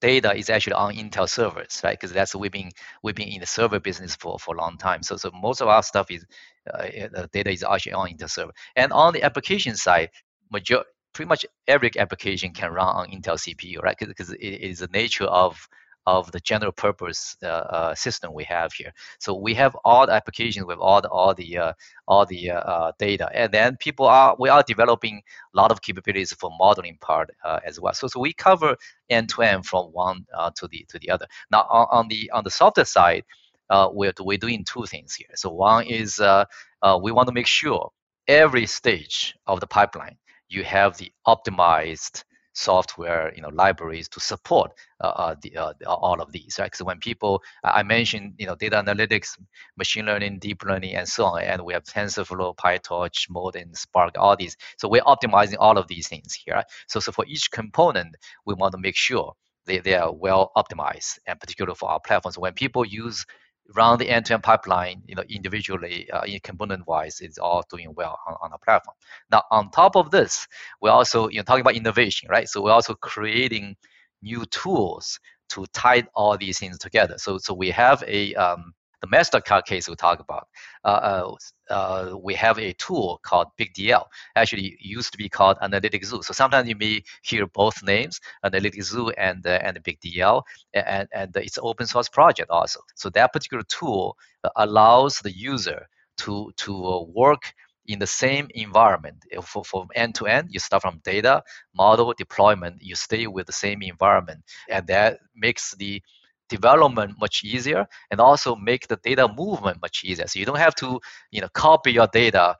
data 0.00 0.34
is 0.34 0.50
actually 0.50 0.74
on 0.74 0.94
Intel 0.94 1.28
servers, 1.28 1.80
right? 1.82 1.98
Because 1.98 2.12
that's 2.12 2.34
we've 2.34 2.52
been 2.52 2.70
we've 3.02 3.14
been 3.14 3.28
in 3.28 3.40
the 3.40 3.46
server 3.46 3.80
business 3.80 4.14
for, 4.14 4.38
for 4.38 4.54
a 4.54 4.58
long 4.58 4.76
time. 4.78 5.02
So 5.02 5.16
so 5.16 5.30
most 5.30 5.60
of 5.60 5.68
our 5.68 5.82
stuff 5.82 6.10
is 6.10 6.24
uh, 6.72 7.26
data 7.32 7.50
is 7.50 7.64
actually 7.64 7.92
on 7.92 8.08
Intel 8.08 8.30
server. 8.30 8.52
And 8.74 8.92
on 8.92 9.12
the 9.12 9.22
application 9.22 9.76
side, 9.76 10.10
major 10.50 10.84
pretty 11.12 11.28
much 11.28 11.46
every 11.66 11.90
application 11.98 12.52
can 12.52 12.72
run 12.72 12.88
on 12.88 13.08
Intel 13.08 13.38
CPU, 13.38 13.82
right? 13.82 13.96
Because 13.98 14.30
it 14.32 14.38
is 14.38 14.80
the 14.80 14.88
nature 14.88 15.24
of 15.24 15.66
of 16.06 16.30
the 16.32 16.40
general 16.40 16.72
purpose 16.72 17.36
uh, 17.42 17.46
uh, 17.46 17.94
system 17.94 18.32
we 18.32 18.44
have 18.44 18.72
here. 18.72 18.92
So 19.18 19.34
we 19.34 19.54
have 19.54 19.76
all 19.84 20.06
the 20.06 20.12
applications 20.12 20.66
with 20.66 20.78
all 20.78 21.02
the 21.02 21.08
all 21.08 21.34
the 21.34 21.58
uh, 21.58 21.72
all 22.06 22.24
the 22.26 22.50
uh, 22.50 22.60
uh, 22.60 22.92
data, 22.98 23.28
and 23.34 23.52
then 23.52 23.76
people 23.78 24.06
are 24.06 24.36
we 24.38 24.48
are 24.48 24.62
developing 24.62 25.22
a 25.54 25.56
lot 25.56 25.72
of 25.72 25.82
capabilities 25.82 26.32
for 26.32 26.50
modeling 26.58 26.98
part 27.00 27.30
uh, 27.44 27.60
as 27.64 27.80
well. 27.80 27.94
So 27.94 28.06
so 28.06 28.20
we 28.20 28.32
cover 28.32 28.76
end 29.10 29.28
to 29.30 29.42
end 29.42 29.66
from 29.66 29.86
one 29.86 30.26
to 30.56 30.68
the 30.68 30.86
to 30.88 30.98
the 30.98 31.10
other. 31.10 31.26
Now 31.50 31.66
on, 31.70 31.86
on 31.90 32.08
the 32.08 32.30
on 32.32 32.44
the 32.44 32.50
software 32.50 32.86
side, 32.86 33.24
we're 33.70 34.12
we're 34.20 34.38
doing 34.38 34.64
two 34.64 34.86
things 34.86 35.14
here. 35.14 35.28
So 35.34 35.50
one 35.50 35.86
is 35.86 36.18
we 36.20 37.12
want 37.12 37.28
to 37.28 37.34
make 37.34 37.46
sure 37.46 37.90
every 38.28 38.66
stage 38.66 39.34
of 39.46 39.60
the 39.60 39.66
pipeline 39.66 40.16
you 40.48 40.62
have 40.64 40.96
the 40.96 41.12
optimized 41.26 42.24
software 42.56 43.32
you 43.36 43.42
know 43.42 43.50
libraries 43.50 44.08
to 44.08 44.18
support 44.18 44.72
uh, 45.02 45.08
uh, 45.08 45.34
the, 45.42 45.56
uh, 45.56 45.72
all 45.86 46.20
of 46.22 46.32
these 46.32 46.56
right? 46.58 46.74
So 46.74 46.84
when 46.86 46.98
people 46.98 47.42
i 47.62 47.82
mentioned 47.82 48.34
you 48.38 48.46
know 48.46 48.54
data 48.54 48.76
analytics 48.82 49.38
machine 49.76 50.06
learning 50.06 50.38
deep 50.38 50.64
learning 50.64 50.94
and 50.94 51.06
so 51.06 51.26
on 51.26 51.42
and 51.42 51.62
we 51.62 51.74
have 51.74 51.84
tensorflow 51.84 52.56
pytorch 52.56 53.28
modin 53.28 53.74
spark 53.74 54.14
all 54.18 54.36
these. 54.36 54.56
So 54.78 54.88
we're 54.88 55.02
optimizing 55.02 55.56
all 55.58 55.76
of 55.76 55.86
these 55.88 56.08
things 56.08 56.32
here. 56.32 56.62
So 56.88 56.98
so 56.98 57.12
for 57.12 57.26
each 57.26 57.50
component 57.50 58.16
we 58.46 58.54
want 58.54 58.72
to 58.72 58.78
make 58.78 58.96
sure 58.96 59.34
they, 59.66 59.78
they 59.78 59.94
are 59.94 60.12
well 60.12 60.52
optimized 60.56 61.18
and 61.26 61.38
particularly 61.38 61.76
for 61.76 61.90
our 61.90 62.00
platforms 62.00 62.38
when 62.38 62.54
people 62.54 62.84
use 62.86 63.26
run 63.74 63.98
the 63.98 64.08
end-to-end 64.08 64.42
pipeline, 64.42 65.02
you 65.06 65.14
know, 65.14 65.24
individually, 65.28 66.08
uh, 66.10 66.22
component-wise, 66.42 67.20
it's 67.20 67.38
all 67.38 67.64
doing 67.68 67.92
well 67.96 68.18
on, 68.26 68.36
on 68.42 68.50
the 68.50 68.58
platform. 68.58 68.96
Now, 69.30 69.42
on 69.50 69.70
top 69.70 69.96
of 69.96 70.10
this, 70.10 70.46
we're 70.80 70.90
also, 70.90 71.28
you 71.28 71.38
know, 71.38 71.42
talking 71.42 71.62
about 71.62 71.74
innovation, 71.74 72.28
right? 72.30 72.48
So 72.48 72.62
we're 72.62 72.72
also 72.72 72.94
creating 72.94 73.76
new 74.22 74.44
tools 74.46 75.18
to 75.50 75.66
tie 75.72 76.04
all 76.14 76.36
these 76.36 76.58
things 76.58 76.78
together. 76.78 77.18
So, 77.18 77.38
so 77.38 77.54
we 77.54 77.70
have 77.70 78.02
a 78.06 78.34
um, 78.34 78.72
the 79.00 79.08
Mastercard 79.08 79.64
case 79.66 79.88
we 79.88 79.94
talk 79.94 80.20
about, 80.20 80.48
uh, 80.84 80.88
uh, 80.88 81.34
uh, 81.70 82.16
we 82.22 82.34
have 82.34 82.58
a 82.58 82.72
tool 82.74 83.20
called 83.22 83.48
BigDL. 83.58 84.04
Actually, 84.36 84.76
used 84.80 85.12
to 85.12 85.18
be 85.18 85.28
called 85.28 85.58
Analytics 85.58 86.06
Zoo. 86.06 86.22
So 86.22 86.32
sometimes 86.32 86.68
you 86.68 86.76
may 86.76 87.02
hear 87.22 87.46
both 87.46 87.82
names, 87.82 88.20
Analytics 88.44 88.84
Zoo 88.84 89.10
and 89.10 89.46
uh, 89.46 89.60
and 89.62 89.82
BigDL, 89.82 90.42
and 90.74 91.08
and 91.12 91.36
it's 91.36 91.58
open 91.60 91.86
source 91.86 92.08
project 92.08 92.50
also. 92.50 92.80
So 92.94 93.10
that 93.10 93.32
particular 93.32 93.64
tool 93.68 94.16
allows 94.56 95.18
the 95.18 95.32
user 95.32 95.86
to 96.18 96.50
to 96.56 97.06
work 97.14 97.52
in 97.88 97.98
the 97.98 98.06
same 98.06 98.48
environment 98.54 99.16
for, 99.42 99.64
from 99.64 99.88
end 99.94 100.14
to 100.14 100.26
end 100.26 100.48
you 100.50 100.58
start 100.58 100.82
from 100.82 101.00
data 101.04 101.42
model 101.74 102.12
deployment 102.18 102.82
you 102.82 102.94
stay 102.94 103.26
with 103.26 103.46
the 103.46 103.52
same 103.52 103.82
environment 103.82 104.42
and 104.68 104.86
that 104.86 105.18
makes 105.36 105.74
the 105.76 106.02
development 106.48 107.14
much 107.20 107.42
easier 107.44 107.86
and 108.10 108.20
also 108.20 108.56
make 108.56 108.88
the 108.88 108.96
data 109.02 109.28
movement 109.36 109.80
much 109.80 110.04
easier. 110.04 110.26
So 110.26 110.38
you 110.38 110.46
don't 110.46 110.58
have 110.58 110.74
to, 110.76 111.00
you 111.30 111.40
know, 111.40 111.48
copy 111.54 111.92
your 111.92 112.08
data 112.08 112.56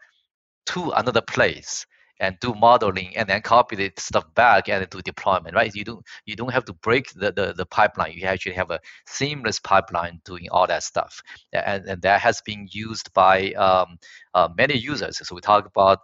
to 0.67 0.91
another 0.91 1.23
place 1.23 1.87
and 2.21 2.37
do 2.41 2.55
modeling 2.55 3.17
and 3.17 3.29
then 3.29 3.43
copy 3.43 3.77
the 3.77 3.93
stuff 3.99 4.25
back 4.35 4.69
and 4.69 4.89
do 4.89 5.01
deployment, 5.03 5.55
right? 5.55 5.75
You 5.75 5.85
don't 5.85 6.05
you 6.25 6.35
don't 6.35 6.53
have 6.53 6.65
to 6.67 6.73
break 6.73 7.13
the, 7.13 7.33
the, 7.33 7.53
the 7.57 7.67
pipeline. 7.67 8.13
You 8.13 8.27
actually 8.27 8.55
have 8.55 8.71
a 8.71 8.81
seamless 9.07 9.61
pipeline 9.61 10.21
doing 10.25 10.49
all 10.51 10.67
that 10.67 10.83
stuff. 10.83 11.21
And, 11.53 11.87
and 11.87 12.03
that 12.03 12.21
has 12.21 12.41
been 12.43 12.69
used 12.71 13.13
by 13.13 13.53
um, 13.53 13.99
uh, 14.35 14.49
many 14.57 14.77
users. 14.79 15.19
So 15.27 15.35
we 15.35 15.41
talk 15.41 15.67
about 15.67 15.99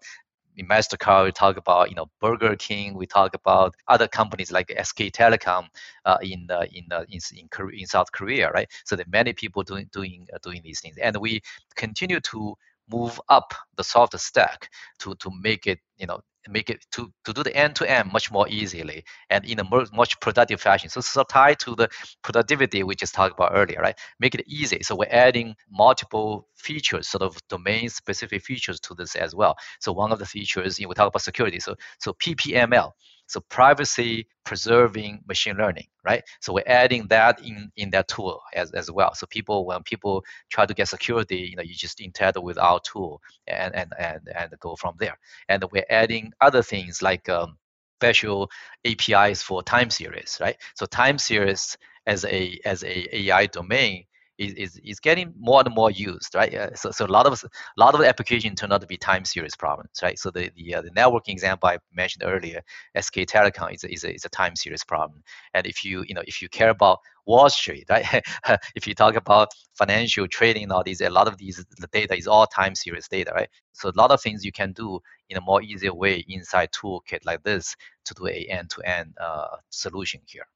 in 0.56 0.66
Mastercard, 0.68 1.24
we 1.24 1.32
talk 1.32 1.56
about 1.56 1.90
you 1.90 1.96
know 1.96 2.06
Burger 2.20 2.56
King, 2.56 2.94
we 2.94 3.06
talk 3.06 3.34
about 3.34 3.74
other 3.88 4.08
companies 4.08 4.52
like 4.52 4.70
SK 4.82 5.10
Telecom 5.12 5.66
uh, 6.04 6.18
in 6.22 6.48
uh, 6.50 6.66
in, 6.72 6.86
uh, 6.92 7.04
in 7.08 7.20
in 7.34 7.48
in 7.72 7.86
South 7.86 8.12
Korea, 8.12 8.50
right? 8.52 8.68
So 8.84 8.96
there 8.96 9.06
are 9.06 9.10
many 9.10 9.32
people 9.32 9.62
doing 9.62 9.88
doing 9.92 10.26
uh, 10.34 10.38
doing 10.42 10.60
these 10.64 10.80
things, 10.80 10.96
and 10.98 11.16
we 11.16 11.40
continue 11.76 12.20
to 12.20 12.54
move 12.90 13.20
up 13.28 13.54
the 13.76 13.84
software 13.84 14.18
stack 14.20 14.68
to 15.00 15.14
to 15.16 15.30
make 15.40 15.66
it 15.66 15.78
you 15.96 16.06
know 16.06 16.20
make 16.48 16.70
it 16.70 16.84
to, 16.92 17.12
to 17.24 17.32
do 17.32 17.42
the 17.42 17.54
end 17.56 17.76
to 17.76 17.90
end 17.90 18.12
much 18.12 18.30
more 18.30 18.48
easily 18.48 19.04
and 19.30 19.44
in 19.44 19.60
a 19.60 19.64
more, 19.64 19.84
much 19.92 20.18
productive 20.20 20.60
fashion. 20.60 20.88
So 20.88 21.00
so 21.00 21.22
tied 21.24 21.58
to 21.60 21.74
the 21.74 21.88
productivity 22.22 22.82
we 22.82 22.94
just 22.94 23.14
talked 23.14 23.34
about 23.34 23.52
earlier, 23.54 23.80
right? 23.80 23.98
Make 24.20 24.34
it 24.34 24.44
easy. 24.46 24.80
So 24.82 24.96
we're 24.96 25.06
adding 25.10 25.54
multiple 25.70 26.48
features, 26.56 27.08
sort 27.08 27.22
of 27.22 27.36
domain 27.48 27.88
specific 27.88 28.42
features 28.42 28.80
to 28.80 28.94
this 28.94 29.14
as 29.16 29.34
well. 29.34 29.56
So 29.80 29.92
one 29.92 30.12
of 30.12 30.18
the 30.18 30.26
features, 30.26 30.78
you 30.78 30.86
know, 30.86 30.90
we 30.90 30.94
talk 30.94 31.08
about 31.08 31.22
security. 31.22 31.60
So 31.60 31.74
so 32.00 32.12
PPML, 32.14 32.92
so 33.32 33.40
privacy 33.48 34.26
preserving 34.44 35.20
machine 35.26 35.56
learning, 35.56 35.86
right? 36.04 36.22
So 36.40 36.52
we're 36.52 36.64
adding 36.66 37.06
that 37.08 37.42
in, 37.42 37.72
in 37.76 37.88
that 37.90 38.08
tool 38.08 38.42
as, 38.54 38.72
as 38.72 38.90
well. 38.90 39.14
So 39.14 39.26
people, 39.30 39.64
when 39.64 39.82
people 39.84 40.22
try 40.50 40.66
to 40.66 40.74
get 40.74 40.88
security, 40.88 41.48
you 41.50 41.56
know, 41.56 41.62
you 41.62 41.74
just 41.74 42.00
interact 42.00 42.38
with 42.42 42.58
our 42.58 42.78
tool 42.80 43.22
and, 43.46 43.74
and, 43.74 43.92
and, 43.98 44.20
and 44.36 44.52
go 44.60 44.76
from 44.76 44.96
there. 44.98 45.18
And 45.48 45.64
we're 45.72 45.86
adding 45.88 46.32
other 46.42 46.62
things 46.62 47.00
like 47.00 47.26
um, 47.30 47.56
special 48.00 48.50
APIs 48.84 49.42
for 49.42 49.62
time 49.62 49.88
series, 49.88 50.36
right? 50.38 50.56
So 50.74 50.84
time 50.84 51.18
series 51.18 51.78
as 52.06 52.24
a 52.24 52.58
as 52.64 52.82
a 52.82 53.16
AI 53.16 53.46
domain 53.46 54.04
is, 54.38 54.52
is, 54.54 54.80
is 54.84 55.00
getting 55.00 55.32
more 55.38 55.62
and 55.64 55.74
more 55.74 55.90
used, 55.90 56.34
right? 56.34 56.54
Uh, 56.54 56.74
so, 56.74 56.90
so 56.90 57.06
a 57.06 57.08
lot 57.08 57.26
of 57.26 57.42
a 57.44 57.80
lot 57.80 57.94
of 57.94 58.00
the 58.00 58.08
application 58.08 58.54
turned 58.54 58.72
out 58.72 58.80
to 58.80 58.86
be 58.86 58.96
time 58.96 59.24
series 59.24 59.54
problems, 59.56 59.90
right? 60.02 60.18
So 60.18 60.30
the 60.30 60.50
the, 60.56 60.74
uh, 60.74 60.82
the 60.82 60.90
networking 60.90 61.30
example 61.30 61.68
I 61.68 61.78
mentioned 61.92 62.24
earlier, 62.24 62.62
SK 62.98 63.26
Telecom 63.26 63.74
is 63.74 63.84
a, 63.84 63.92
is 63.92 64.04
a, 64.04 64.14
is 64.14 64.24
a 64.24 64.28
time 64.28 64.56
series 64.56 64.84
problem. 64.84 65.22
And 65.54 65.66
if 65.66 65.84
you 65.84 66.04
you 66.06 66.14
know 66.14 66.22
if 66.26 66.40
you 66.40 66.48
care 66.48 66.70
about 66.70 66.98
Wall 67.26 67.48
Street, 67.50 67.86
right? 67.88 68.04
if 68.74 68.86
you 68.86 68.94
talk 68.94 69.14
about 69.14 69.48
financial 69.74 70.26
trading 70.28 70.64
and 70.64 70.72
all 70.72 70.82
these, 70.82 71.00
a 71.00 71.10
lot 71.10 71.28
of 71.28 71.36
these 71.38 71.64
the 71.78 71.86
data 71.88 72.16
is 72.16 72.26
all 72.26 72.46
time 72.46 72.74
series 72.74 73.08
data, 73.08 73.32
right? 73.34 73.48
So 73.72 73.90
a 73.90 73.92
lot 73.96 74.10
of 74.10 74.20
things 74.20 74.44
you 74.44 74.52
can 74.52 74.72
do 74.72 75.00
in 75.28 75.36
a 75.36 75.40
more 75.40 75.62
easier 75.62 75.94
way 75.94 76.24
inside 76.28 76.70
toolkit 76.72 77.24
like 77.24 77.42
this 77.42 77.74
to 78.06 78.14
do 78.14 78.26
a 78.26 78.46
end-to-end 78.50 79.14
uh, 79.20 79.56
solution 79.70 80.20
here. 80.26 80.46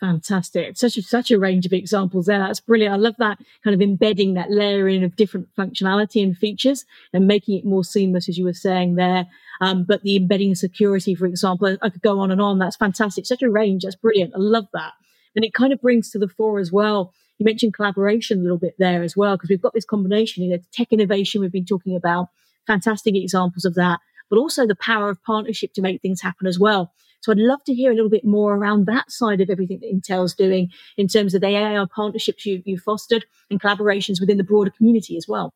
Fantastic. 0.00 0.76
Such 0.76 0.98
a, 0.98 1.02
such 1.02 1.30
a 1.30 1.38
range 1.38 1.64
of 1.64 1.72
examples 1.72 2.26
there. 2.26 2.38
That's 2.38 2.60
brilliant. 2.60 2.92
I 2.92 2.98
love 2.98 3.14
that 3.18 3.38
kind 3.64 3.74
of 3.74 3.80
embedding 3.80 4.34
that 4.34 4.50
layering 4.50 5.02
of 5.02 5.16
different 5.16 5.48
functionality 5.56 6.22
and 6.22 6.36
features 6.36 6.84
and 7.14 7.26
making 7.26 7.58
it 7.58 7.64
more 7.64 7.82
seamless, 7.82 8.28
as 8.28 8.36
you 8.36 8.44
were 8.44 8.52
saying 8.52 8.96
there. 8.96 9.26
Um, 9.62 9.84
but 9.84 10.02
the 10.02 10.16
embedding 10.16 10.54
security, 10.54 11.14
for 11.14 11.24
example, 11.24 11.78
I 11.80 11.88
could 11.88 12.02
go 12.02 12.20
on 12.20 12.30
and 12.30 12.42
on. 12.42 12.58
That's 12.58 12.76
fantastic. 12.76 13.24
Such 13.24 13.40
a 13.40 13.50
range. 13.50 13.84
That's 13.84 13.96
brilliant. 13.96 14.34
I 14.34 14.38
love 14.38 14.66
that. 14.74 14.92
And 15.34 15.46
it 15.46 15.54
kind 15.54 15.72
of 15.72 15.80
brings 15.80 16.10
to 16.10 16.18
the 16.18 16.28
fore 16.28 16.58
as 16.58 16.70
well. 16.70 17.14
You 17.38 17.44
mentioned 17.44 17.72
collaboration 17.72 18.40
a 18.40 18.42
little 18.42 18.58
bit 18.58 18.74
there 18.78 19.02
as 19.02 19.16
well, 19.16 19.36
because 19.36 19.48
we've 19.48 19.62
got 19.62 19.72
this 19.72 19.84
combination, 19.86 20.44
you 20.44 20.50
know, 20.50 20.58
tech 20.72 20.88
innovation 20.90 21.40
we've 21.40 21.52
been 21.52 21.64
talking 21.64 21.96
about, 21.96 22.28
fantastic 22.66 23.14
examples 23.14 23.64
of 23.64 23.74
that, 23.74 24.00
but 24.28 24.38
also 24.38 24.66
the 24.66 24.76
power 24.76 25.08
of 25.08 25.22
partnership 25.22 25.72
to 25.74 25.82
make 25.82 26.02
things 26.02 26.20
happen 26.20 26.46
as 26.46 26.58
well. 26.58 26.92
So 27.26 27.32
I'd 27.32 27.38
love 27.38 27.64
to 27.64 27.74
hear 27.74 27.90
a 27.90 27.94
little 27.94 28.08
bit 28.08 28.24
more 28.24 28.54
around 28.54 28.86
that 28.86 29.10
side 29.10 29.40
of 29.40 29.50
everything 29.50 29.80
that 29.80 29.92
Intel's 29.92 30.32
doing 30.32 30.70
in 30.96 31.08
terms 31.08 31.34
of 31.34 31.40
the 31.40 31.48
AI 31.48 31.84
partnerships 31.92 32.46
you, 32.46 32.62
you 32.64 32.78
fostered 32.78 33.24
and 33.50 33.60
collaborations 33.60 34.20
within 34.20 34.36
the 34.36 34.44
broader 34.44 34.70
community 34.70 35.16
as 35.16 35.26
well. 35.26 35.52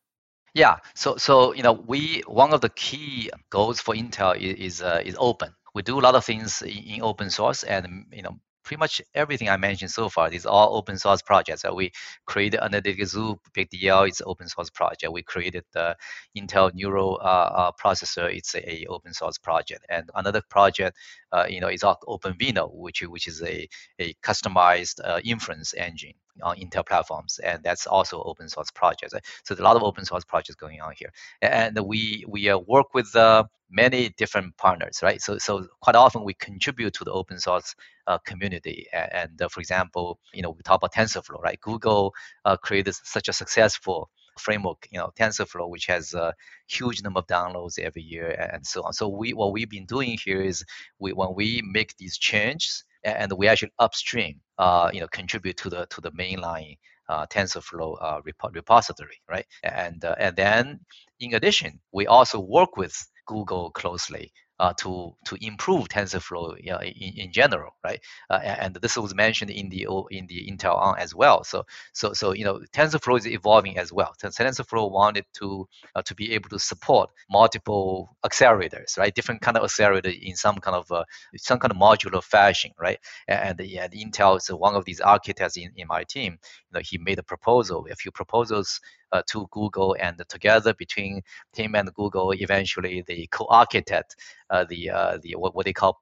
Yeah, 0.53 0.79
so 0.95 1.15
so 1.15 1.53
you 1.53 1.63
know 1.63 1.71
we 1.71 2.23
one 2.27 2.53
of 2.53 2.59
the 2.59 2.67
key 2.67 3.29
goals 3.51 3.79
for 3.79 3.95
Intel 3.95 4.35
is 4.35 4.55
is, 4.59 4.81
uh, 4.81 5.01
is 5.05 5.15
open. 5.17 5.55
We 5.73 5.81
do 5.81 5.97
a 5.97 6.01
lot 6.01 6.13
of 6.13 6.25
things 6.25 6.61
in, 6.61 6.95
in 6.95 7.01
open 7.01 7.29
source, 7.29 7.63
and 7.63 8.05
you 8.11 8.21
know 8.21 8.37
pretty 8.71 8.79
much 8.79 9.01
everything 9.13 9.49
I 9.49 9.57
mentioned 9.57 9.91
so 9.91 10.07
far 10.07 10.31
is 10.31 10.45
all 10.45 10.77
open 10.77 10.97
source 10.97 11.21
projects. 11.21 11.63
that 11.63 11.75
we 11.75 11.91
created 12.25 12.61
Analytic 12.61 13.05
Zoo, 13.05 13.37
Big 13.53 13.69
DL, 13.69 14.07
it's 14.07 14.21
open 14.25 14.47
source 14.47 14.69
project. 14.69 15.11
We 15.11 15.23
created 15.23 15.65
the 15.73 15.97
Intel 16.37 16.73
Neural 16.73 17.19
uh, 17.21 17.49
uh, 17.61 17.71
processor, 17.73 18.33
it's 18.33 18.55
a, 18.55 18.61
a, 18.71 18.85
open 18.85 19.13
source 19.13 19.37
project. 19.37 19.85
And 19.89 20.09
another 20.15 20.41
project, 20.49 20.95
uh, 21.33 21.47
you 21.49 21.59
know, 21.59 21.67
is 21.67 21.81
OpenVINO, 21.81 22.73
which 22.73 23.01
which 23.01 23.27
is 23.27 23.41
a 23.43 23.67
a 23.99 24.13
customized 24.23 25.01
uh, 25.03 25.19
inference 25.21 25.73
engine 25.73 26.13
on 26.43 26.57
Intel 26.57 26.85
platforms, 26.85 27.39
and 27.43 27.63
that's 27.63 27.87
also 27.87 28.21
open 28.23 28.49
source 28.49 28.71
projects. 28.71 29.13
So 29.13 29.19
there's 29.53 29.59
a 29.59 29.63
lot 29.63 29.75
of 29.75 29.83
open 29.83 30.05
source 30.05 30.23
projects 30.23 30.55
going 30.55 30.81
on 30.81 30.93
here, 30.97 31.11
and 31.41 31.77
we 31.79 32.25
we 32.27 32.49
uh, 32.49 32.57
work 32.59 32.93
with 32.93 33.15
uh, 33.15 33.43
many 33.69 34.09
different 34.17 34.55
partners, 34.57 34.99
right? 35.01 35.21
So 35.21 35.37
so 35.37 35.67
quite 35.81 35.95
often 35.95 36.23
we 36.23 36.33
contribute 36.33 36.93
to 36.95 37.03
the 37.03 37.11
open 37.11 37.39
source 37.39 37.75
uh, 38.07 38.17
community, 38.19 38.87
and, 38.93 39.41
uh, 39.41 39.47
for 39.49 39.59
example, 39.59 40.19
you 40.33 40.41
know 40.41 40.51
we 40.51 40.61
talk 40.63 40.77
about 40.77 40.93
TensorFlow, 40.93 41.41
right? 41.41 41.59
Google 41.61 42.13
uh, 42.45 42.57
created 42.57 42.95
such 42.95 43.27
a 43.27 43.33
successful 43.33 44.09
framework, 44.39 44.87
you 44.91 44.97
know, 44.97 45.11
TensorFlow, 45.19 45.69
which 45.69 45.85
has 45.87 46.13
a 46.13 46.33
huge 46.67 47.01
number 47.03 47.19
of 47.19 47.27
downloads 47.27 47.77
every 47.79 48.01
year 48.01 48.29
and 48.53 48.65
so 48.65 48.81
on. 48.83 48.93
So 48.93 49.07
we 49.07 49.33
what 49.33 49.51
we've 49.53 49.69
been 49.69 49.85
doing 49.85 50.17
here 50.23 50.41
is 50.41 50.63
we 50.99 51.13
when 51.13 51.33
we 51.35 51.61
make 51.63 51.95
these 51.97 52.17
changes 52.17 52.83
and 53.03 53.31
we 53.33 53.47
actually 53.47 53.71
upstream, 53.79 54.39
uh, 54.57 54.89
you 54.93 54.99
know, 54.99 55.07
contribute 55.07 55.57
to 55.57 55.69
the 55.69 55.85
to 55.87 56.01
the 56.01 56.11
mainline 56.11 56.77
uh, 57.09 57.25
TensorFlow 57.27 57.97
uh, 58.01 58.21
repository, 58.53 59.21
right? 59.29 59.45
And 59.63 60.03
and 60.19 60.35
then 60.35 60.79
in 61.19 61.33
addition, 61.33 61.79
we 61.91 62.07
also 62.07 62.39
work 62.39 62.77
with 62.77 62.95
Google 63.27 63.71
closely 63.71 64.31
uh, 64.61 64.73
to 64.77 65.13
to 65.25 65.35
improve 65.41 65.89
TensorFlow 65.89 66.55
you 66.63 66.71
know, 66.71 66.79
in, 66.79 67.13
in 67.23 67.31
general, 67.31 67.71
right? 67.83 67.99
Uh, 68.29 68.39
and 68.43 68.75
this 68.75 68.95
was 68.95 69.15
mentioned 69.15 69.49
in 69.49 69.69
the 69.69 69.87
in 70.11 70.27
the 70.27 70.47
Intel 70.49 70.77
on 70.77 70.99
as 70.99 71.15
well. 71.15 71.43
So 71.43 71.65
so 71.93 72.13
so 72.13 72.33
you 72.33 72.45
know 72.45 72.61
TensorFlow 72.71 73.17
is 73.17 73.25
evolving 73.25 73.79
as 73.79 73.91
well. 73.91 74.13
TensorFlow 74.23 74.91
wanted 74.91 75.25
to 75.39 75.67
uh, 75.95 76.03
to 76.03 76.13
be 76.13 76.33
able 76.33 76.49
to 76.49 76.59
support 76.59 77.09
multiple 77.29 78.15
accelerators, 78.23 78.99
right? 78.99 79.13
Different 79.13 79.41
kind 79.41 79.57
of 79.57 79.63
accelerator 79.63 80.13
in 80.21 80.35
some 80.35 80.57
kind 80.57 80.77
of 80.77 80.91
uh, 80.91 81.05
some 81.37 81.57
kind 81.57 81.71
of 81.71 81.77
modular 81.77 82.23
fashion, 82.23 82.71
right? 82.79 82.99
And, 83.27 83.59
yeah, 83.63 83.87
Intel 83.87 84.37
is 84.37 84.47
one 84.47 84.75
of 84.75 84.85
these 84.85 85.01
architects 85.01 85.57
in, 85.57 85.71
in 85.75 85.87
my 85.87 86.03
team. 86.03 86.37
You 86.69 86.73
know, 86.73 86.81
he 86.83 86.99
made 86.99 87.17
a 87.17 87.23
proposal, 87.23 87.87
a 87.91 87.95
few 87.95 88.11
proposals 88.11 88.79
uh, 89.11 89.21
to 89.27 89.47
Google, 89.51 89.95
and 89.99 90.21
together 90.29 90.73
between 90.73 91.21
him 91.53 91.75
and 91.75 91.93
Google, 91.93 92.31
eventually 92.31 93.03
they 93.07 93.27
co-architect 93.31 94.15
uh, 94.49 94.65
the 94.65 94.89
uh, 94.89 95.17
the 95.21 95.35
what, 95.35 95.55
what 95.55 95.65
they 95.65 95.73
call 95.73 95.99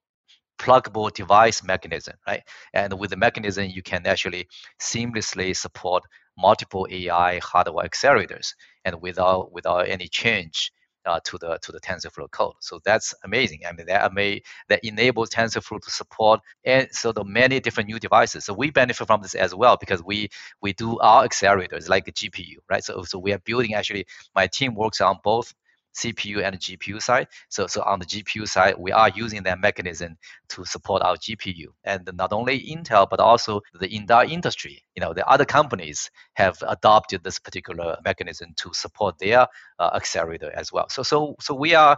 pluggable 0.60 1.12
device 1.14 1.64
mechanism, 1.64 2.16
right? 2.28 2.44
And 2.74 3.00
with 3.00 3.12
the 3.12 3.18
mechanism, 3.18 3.66
you 3.66 3.82
can 3.82 4.06
actually 4.06 4.48
seamlessly 4.82 5.56
support 5.56 6.04
multiple 6.38 6.88
AI 6.92 7.40
hardware 7.40 7.88
accelerators, 7.88 8.54
and 8.86 9.02
without 9.02 9.52
without 9.52 9.88
any 9.88 10.08
change 10.08 10.72
uh, 11.10 11.20
to 11.26 11.38
the 11.40 11.58
to 11.64 11.72
the 11.72 11.80
TensorFlow 11.80 12.30
code. 12.32 12.54
So 12.60 12.80
that's 12.86 13.14
amazing. 13.24 13.62
I 13.68 13.72
mean, 13.72 13.88
that 13.88 14.14
may 14.14 14.42
that 14.70 14.80
enables 14.84 15.30
TensorFlow 15.32 15.82
to 15.82 15.92
support 15.92 16.40
and 16.64 16.88
so 16.92 17.12
the 17.12 17.24
many 17.24 17.60
different 17.60 17.90
new 17.90 18.00
devices. 18.00 18.46
So 18.46 18.54
we 18.54 18.70
benefit 18.70 19.08
from 19.08 19.22
this 19.22 19.36
as 19.36 19.56
well 19.56 19.76
because 19.80 20.04
we 20.04 20.30
we 20.62 20.74
do 20.74 21.00
our 21.00 21.28
accelerators 21.28 21.90
like 21.90 22.08
a 22.08 22.12
GPU, 22.12 22.58
right? 22.70 22.84
So 22.84 23.04
so 23.04 23.18
we 23.18 23.34
are 23.34 23.40
building 23.40 23.74
actually. 23.74 24.06
My 24.36 24.48
team 24.48 24.76
works 24.76 25.02
on 25.02 25.18
both 25.24 25.54
CPU 25.96 26.44
and 26.46 26.58
GPU 26.58 27.02
side. 27.02 27.28
So, 27.50 27.68
so 27.68 27.82
on 27.84 28.00
the 28.00 28.06
GPU 28.06 28.48
side, 28.48 28.76
we 28.78 28.92
are 28.92 29.10
using 29.10 29.44
that 29.44 29.60
mechanism 29.60 30.18
to 30.50 30.66
support 30.66 31.02
our 31.02 31.16
GPU. 31.18 31.68
And 31.84 32.10
not 32.14 32.34
only 32.34 32.60
Intel, 32.60 33.08
but 33.10 33.20
also 33.20 33.62
the 33.80 33.94
entire 33.94 34.26
industry. 34.26 34.84
You 34.96 35.02
know, 35.02 35.14
the 35.14 35.28
other 35.28 35.46
companies 35.46 36.10
have 36.34 36.58
adopted 36.68 37.24
this 37.24 37.40
particular 37.40 37.98
mechanism 38.06 38.54
to 38.58 38.74
support 38.74 39.18
their 39.20 39.48
uh, 39.80 39.90
accelerator 39.94 40.52
as 40.56 40.72
well. 40.72 40.88
So, 40.90 41.04
so, 41.04 41.36
so 41.40 41.54
we 41.54 41.76
are 41.76 41.98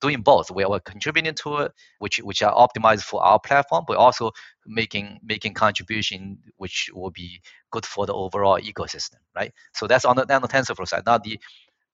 doing 0.00 0.22
both. 0.22 0.50
We 0.50 0.64
are 0.64 0.80
contributing 0.80 1.34
to 1.34 1.56
it, 1.58 1.72
which 1.98 2.18
which 2.18 2.42
are 2.42 2.54
optimized 2.54 3.02
for 3.02 3.22
our 3.22 3.38
platform, 3.38 3.84
but 3.86 3.96
also 3.96 4.32
making 4.66 5.18
making 5.22 5.54
contribution 5.54 6.38
which 6.56 6.90
will 6.94 7.10
be 7.10 7.40
good 7.70 7.86
for 7.86 8.06
the 8.06 8.14
overall 8.14 8.58
ecosystem, 8.58 9.16
right? 9.36 9.52
So 9.74 9.86
that's 9.86 10.04
on 10.04 10.16
the, 10.16 10.34
on 10.34 10.42
the 10.42 10.48
TensorFlow 10.48 10.88
side. 10.88 11.02
Now 11.06 11.18
the 11.18 11.38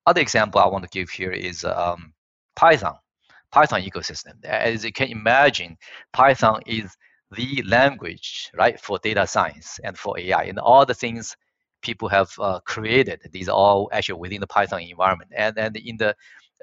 other 0.07 0.21
example 0.21 0.61
I 0.61 0.67
want 0.69 0.85
to 0.85 0.91
give 0.91 1.11
here 1.11 1.33
is 1.33 1.65
um, 1.65 2.13
Python, 2.55 2.97
Python 3.53 3.83
ecosystem. 3.83 4.45
As 4.45 4.85
you 4.85 4.93
can 4.93 5.09
imagine, 5.09 5.77
Python 6.13 6.63
is 6.67 6.97
the 7.33 7.63
language, 7.67 8.51
right, 8.55 8.81
for 8.81 8.99
data 9.03 9.27
science 9.27 9.81
and 9.83 9.99
for 9.99 10.19
AI, 10.19 10.45
and 10.45 10.59
all 10.59 10.87
the 10.87 10.95
things 10.95 11.37
people 11.83 12.09
have 12.09 12.31
uh, 12.41 12.61
created. 12.61 13.21
These 13.33 13.49
are 13.49 13.57
all 13.57 13.91
actually 13.93 14.21
within 14.21 14.41
the 14.41 14.47
Python 14.47 14.81
environment. 14.81 15.33
And 15.37 15.59
and 15.59 15.77
in 15.77 15.97
the 15.97 16.15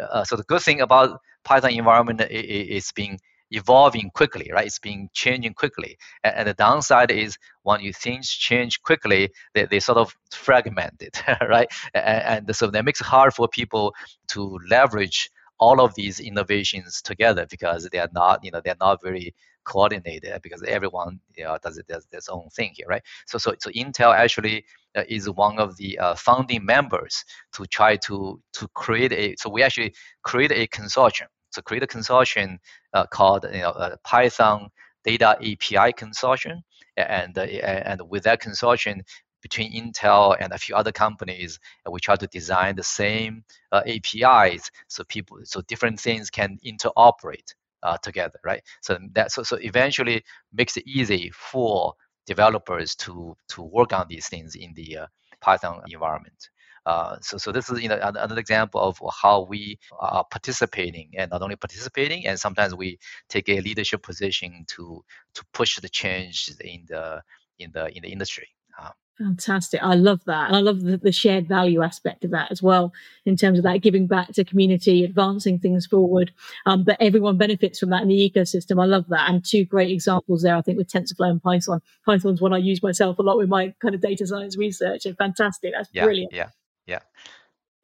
uh, 0.02 0.24
so 0.24 0.36
the 0.36 0.44
good 0.44 0.62
thing 0.62 0.82
about 0.82 1.20
Python 1.44 1.72
environment 1.72 2.22
is, 2.22 2.86
is 2.86 2.92
being 2.94 3.20
evolving 3.54 4.10
quickly, 4.14 4.50
right? 4.52 4.66
It's 4.66 4.80
being 4.80 5.10
changing 5.14 5.54
quickly. 5.54 5.98
And, 6.24 6.36
and 6.36 6.48
the 6.48 6.54
downside 6.54 7.12
is 7.12 7.38
when 7.64 7.80
you 7.82 7.94
things 7.94 8.30
change 8.30 8.82
quickly, 8.82 9.30
they, 9.54 9.66
they 9.66 9.80
sort 9.80 9.98
of 9.98 10.16
fragmented, 10.32 11.16
right? 11.48 11.68
And, 11.94 12.48
and 12.48 12.56
so 12.56 12.68
that 12.68 12.86
makes 12.86 13.02
it 13.02 13.08
hard 13.08 13.34
for 13.34 13.48
people 13.48 13.94
to 14.30 14.60
leverage 14.70 15.30
all 15.60 15.80
of 15.80 15.94
these 15.96 16.20
innovations 16.20 17.02
together 17.02 17.46
because 17.50 17.88
they 17.92 18.00
are 18.00 18.10
not, 18.14 18.44
you 18.44 18.52
know, 18.52 18.62
they're 18.64 18.76
not 18.82 19.02
very 19.02 19.34
coordinated 19.66 20.42
because 20.42 20.62
everyone 20.64 21.20
you 21.38 21.44
know, 21.46 21.58
does 21.64 21.78
it 21.78 21.88
does 21.88 22.06
its 22.12 22.28
own 22.28 22.50
thing 22.50 22.72
here, 22.76 22.88
right? 22.88 23.04
So 23.28 23.38
so 23.38 23.54
so 23.60 23.70
Intel 23.72 24.14
actually 24.14 24.66
uh, 24.96 25.04
is 25.08 25.30
one 25.30 25.60
of 25.60 25.78
the 25.78 25.98
uh, 26.00 26.16
founding 26.16 26.66
members 26.66 27.24
to 27.54 27.66
try 27.66 27.96
to 27.98 28.42
to 28.54 28.68
create 28.70 29.14
a. 29.14 29.36
So 29.38 29.50
we 29.50 29.64
actually 29.64 29.94
create 30.24 30.52
a 30.52 30.68
consortium 30.68 31.28
so 31.54 31.62
create 31.62 31.84
a 31.84 31.88
consortium 31.88 32.58
uh, 32.94 33.06
called 33.06 33.46
you 33.54 33.62
know, 33.62 33.70
uh, 33.70 33.96
Python 34.04 34.70
Data 35.04 35.38
API 35.40 35.94
Consortium, 35.94 36.62
and 36.98 37.38
uh, 37.38 37.42
and 37.42 38.02
with 38.10 38.24
that 38.24 38.42
consortium 38.42 39.02
between 39.42 39.74
Intel 39.74 40.36
and 40.40 40.54
a 40.54 40.58
few 40.58 40.74
other 40.74 40.92
companies, 40.92 41.60
we 41.92 42.00
try 42.00 42.16
to 42.16 42.28
design 42.28 42.76
the 42.76 42.84
same 42.84 43.44
uh, 43.72 43.82
APIs 43.86 44.72
so 44.88 45.04
people 45.04 45.38
so 45.44 45.62
different 45.68 46.00
things 46.00 46.30
can 46.30 46.58
interoperate 46.66 47.54
uh, 47.84 47.98
together, 47.98 48.40
right? 48.44 48.64
So 48.82 48.98
that 49.12 49.32
so 49.32 49.44
so 49.44 49.58
eventually 49.58 50.24
makes 50.54 50.78
it 50.78 50.88
easy 50.88 51.32
for 51.34 51.94
developers 52.26 52.96
to 52.96 53.36
to 53.50 53.62
work 53.62 53.94
on 53.94 54.08
these 54.10 54.28
things 54.28 54.56
in 54.56 54.74
the 54.74 54.98
uh, 55.00 55.08
Python 55.42 55.82
environment. 55.88 56.50
Uh, 56.86 57.18
so, 57.22 57.38
so 57.38 57.52
this 57.52 57.70
is 57.70 57.82
you 57.82 57.90
know 57.90 58.00
another 58.02 58.40
example 58.40 58.82
of 58.82 59.00
how 59.22 59.46
we 59.50 59.78
are 60.00 60.26
participating, 60.30 61.12
and 61.18 61.32
not 61.32 61.42
only 61.42 61.56
participating, 61.56 62.26
and 62.28 62.40
sometimes 62.40 62.76
we 62.76 63.00
take 63.30 63.50
a 63.50 63.62
leadership 63.62 64.04
position 64.04 64.66
to 64.68 65.04
to 65.36 65.44
push 65.54 65.80
the 65.80 65.90
change 65.90 66.52
in 66.62 66.86
the 66.88 67.22
in 67.60 67.72
the 67.72 67.96
in 67.96 68.02
the 68.04 68.10
industry. 68.10 68.48
Uh, 68.80 68.90
Fantastic. 69.20 69.82
I 69.84 69.94
love 69.94 70.22
that. 70.26 70.48
And 70.48 70.56
I 70.56 70.60
love 70.60 70.82
the, 70.82 70.98
the, 70.98 71.12
shared 71.12 71.48
value 71.48 71.84
aspect 71.84 72.26
of 72.26 72.32
that 72.32 72.52
as 72.52 72.64
well, 72.64 72.92
in 73.26 73.38
terms 73.38 73.60
of 73.60 73.64
that 73.64 73.78
giving 73.78 74.08
back 74.08 74.30
to 74.34 74.44
community, 74.44 75.04
advancing 75.04 75.60
things 75.60 75.86
forward. 75.86 76.32
Um, 76.66 76.84
but 76.84 76.98
everyone 77.00 77.38
benefits 77.38 77.80
from 77.80 77.92
that 77.92 78.02
in 78.02 78.08
the 78.08 78.32
ecosystem. 78.36 78.82
I 78.82 78.86
love 78.86 79.06
that. 79.10 79.30
And 79.30 79.46
two 79.46 79.66
great 79.66 79.92
examples 79.92 80.42
there, 80.42 80.56
I 80.56 80.62
think, 80.62 80.80
with 80.80 80.88
TensorFlow 80.88 81.30
and 81.30 81.44
Python. 81.44 81.82
Python's 82.06 82.42
one 82.42 82.54
I 82.54 82.58
use 82.58 82.82
myself 82.82 83.20
a 83.20 83.22
lot 83.22 83.38
with 83.38 83.50
my 83.50 83.74
kind 83.80 83.94
of 83.94 84.02
data 84.02 84.26
science 84.26 84.58
research. 84.58 85.06
And 85.06 85.16
fantastic. 85.16 85.74
That's 85.76 85.90
yeah, 85.94 86.06
brilliant. 86.06 86.34
Yeah. 86.34 86.50
Yeah. 86.86 87.00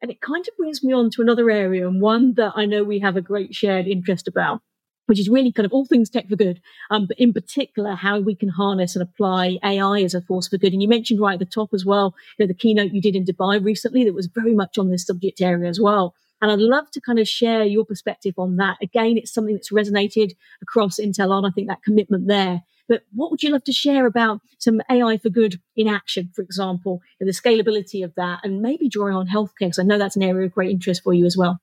And 0.02 0.10
it 0.10 0.20
kind 0.20 0.46
of 0.48 0.56
brings 0.56 0.82
me 0.82 0.92
on 0.92 1.10
to 1.10 1.22
another 1.22 1.50
area 1.50 1.86
and 1.86 2.00
one 2.00 2.34
that 2.34 2.52
I 2.56 2.64
know 2.64 2.84
we 2.84 3.00
have 3.00 3.16
a 3.16 3.20
great 3.20 3.54
shared 3.54 3.86
interest 3.86 4.26
about 4.26 4.62
which 5.10 5.18
is 5.18 5.28
really 5.28 5.50
kind 5.50 5.66
of 5.66 5.72
all 5.72 5.84
things 5.84 6.08
tech 6.08 6.28
for 6.28 6.36
good, 6.36 6.60
um, 6.90 7.04
but 7.04 7.18
in 7.18 7.32
particular, 7.32 7.96
how 7.96 8.20
we 8.20 8.32
can 8.32 8.48
harness 8.48 8.94
and 8.94 9.02
apply 9.02 9.58
AI 9.64 10.02
as 10.02 10.14
a 10.14 10.20
force 10.20 10.46
for 10.46 10.56
good. 10.56 10.72
And 10.72 10.80
you 10.80 10.86
mentioned 10.86 11.20
right 11.20 11.32
at 11.32 11.40
the 11.40 11.46
top 11.46 11.70
as 11.74 11.84
well, 11.84 12.14
you 12.38 12.44
know, 12.44 12.46
the 12.46 12.54
keynote 12.54 12.92
you 12.92 13.02
did 13.02 13.16
in 13.16 13.24
Dubai 13.24 13.62
recently 13.62 14.04
that 14.04 14.14
was 14.14 14.28
very 14.28 14.54
much 14.54 14.78
on 14.78 14.88
this 14.88 15.04
subject 15.04 15.40
area 15.40 15.68
as 15.68 15.80
well. 15.80 16.14
And 16.40 16.52
I'd 16.52 16.60
love 16.60 16.92
to 16.92 17.00
kind 17.00 17.18
of 17.18 17.26
share 17.26 17.64
your 17.64 17.84
perspective 17.84 18.34
on 18.38 18.54
that. 18.58 18.76
Again, 18.80 19.18
it's 19.18 19.34
something 19.34 19.54
that's 19.54 19.72
resonated 19.72 20.34
across 20.62 21.00
Intel 21.00 21.32
on, 21.32 21.44
I 21.44 21.50
think 21.50 21.66
that 21.66 21.82
commitment 21.82 22.28
there. 22.28 22.62
But 22.90 23.04
what 23.14 23.30
would 23.30 23.42
you 23.42 23.50
love 23.50 23.62
to 23.64 23.72
share 23.72 24.04
about 24.04 24.40
some 24.58 24.82
AI 24.90 25.16
for 25.16 25.30
good 25.30 25.60
in 25.76 25.86
action, 25.86 26.32
for 26.34 26.42
example, 26.42 27.00
and 27.20 27.28
the 27.28 27.32
scalability 27.32 28.04
of 28.04 28.12
that, 28.16 28.40
and 28.42 28.60
maybe 28.60 28.88
drawing 28.88 29.14
on 29.14 29.28
healthcare? 29.28 29.60
Because 29.60 29.78
I 29.78 29.84
know 29.84 29.96
that's 29.96 30.16
an 30.16 30.24
area 30.24 30.46
of 30.46 30.52
great 30.52 30.72
interest 30.72 31.04
for 31.04 31.14
you 31.14 31.24
as 31.24 31.36
well. 31.36 31.60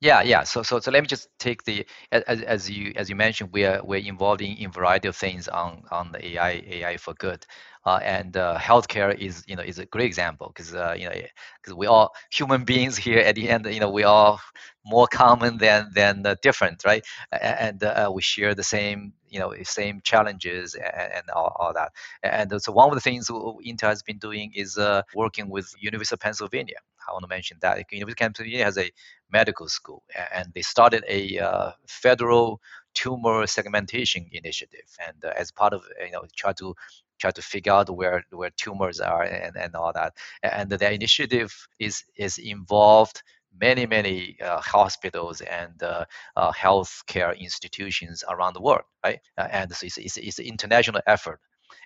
Yeah, 0.00 0.22
yeah. 0.22 0.44
So, 0.44 0.62
so, 0.62 0.80
so 0.80 0.90
let 0.90 1.02
me 1.02 1.06
just 1.06 1.28
take 1.38 1.64
the 1.64 1.86
as, 2.10 2.40
as 2.40 2.70
you 2.70 2.94
as 2.96 3.10
you 3.10 3.16
mentioned, 3.16 3.50
we 3.52 3.66
are 3.66 3.82
we're 3.84 3.98
involved 3.98 4.40
in, 4.40 4.56
in 4.56 4.72
variety 4.72 5.08
of 5.08 5.16
things 5.16 5.46
on 5.46 5.82
on 5.90 6.12
the 6.12 6.26
AI 6.28 6.64
AI 6.66 6.96
for 6.96 7.12
good, 7.12 7.44
uh, 7.84 8.00
and 8.02 8.34
uh, 8.34 8.56
healthcare 8.58 9.14
is 9.14 9.44
you 9.46 9.56
know 9.56 9.62
is 9.62 9.78
a 9.78 9.84
great 9.84 10.06
example 10.06 10.46
because 10.48 10.74
uh, 10.74 10.94
you 10.98 11.04
know 11.04 11.14
because 11.60 11.74
we 11.74 11.86
all 11.86 12.14
human 12.32 12.64
beings 12.72 12.96
here 12.96 13.18
at 13.18 13.34
the 13.34 13.50
end 13.50 13.66
you 13.66 13.80
know 13.80 13.90
we 13.90 14.04
are 14.04 14.38
more 14.86 15.06
common 15.06 15.58
than 15.58 15.90
than 15.94 16.24
different 16.40 16.82
right 16.86 17.04
and 17.32 17.84
uh, 17.84 18.10
we 18.10 18.22
share 18.22 18.54
the 18.54 18.64
same 18.64 19.12
you 19.30 19.38
know 19.38 19.54
same 19.62 20.00
challenges 20.02 20.74
and, 20.74 21.12
and 21.14 21.30
all, 21.34 21.56
all, 21.58 21.72
that. 21.72 21.92
And 22.22 22.60
so 22.60 22.72
one 22.72 22.88
of 22.88 22.94
the 22.94 23.00
things 23.00 23.28
Intel 23.28 23.88
has 23.88 24.02
been 24.02 24.18
doing 24.18 24.52
is 24.54 24.76
uh, 24.76 25.02
working 25.14 25.48
with 25.48 25.72
University 25.80 26.14
of 26.14 26.20
Pennsylvania. 26.20 26.76
I 27.08 27.12
want 27.12 27.22
to 27.22 27.28
mention 27.28 27.56
that. 27.60 27.78
University 27.90 28.12
of 28.12 28.16
Pennsylvania 28.16 28.64
has 28.64 28.78
a 28.78 28.90
medical 29.32 29.68
school, 29.68 30.02
and 30.34 30.52
they 30.54 30.62
started 30.62 31.04
a 31.08 31.38
uh, 31.38 31.72
federated 31.86 32.58
tumor 32.94 33.46
segmentation 33.46 34.26
initiative, 34.32 34.88
and 35.06 35.24
uh, 35.24 35.32
as 35.36 35.50
part 35.52 35.72
of 35.72 35.84
you 36.04 36.12
know 36.12 36.24
try 36.36 36.52
to 36.54 36.74
try 37.18 37.30
to 37.30 37.42
figure 37.42 37.72
out 37.72 37.90
where 37.90 38.24
where 38.30 38.50
tumors 38.50 39.00
are 39.00 39.22
and, 39.22 39.56
and 39.56 39.74
all 39.74 39.92
that, 39.92 40.14
and 40.42 40.70
the 40.70 40.92
initiative 40.92 41.68
is 41.78 42.04
is 42.16 42.38
involved 42.38 43.22
many 43.58 43.86
many 43.86 44.36
uh, 44.40 44.60
hospitals 44.60 45.40
and 45.40 45.82
uh, 45.82 46.04
uh, 46.36 46.52
healthcare 46.52 47.38
institutions 47.38 48.24
around 48.28 48.54
the 48.54 48.60
world, 48.62 48.82
right? 49.04 49.20
Uh, 49.38 49.48
and 49.50 49.72
so 49.72 49.86
it's, 49.86 49.98
it's, 49.98 50.16
it's 50.16 50.38
an 50.38 50.46
international 50.46 51.00
effort 51.06 51.40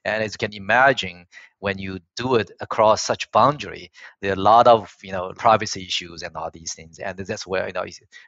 and 0.04 0.22
as 0.22 0.34
you 0.34 0.38
can 0.38 0.54
imagine, 0.54 1.26
when 1.60 1.78
you 1.78 1.98
do 2.14 2.34
it 2.34 2.50
across 2.60 3.02
such 3.02 3.30
boundary, 3.32 3.90
there 4.20 4.32
are 4.32 4.34
a 4.34 4.48
lot 4.52 4.66
of 4.66 4.94
you 5.02 5.12
know 5.12 5.32
privacy 5.38 5.82
issues 5.82 6.22
and 6.22 6.36
all 6.36 6.50
these 6.52 6.74
things. 6.74 6.98
And 6.98 7.16
that's 7.16 7.46
where 7.46 7.66
you 7.66 7.72
know 7.72 7.86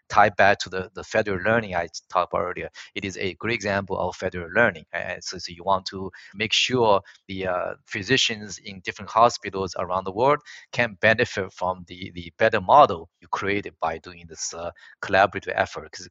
tied 0.09 0.37
back 0.37 0.59
to 0.61 0.71
the, 0.71 0.91
the 0.95 1.05
federated 1.05 1.45
learning 1.45 1.75
I 1.75 1.89
talked 2.11 2.33
about 2.33 2.45
earlier. 2.45 2.71
It 2.95 3.05
is 3.05 3.19
a 3.19 3.35
great 3.35 3.55
example 3.57 3.99
of 3.99 4.17
federated 4.17 4.53
learning. 4.55 4.87
And 4.93 5.23
so, 5.23 5.37
so 5.37 5.53
you 5.53 5.65
want 5.65 5.85
to 5.87 6.11
make 6.35 6.53
sure 6.53 7.03
the 7.29 7.49
uh, 7.49 7.75
physicians 7.85 8.59
in 8.59 8.81
different 8.81 9.11
hospitals 9.11 9.75
around 9.79 10.05
the 10.05 10.13
world 10.13 10.41
can 10.73 10.97
benefit 11.01 11.53
from 11.53 11.85
the, 11.89 12.11
the 12.15 12.33
better 12.39 12.61
model 12.61 13.11
you 13.21 13.29
created 13.29 13.75
by 13.81 13.99
doing 13.99 14.25
this 14.29 14.55
uh, 14.55 14.71
collaborative 15.03 15.53
effort. 15.55 15.91
Because 15.91 16.09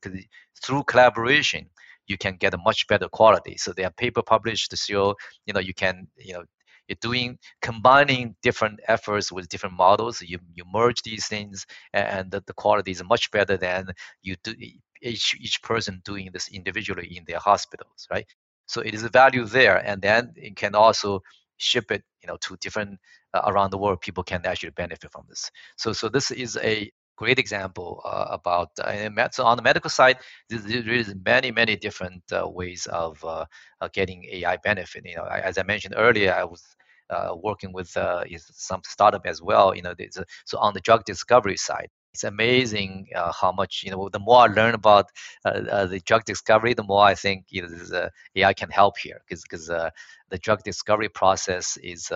through 0.63 0.83
collaboration, 0.83 1.69
you 2.07 2.17
can 2.17 2.35
get 2.37 2.53
a 2.53 2.57
much 2.57 2.87
better 2.87 3.07
quality. 3.09 3.57
So 3.57 3.73
there 3.73 3.87
are 3.87 3.91
paper 3.91 4.21
published 4.21 4.75
show, 4.77 5.15
you 5.45 5.53
know, 5.53 5.59
you 5.59 5.73
can, 5.73 6.07
you 6.17 6.33
know, 6.33 6.43
you're 6.87 6.97
doing 7.01 7.37
combining 7.61 8.35
different 8.43 8.79
efforts 8.87 9.31
with 9.31 9.49
different 9.49 9.75
models. 9.75 10.21
You 10.21 10.39
you 10.53 10.63
merge 10.71 11.01
these 11.01 11.27
things, 11.27 11.65
and 11.93 12.31
the, 12.31 12.43
the 12.45 12.53
quality 12.53 12.91
is 12.91 13.03
much 13.03 13.31
better 13.31 13.57
than 13.57 13.87
you 14.21 14.35
do 14.43 14.53
each 15.01 15.35
each 15.39 15.61
person 15.63 16.01
doing 16.05 16.29
this 16.31 16.47
individually 16.49 17.17
in 17.17 17.23
their 17.27 17.39
hospitals, 17.39 18.07
right? 18.11 18.27
So 18.67 18.81
it 18.81 18.93
is 18.93 19.03
a 19.03 19.09
value 19.09 19.45
there, 19.45 19.77
and 19.77 20.01
then 20.01 20.33
it 20.35 20.55
can 20.55 20.75
also 20.75 21.21
ship 21.57 21.91
it, 21.91 22.03
you 22.21 22.27
know, 22.27 22.37
to 22.41 22.57
different 22.57 22.99
uh, 23.33 23.41
around 23.45 23.71
the 23.71 23.77
world. 23.77 24.01
People 24.01 24.23
can 24.23 24.45
actually 24.45 24.71
benefit 24.71 25.11
from 25.11 25.25
this. 25.29 25.49
So 25.77 25.93
so 25.93 26.09
this 26.09 26.31
is 26.31 26.57
a 26.57 26.91
great 27.15 27.39
example 27.39 28.01
uh, 28.05 28.27
about 28.29 28.69
uh, 28.83 29.27
so 29.31 29.45
on 29.45 29.57
the 29.57 29.63
medical 29.63 29.89
side 29.89 30.17
there 30.49 30.93
is 30.93 31.13
many 31.25 31.51
many 31.51 31.75
different 31.75 32.23
uh, 32.31 32.47
ways 32.47 32.87
of 32.87 33.23
uh, 33.23 33.45
getting 33.93 34.25
ai 34.31 34.57
benefit 34.57 35.05
you 35.05 35.15
know 35.15 35.25
as 35.25 35.57
i 35.57 35.63
mentioned 35.63 35.93
earlier 35.97 36.33
i 36.33 36.43
was 36.43 36.63
uh, 37.11 37.35
working 37.43 37.71
with 37.71 37.95
uh, 37.97 38.23
some 38.39 38.81
startup 38.85 39.25
as 39.25 39.41
well 39.41 39.75
you 39.75 39.81
know 39.81 39.93
so 40.45 40.57
on 40.57 40.73
the 40.73 40.81
drug 40.81 41.03
discovery 41.05 41.57
side 41.57 41.89
it's 42.13 42.23
amazing 42.23 43.05
how 43.41 43.51
much 43.51 43.81
you 43.83 43.91
know 43.91 44.09
the 44.09 44.19
more 44.19 44.41
i 44.41 44.47
learn 44.47 44.73
about 44.73 45.05
the 45.43 46.01
drug 46.05 46.23
discovery 46.25 46.73
the 46.73 46.83
more 46.83 47.03
i 47.03 47.13
think 47.13 47.45
you 47.49 47.61
know 47.61 48.09
ai 48.35 48.53
can 48.53 48.69
help 48.69 48.97
here 48.97 49.21
because 49.27 49.43
because 49.43 49.67
the 49.67 50.37
drug 50.39 50.63
discovery 50.63 51.09
process 51.09 51.77
is 51.83 52.11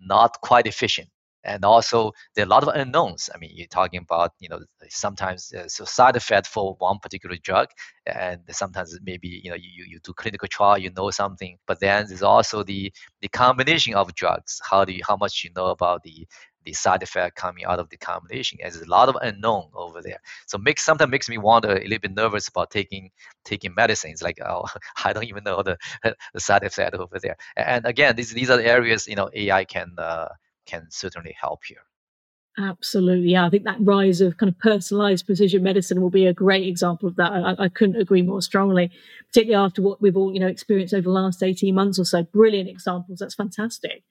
not 0.00 0.40
quite 0.40 0.66
efficient 0.66 1.08
and 1.44 1.64
also 1.64 2.12
there 2.34 2.44
are 2.44 2.46
a 2.46 2.50
lot 2.50 2.62
of 2.62 2.74
unknowns. 2.74 3.30
I 3.34 3.38
mean, 3.38 3.50
you're 3.54 3.66
talking 3.66 4.00
about 4.00 4.32
you 4.40 4.48
know 4.48 4.60
sometimes 4.88 5.52
uh, 5.52 5.68
so 5.68 5.84
side 5.84 6.16
effect 6.16 6.46
for 6.46 6.74
one 6.78 6.98
particular 6.98 7.36
drug, 7.42 7.68
and 8.06 8.40
sometimes 8.50 8.98
maybe 9.02 9.40
you 9.42 9.50
know 9.50 9.56
you, 9.56 9.84
you 9.86 9.98
do 10.00 10.12
clinical 10.12 10.48
trial, 10.48 10.78
you 10.78 10.90
know 10.96 11.10
something, 11.10 11.58
but 11.66 11.80
then 11.80 12.06
there's 12.08 12.22
also 12.22 12.62
the 12.62 12.92
the 13.20 13.28
combination 13.28 13.94
of 13.94 14.14
drugs. 14.14 14.60
How 14.68 14.84
do 14.84 14.92
you 14.92 15.02
how 15.06 15.16
much 15.16 15.44
you 15.44 15.50
know 15.56 15.66
about 15.66 16.02
the 16.02 16.26
the 16.64 16.72
side 16.72 17.02
effect 17.02 17.36
coming 17.36 17.64
out 17.64 17.78
of 17.78 17.88
the 17.88 17.96
combination. 17.96 18.58
There's 18.60 18.76
a 18.76 18.88
lot 18.88 19.08
of 19.08 19.16
unknown 19.22 19.70
over 19.74 20.02
there. 20.02 20.18
So 20.46 20.58
makes 20.58 20.84
sometimes 20.84 21.10
makes 21.10 21.28
me 21.28 21.38
wonder 21.38 21.70
a 21.70 21.82
little 21.82 21.98
bit 22.00 22.14
nervous 22.14 22.48
about 22.48 22.70
taking 22.70 23.10
taking 23.44 23.74
medicines. 23.74 24.22
Like 24.22 24.38
oh, 24.44 24.66
I 25.04 25.12
don't 25.12 25.24
even 25.24 25.44
know 25.44 25.62
the 25.62 25.76
the 26.34 26.40
side 26.40 26.64
effect 26.64 26.94
over 26.94 27.18
there. 27.18 27.36
And 27.56 27.86
again, 27.86 28.16
these 28.16 28.30
these 28.32 28.50
are 28.50 28.56
the 28.56 28.66
areas 28.66 29.06
you 29.08 29.16
know 29.16 29.30
AI 29.34 29.64
can 29.64 29.94
uh, 29.98 30.28
can 30.66 30.86
certainly 30.90 31.34
help 31.40 31.64
here. 31.64 31.84
Absolutely. 32.58 33.30
Yeah, 33.30 33.46
I 33.46 33.50
think 33.50 33.64
that 33.64 33.78
rise 33.80 34.20
of 34.20 34.36
kind 34.36 34.50
of 34.50 34.58
personalized 34.58 35.24
precision 35.24 35.62
medicine 35.62 36.00
will 36.00 36.10
be 36.10 36.26
a 36.26 36.34
great 36.34 36.66
example 36.66 37.08
of 37.08 37.16
that. 37.16 37.32
I, 37.32 37.64
I, 37.64 37.68
couldn't 37.68 38.00
agree 38.00 38.22
more 38.22 38.42
strongly, 38.42 38.90
particularly 39.28 39.64
after 39.64 39.82
what 39.82 40.02
we've 40.02 40.16
all, 40.16 40.32
you 40.34 40.40
know, 40.40 40.48
experienced 40.48 40.92
over 40.92 41.02
the 41.02 41.10
last 41.10 41.42
18 41.42 41.74
months 41.74 41.98
or 41.98 42.04
so. 42.04 42.24
Brilliant 42.24 42.68
examples. 42.68 43.20
That's 43.20 43.36
fantastic. 43.36 44.02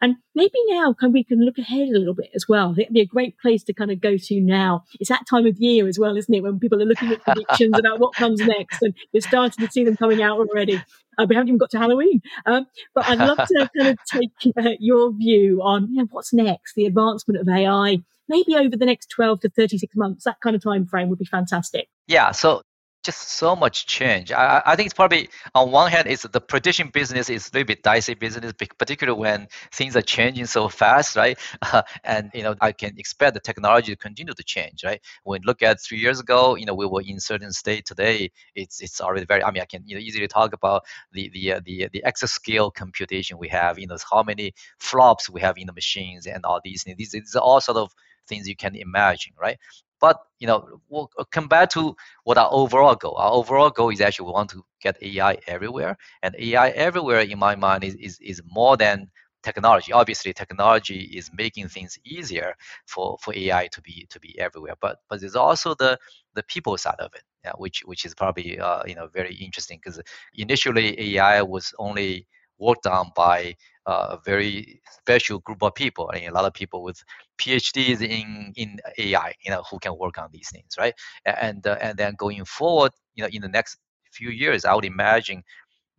And 0.00 0.16
maybe 0.34 0.52
now 0.68 0.92
can 0.92 1.12
we 1.12 1.24
can 1.24 1.40
look 1.44 1.58
ahead 1.58 1.88
a 1.88 1.98
little 1.98 2.14
bit 2.14 2.30
as 2.34 2.46
well. 2.48 2.74
It'd 2.78 2.92
be 2.92 3.00
a 3.00 3.06
great 3.06 3.38
place 3.38 3.62
to 3.64 3.72
kind 3.72 3.90
of 3.90 4.00
go 4.00 4.16
to 4.16 4.40
now. 4.40 4.84
It's 5.00 5.08
that 5.08 5.26
time 5.28 5.46
of 5.46 5.56
year 5.58 5.88
as 5.88 5.98
well, 5.98 6.16
isn't 6.16 6.32
it? 6.32 6.42
When 6.42 6.58
people 6.58 6.82
are 6.82 6.86
looking 6.86 7.12
at 7.12 7.24
predictions 7.24 7.78
about 7.78 7.98
what 7.98 8.14
comes 8.14 8.40
next, 8.40 8.82
and 8.82 8.94
you're 9.12 9.22
starting 9.22 9.66
to 9.66 9.72
see 9.72 9.84
them 9.84 9.96
coming 9.96 10.22
out 10.22 10.38
already. 10.38 10.82
Uh, 11.18 11.26
we 11.28 11.34
haven't 11.34 11.48
even 11.48 11.58
got 11.58 11.70
to 11.70 11.78
Halloween. 11.78 12.20
Um, 12.44 12.66
but 12.94 13.08
I'd 13.08 13.18
love 13.18 13.38
to 13.38 13.70
kind 13.78 13.90
of 13.90 13.98
take 14.10 14.56
uh, 14.56 14.70
your 14.78 15.12
view 15.12 15.60
on 15.62 15.88
you 15.90 16.02
know, 16.02 16.08
what's 16.10 16.32
next, 16.32 16.74
the 16.74 16.86
advancement 16.86 17.40
of 17.40 17.48
AI, 17.48 17.98
maybe 18.28 18.56
over 18.56 18.76
the 18.76 18.86
next 18.86 19.10
12 19.10 19.40
to 19.40 19.48
36 19.50 19.96
months. 19.96 20.24
That 20.24 20.40
kind 20.40 20.56
of 20.56 20.62
time 20.62 20.86
frame 20.86 21.08
would 21.08 21.18
be 21.18 21.24
fantastic. 21.24 21.88
Yeah. 22.06 22.32
So 22.32 22.62
just 23.06 23.30
so 23.30 23.56
much 23.56 23.86
change. 23.86 24.32
I, 24.32 24.60
I 24.66 24.76
think 24.76 24.86
it's 24.86 24.94
probably 24.94 25.30
on 25.54 25.70
one 25.70 25.90
hand, 25.90 26.08
it's 26.08 26.24
the 26.24 26.40
prediction 26.40 26.88
business 26.88 27.30
is 27.30 27.48
a 27.48 27.50
little 27.54 27.66
bit 27.66 27.82
dicey 27.82 28.14
business, 28.14 28.52
particularly 28.78 29.18
when 29.18 29.48
things 29.72 29.96
are 29.96 30.02
changing 30.02 30.46
so 30.46 30.68
fast, 30.68 31.16
right? 31.16 31.38
Uh, 31.62 31.82
and 32.04 32.30
you 32.34 32.42
know, 32.42 32.54
I 32.60 32.72
can 32.72 32.98
expect 32.98 33.34
the 33.34 33.40
technology 33.40 33.92
to 33.92 33.96
continue 33.96 34.34
to 34.34 34.42
change, 34.42 34.84
right? 34.84 35.00
When 35.22 35.40
look 35.44 35.62
at 35.62 35.80
three 35.80 35.98
years 35.98 36.20
ago, 36.20 36.56
you 36.56 36.66
know, 36.66 36.74
we 36.74 36.86
were 36.86 37.02
in 37.02 37.20
certain 37.20 37.52
state. 37.52 37.86
Today, 37.86 38.30
it's 38.54 38.80
it's 38.82 39.00
already 39.00 39.24
very. 39.24 39.42
I 39.44 39.50
mean, 39.52 39.62
I 39.62 39.66
can 39.66 39.82
you 39.86 39.94
know 39.94 40.00
easily 40.00 40.26
talk 40.26 40.52
about 40.52 40.82
the 41.12 41.30
the 41.32 41.52
uh, 41.52 41.60
the 41.64 41.88
the 41.92 42.02
exascale 42.04 42.74
computation 42.74 43.38
we 43.38 43.48
have. 43.48 43.78
You 43.78 43.86
know, 43.86 43.96
how 44.10 44.22
many 44.24 44.52
flops 44.80 45.30
we 45.30 45.40
have 45.40 45.56
in 45.56 45.66
the 45.66 45.72
machines 45.72 46.26
and 46.26 46.44
all 46.44 46.60
these 46.64 46.82
things. 46.82 46.96
These, 46.96 47.12
these 47.12 47.36
are 47.36 47.42
all 47.42 47.60
sort 47.60 47.78
of 47.78 47.92
things 48.28 48.48
you 48.48 48.56
can 48.56 48.74
imagine, 48.74 49.32
right? 49.40 49.58
But 50.00 50.18
you 50.38 50.46
know, 50.46 50.80
we'll 50.88 51.10
come 51.30 51.48
back 51.48 51.70
to 51.70 51.96
what 52.24 52.38
our 52.38 52.48
overall 52.52 52.94
goal. 52.94 53.16
Our 53.16 53.32
overall 53.32 53.70
goal 53.70 53.90
is 53.90 54.00
actually 54.00 54.26
we 54.26 54.32
want 54.32 54.50
to 54.50 54.64
get 54.82 55.02
AI 55.02 55.38
everywhere, 55.46 55.96
and 56.22 56.34
AI 56.38 56.68
everywhere, 56.70 57.20
in 57.20 57.38
my 57.38 57.54
mind, 57.56 57.84
is 57.84 57.94
is, 57.96 58.18
is 58.20 58.42
more 58.46 58.76
than 58.76 59.10
technology. 59.42 59.92
Obviously, 59.92 60.32
technology 60.32 61.00
is 61.18 61.30
making 61.32 61.68
things 61.68 61.98
easier 62.04 62.54
for, 62.86 63.16
for 63.22 63.32
AI 63.34 63.68
to 63.72 63.80
be 63.80 64.06
to 64.10 64.20
be 64.20 64.38
everywhere. 64.38 64.74
But 64.80 64.98
but 65.08 65.20
there's 65.20 65.36
also 65.36 65.74
the 65.74 65.98
the 66.34 66.42
people 66.44 66.76
side 66.76 67.00
of 67.00 67.14
it, 67.14 67.22
yeah, 67.44 67.52
which 67.56 67.82
which 67.86 68.04
is 68.04 68.14
probably 68.14 68.58
uh, 68.58 68.82
you 68.86 68.94
know 68.94 69.08
very 69.08 69.34
interesting 69.36 69.78
because 69.82 70.00
initially 70.34 70.88
AI 71.16 71.42
was 71.42 71.72
only 71.78 72.26
worked 72.58 72.86
on 72.86 73.10
by 73.14 73.54
a 73.86 74.18
very 74.24 74.80
special 74.90 75.38
group 75.40 75.62
of 75.62 75.74
people. 75.74 76.10
Mean, 76.14 76.28
a 76.28 76.32
lot 76.32 76.44
of 76.44 76.54
people 76.54 76.82
with 76.82 77.02
PhDs 77.38 78.02
in 78.02 78.52
in 78.56 78.78
AI, 78.98 79.34
you 79.44 79.50
know, 79.50 79.62
who 79.70 79.78
can 79.78 79.96
work 79.98 80.18
on 80.18 80.28
these 80.32 80.50
things, 80.50 80.74
right? 80.78 80.94
And 81.24 81.66
uh, 81.66 81.78
and 81.80 81.98
then 81.98 82.14
going 82.16 82.44
forward, 82.44 82.92
you 83.14 83.22
know, 83.22 83.30
in 83.32 83.42
the 83.42 83.48
next 83.48 83.78
few 84.12 84.30
years, 84.30 84.64
I 84.64 84.74
would 84.74 84.84
imagine 84.84 85.42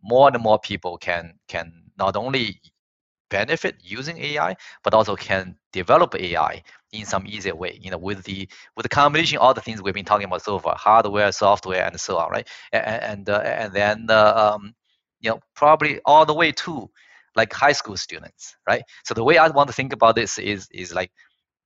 more 0.02 0.28
and 0.32 0.42
more 0.42 0.58
people 0.58 0.98
can 0.98 1.34
can 1.48 1.72
not 1.98 2.16
only 2.16 2.60
benefit 3.30 3.76
using 3.82 4.18
AI, 4.18 4.56
but 4.84 4.94
also 4.94 5.16
can 5.16 5.56
develop 5.72 6.14
AI 6.14 6.62
in 6.92 7.04
some 7.04 7.26
easier 7.26 7.54
way. 7.54 7.78
You 7.80 7.90
know, 7.90 7.98
with 7.98 8.24
the 8.24 8.48
with 8.76 8.84
the 8.84 8.88
combination 8.88 9.38
of 9.38 9.44
all 9.44 9.54
the 9.54 9.60
things 9.60 9.82
we've 9.82 9.94
been 9.94 10.04
talking 10.04 10.26
about 10.26 10.42
so 10.42 10.58
far, 10.58 10.76
hardware, 10.78 11.32
software, 11.32 11.84
and 11.86 11.98
so 12.00 12.18
on, 12.18 12.30
right? 12.30 12.48
And 12.72 12.84
and, 13.02 13.30
uh, 13.30 13.40
and 13.44 13.72
then 13.72 14.06
uh, 14.10 14.54
um, 14.56 14.74
you 15.20 15.30
know 15.30 15.40
probably 15.54 16.00
all 16.04 16.26
the 16.26 16.34
way 16.34 16.52
to 16.52 16.90
like 17.38 17.52
high 17.54 17.72
school 17.72 17.96
students, 17.96 18.56
right? 18.68 18.82
So 19.06 19.14
the 19.14 19.24
way 19.24 19.38
I 19.38 19.48
want 19.48 19.68
to 19.68 19.74
think 19.74 19.92
about 19.94 20.16
this 20.16 20.38
is 20.38 20.68
is 20.72 20.94
like 20.94 21.12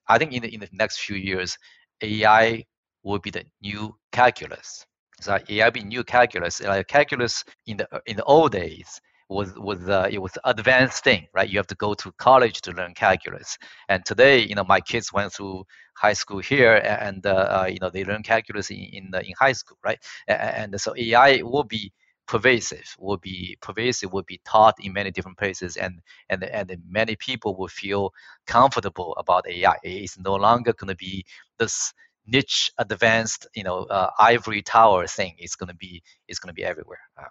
I 0.09 0.19
think 0.19 0.33
in 0.33 0.43
the 0.43 0.55
in 0.55 0.61
the 0.61 0.69
next 0.73 1.01
few 1.01 1.17
years, 1.17 1.57
AI 2.03 2.65
will 3.03 3.19
be 3.19 3.31
the 3.31 3.45
new 3.63 3.97
calculus. 4.13 4.87
So 5.21 5.39
AI 5.49 5.71
be 5.71 5.85
new 5.85 6.05
calculus. 6.05 6.61
Like 6.61 6.89
calculus 6.89 7.45
in 7.67 7.79
the 7.79 7.89
in 8.07 8.17
the 8.17 8.25
old 8.25 8.53
days 8.53 9.01
was 9.29 9.55
was 9.59 9.89
uh, 9.89 10.09
it 10.11 10.19
was 10.21 10.33
advanced 10.45 11.05
thing, 11.05 11.27
right? 11.35 11.49
You 11.49 11.59
have 11.59 11.69
to 11.69 11.77
go 11.77 11.95
to 11.95 12.13
college 12.19 12.61
to 12.63 12.73
learn 12.73 12.95
calculus. 12.95 13.57
And 13.89 14.05
today, 14.05 14.39
you 14.41 14.55
know, 14.55 14.65
my 14.65 14.81
kids 14.81 15.13
went 15.13 15.33
through 15.33 15.65
high 15.97 16.13
school 16.15 16.41
here, 16.41 16.77
and 16.85 17.25
uh, 17.27 17.63
uh, 17.63 17.69
you 17.71 17.79
know, 17.81 17.91
they 17.91 18.05
learn 18.05 18.23
calculus 18.23 18.71
in 18.71 18.79
in, 18.99 19.05
in 19.15 19.35
high 19.39 19.53
school, 19.53 19.79
right? 19.85 19.99
And, 20.29 20.73
and 20.75 20.81
so 20.81 20.95
AI 20.97 21.43
will 21.43 21.65
be 21.65 21.93
pervasive 22.27 22.97
will 22.99 23.19
be 23.19 23.57
pervasive 23.61 24.13
will 24.13 24.23
be 24.23 24.41
taught 24.45 24.75
in 24.81 24.93
many 24.93 25.11
different 25.11 25.37
places 25.37 25.77
and 25.77 26.01
and 26.31 26.45
and 26.45 26.77
many 26.89 27.17
people 27.17 27.57
will 27.57 27.69
feel 27.69 28.13
comfortable 28.47 29.15
about 29.17 29.47
ai 29.49 29.77
it's 29.83 30.19
no 30.19 30.35
longer 30.37 30.73
going 30.73 30.89
to 30.89 30.97
be 30.97 31.25
this 31.59 31.93
niche 32.27 32.71
advanced 32.79 33.47
you 33.55 33.65
know 33.65 33.81
uh, 33.85 34.11
ivory 34.19 34.63
tower 34.63 35.07
thing. 35.07 35.35
It's 35.39 35.57
going 35.57 35.69
to 35.69 35.75
be 35.77 36.03
it's 36.29 36.39
going 36.39 36.49
to 36.49 36.55
be 36.55 36.65
everywhere. 36.65 37.01
Um, 37.19 37.27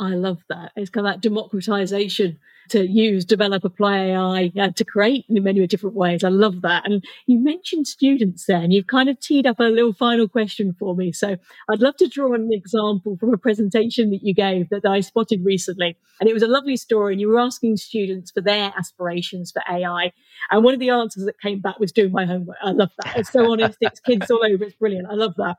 I 0.00 0.10
love 0.10 0.44
that. 0.48 0.72
It's 0.76 0.90
kind 0.90 1.06
of 1.06 1.14
that 1.14 1.20
democratization 1.20 2.38
to 2.68 2.86
use, 2.86 3.24
develop, 3.24 3.64
apply 3.64 3.98
AI 3.98 4.52
uh, 4.58 4.70
to 4.72 4.84
create 4.84 5.24
in 5.28 5.42
many 5.42 5.66
different 5.66 5.96
ways. 5.96 6.22
I 6.22 6.28
love 6.28 6.62
that. 6.62 6.84
And 6.84 7.02
you 7.26 7.38
mentioned 7.38 7.86
students 7.88 8.46
there, 8.46 8.60
and 8.60 8.72
you've 8.72 8.86
kind 8.86 9.08
of 9.08 9.18
teed 9.18 9.46
up 9.46 9.58
a 9.58 9.64
little 9.64 9.92
final 9.92 10.28
question 10.28 10.74
for 10.78 10.94
me. 10.94 11.12
So 11.12 11.36
I'd 11.68 11.80
love 11.80 11.96
to 11.96 12.06
draw 12.06 12.34
an 12.34 12.52
example 12.52 13.16
from 13.18 13.32
a 13.32 13.38
presentation 13.38 14.10
that 14.10 14.22
you 14.22 14.34
gave 14.34 14.68
that 14.70 14.86
I 14.86 15.00
spotted 15.00 15.44
recently. 15.44 15.96
And 16.20 16.28
it 16.28 16.34
was 16.34 16.42
a 16.42 16.48
lovely 16.48 16.76
story. 16.76 17.14
And 17.14 17.20
you 17.20 17.28
were 17.28 17.40
asking 17.40 17.76
students 17.78 18.30
for 18.30 18.40
their 18.40 18.72
aspirations 18.76 19.50
for 19.50 19.62
AI. 19.68 20.12
And 20.50 20.62
one 20.62 20.74
of 20.74 20.80
the 20.80 20.90
answers 20.90 21.24
that 21.24 21.40
came 21.40 21.60
back 21.60 21.78
was 21.78 21.92
doing 21.92 22.12
my 22.12 22.26
homework. 22.26 22.58
I 22.62 22.70
love 22.70 22.90
that. 23.02 23.16
It's 23.16 23.32
so 23.32 23.50
honest. 23.50 23.78
It's 23.80 24.00
kids 24.00 24.30
all 24.30 24.44
over. 24.44 24.64
It's 24.64 24.74
brilliant. 24.76 25.08
I 25.10 25.14
love 25.14 25.34
that. 25.38 25.56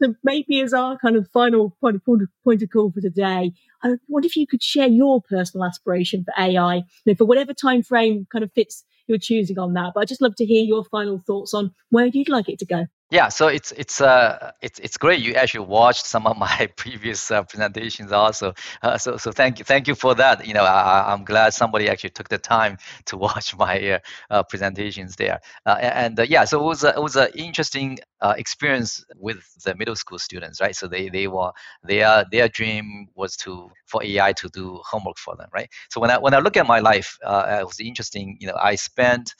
So 0.00 0.14
maybe 0.22 0.60
as 0.60 0.72
our 0.72 0.96
kind 0.98 1.16
of 1.16 1.28
final 1.28 1.76
point 1.80 1.96
of, 1.96 2.02
point 2.44 2.62
of 2.62 2.70
call 2.70 2.90
for 2.92 3.00
today, 3.00 3.52
I 3.82 3.96
wonder 4.08 4.26
if 4.26 4.36
you 4.36 4.46
could 4.46 4.62
share 4.62 4.86
your 4.86 5.20
personal 5.22 5.66
aspiration 5.66 6.24
for 6.24 6.32
AI, 6.40 6.76
you 6.76 6.82
know, 7.06 7.14
for 7.14 7.24
whatever 7.24 7.52
time 7.52 7.82
frame 7.82 8.26
kind 8.30 8.44
of 8.44 8.52
fits 8.52 8.84
you're 9.06 9.18
choosing 9.18 9.58
on 9.58 9.74
that. 9.74 9.92
But 9.94 10.00
I'd 10.02 10.08
just 10.08 10.22
love 10.22 10.36
to 10.36 10.46
hear 10.46 10.62
your 10.62 10.84
final 10.84 11.18
thoughts 11.26 11.54
on 11.54 11.74
where 11.90 12.06
you'd 12.06 12.28
like 12.28 12.48
it 12.48 12.58
to 12.60 12.66
go. 12.66 12.86
Yeah, 13.10 13.28
so 13.30 13.48
it's 13.48 13.72
it's 13.72 14.02
uh 14.02 14.52
it's 14.60 14.78
it's 14.80 14.98
great 14.98 15.20
you 15.20 15.32
actually 15.32 15.64
watched 15.66 16.04
some 16.04 16.26
of 16.26 16.36
my 16.46 16.68
previous 16.76 17.30
uh, 17.30 17.42
presentations 17.42 18.12
also. 18.12 18.52
Uh, 18.82 18.98
so 18.98 19.16
so 19.16 19.32
thank 19.32 19.58
you 19.58 19.64
thank 19.64 19.88
you 19.88 19.94
for 19.94 20.14
that. 20.16 20.46
You 20.46 20.52
know 20.52 20.62
I, 20.64 21.10
I'm 21.12 21.24
glad 21.24 21.54
somebody 21.54 21.88
actually 21.88 22.10
took 22.10 22.28
the 22.28 22.36
time 22.36 22.76
to 23.06 23.16
watch 23.16 23.56
my 23.56 23.92
uh, 23.92 23.98
uh 24.30 24.42
presentations 24.42 25.16
there. 25.16 25.40
Uh, 25.64 25.76
and 25.80 26.20
uh, 26.20 26.24
yeah, 26.28 26.44
so 26.44 26.60
it 26.60 26.64
was 26.64 26.84
a, 26.84 26.90
it 26.90 27.02
was 27.02 27.16
an 27.16 27.28
interesting 27.34 27.98
experience 28.36 29.02
with 29.16 29.38
the 29.64 29.74
middle 29.76 29.96
school 29.96 30.18
students, 30.18 30.60
right? 30.60 30.76
So 30.76 30.86
they 30.86 31.08
they 31.08 31.28
were 31.28 31.52
their 31.82 32.26
their 32.30 32.48
dream 32.48 33.08
was 33.14 33.36
to 33.38 33.70
for 33.86 34.02
AI 34.04 34.32
to 34.34 34.48
do 34.50 34.80
homework 34.84 35.16
for 35.16 35.34
them, 35.34 35.48
right? 35.54 35.70
So 35.88 35.98
when 35.98 36.10
I 36.10 36.18
when 36.18 36.34
I 36.34 36.40
look 36.40 36.58
at 36.58 36.66
my 36.66 36.80
life, 36.80 37.16
it 37.22 37.66
was 37.66 37.80
interesting. 37.80 38.36
You 38.38 38.48
know 38.48 38.56
I 38.60 38.74
spent 38.74 39.34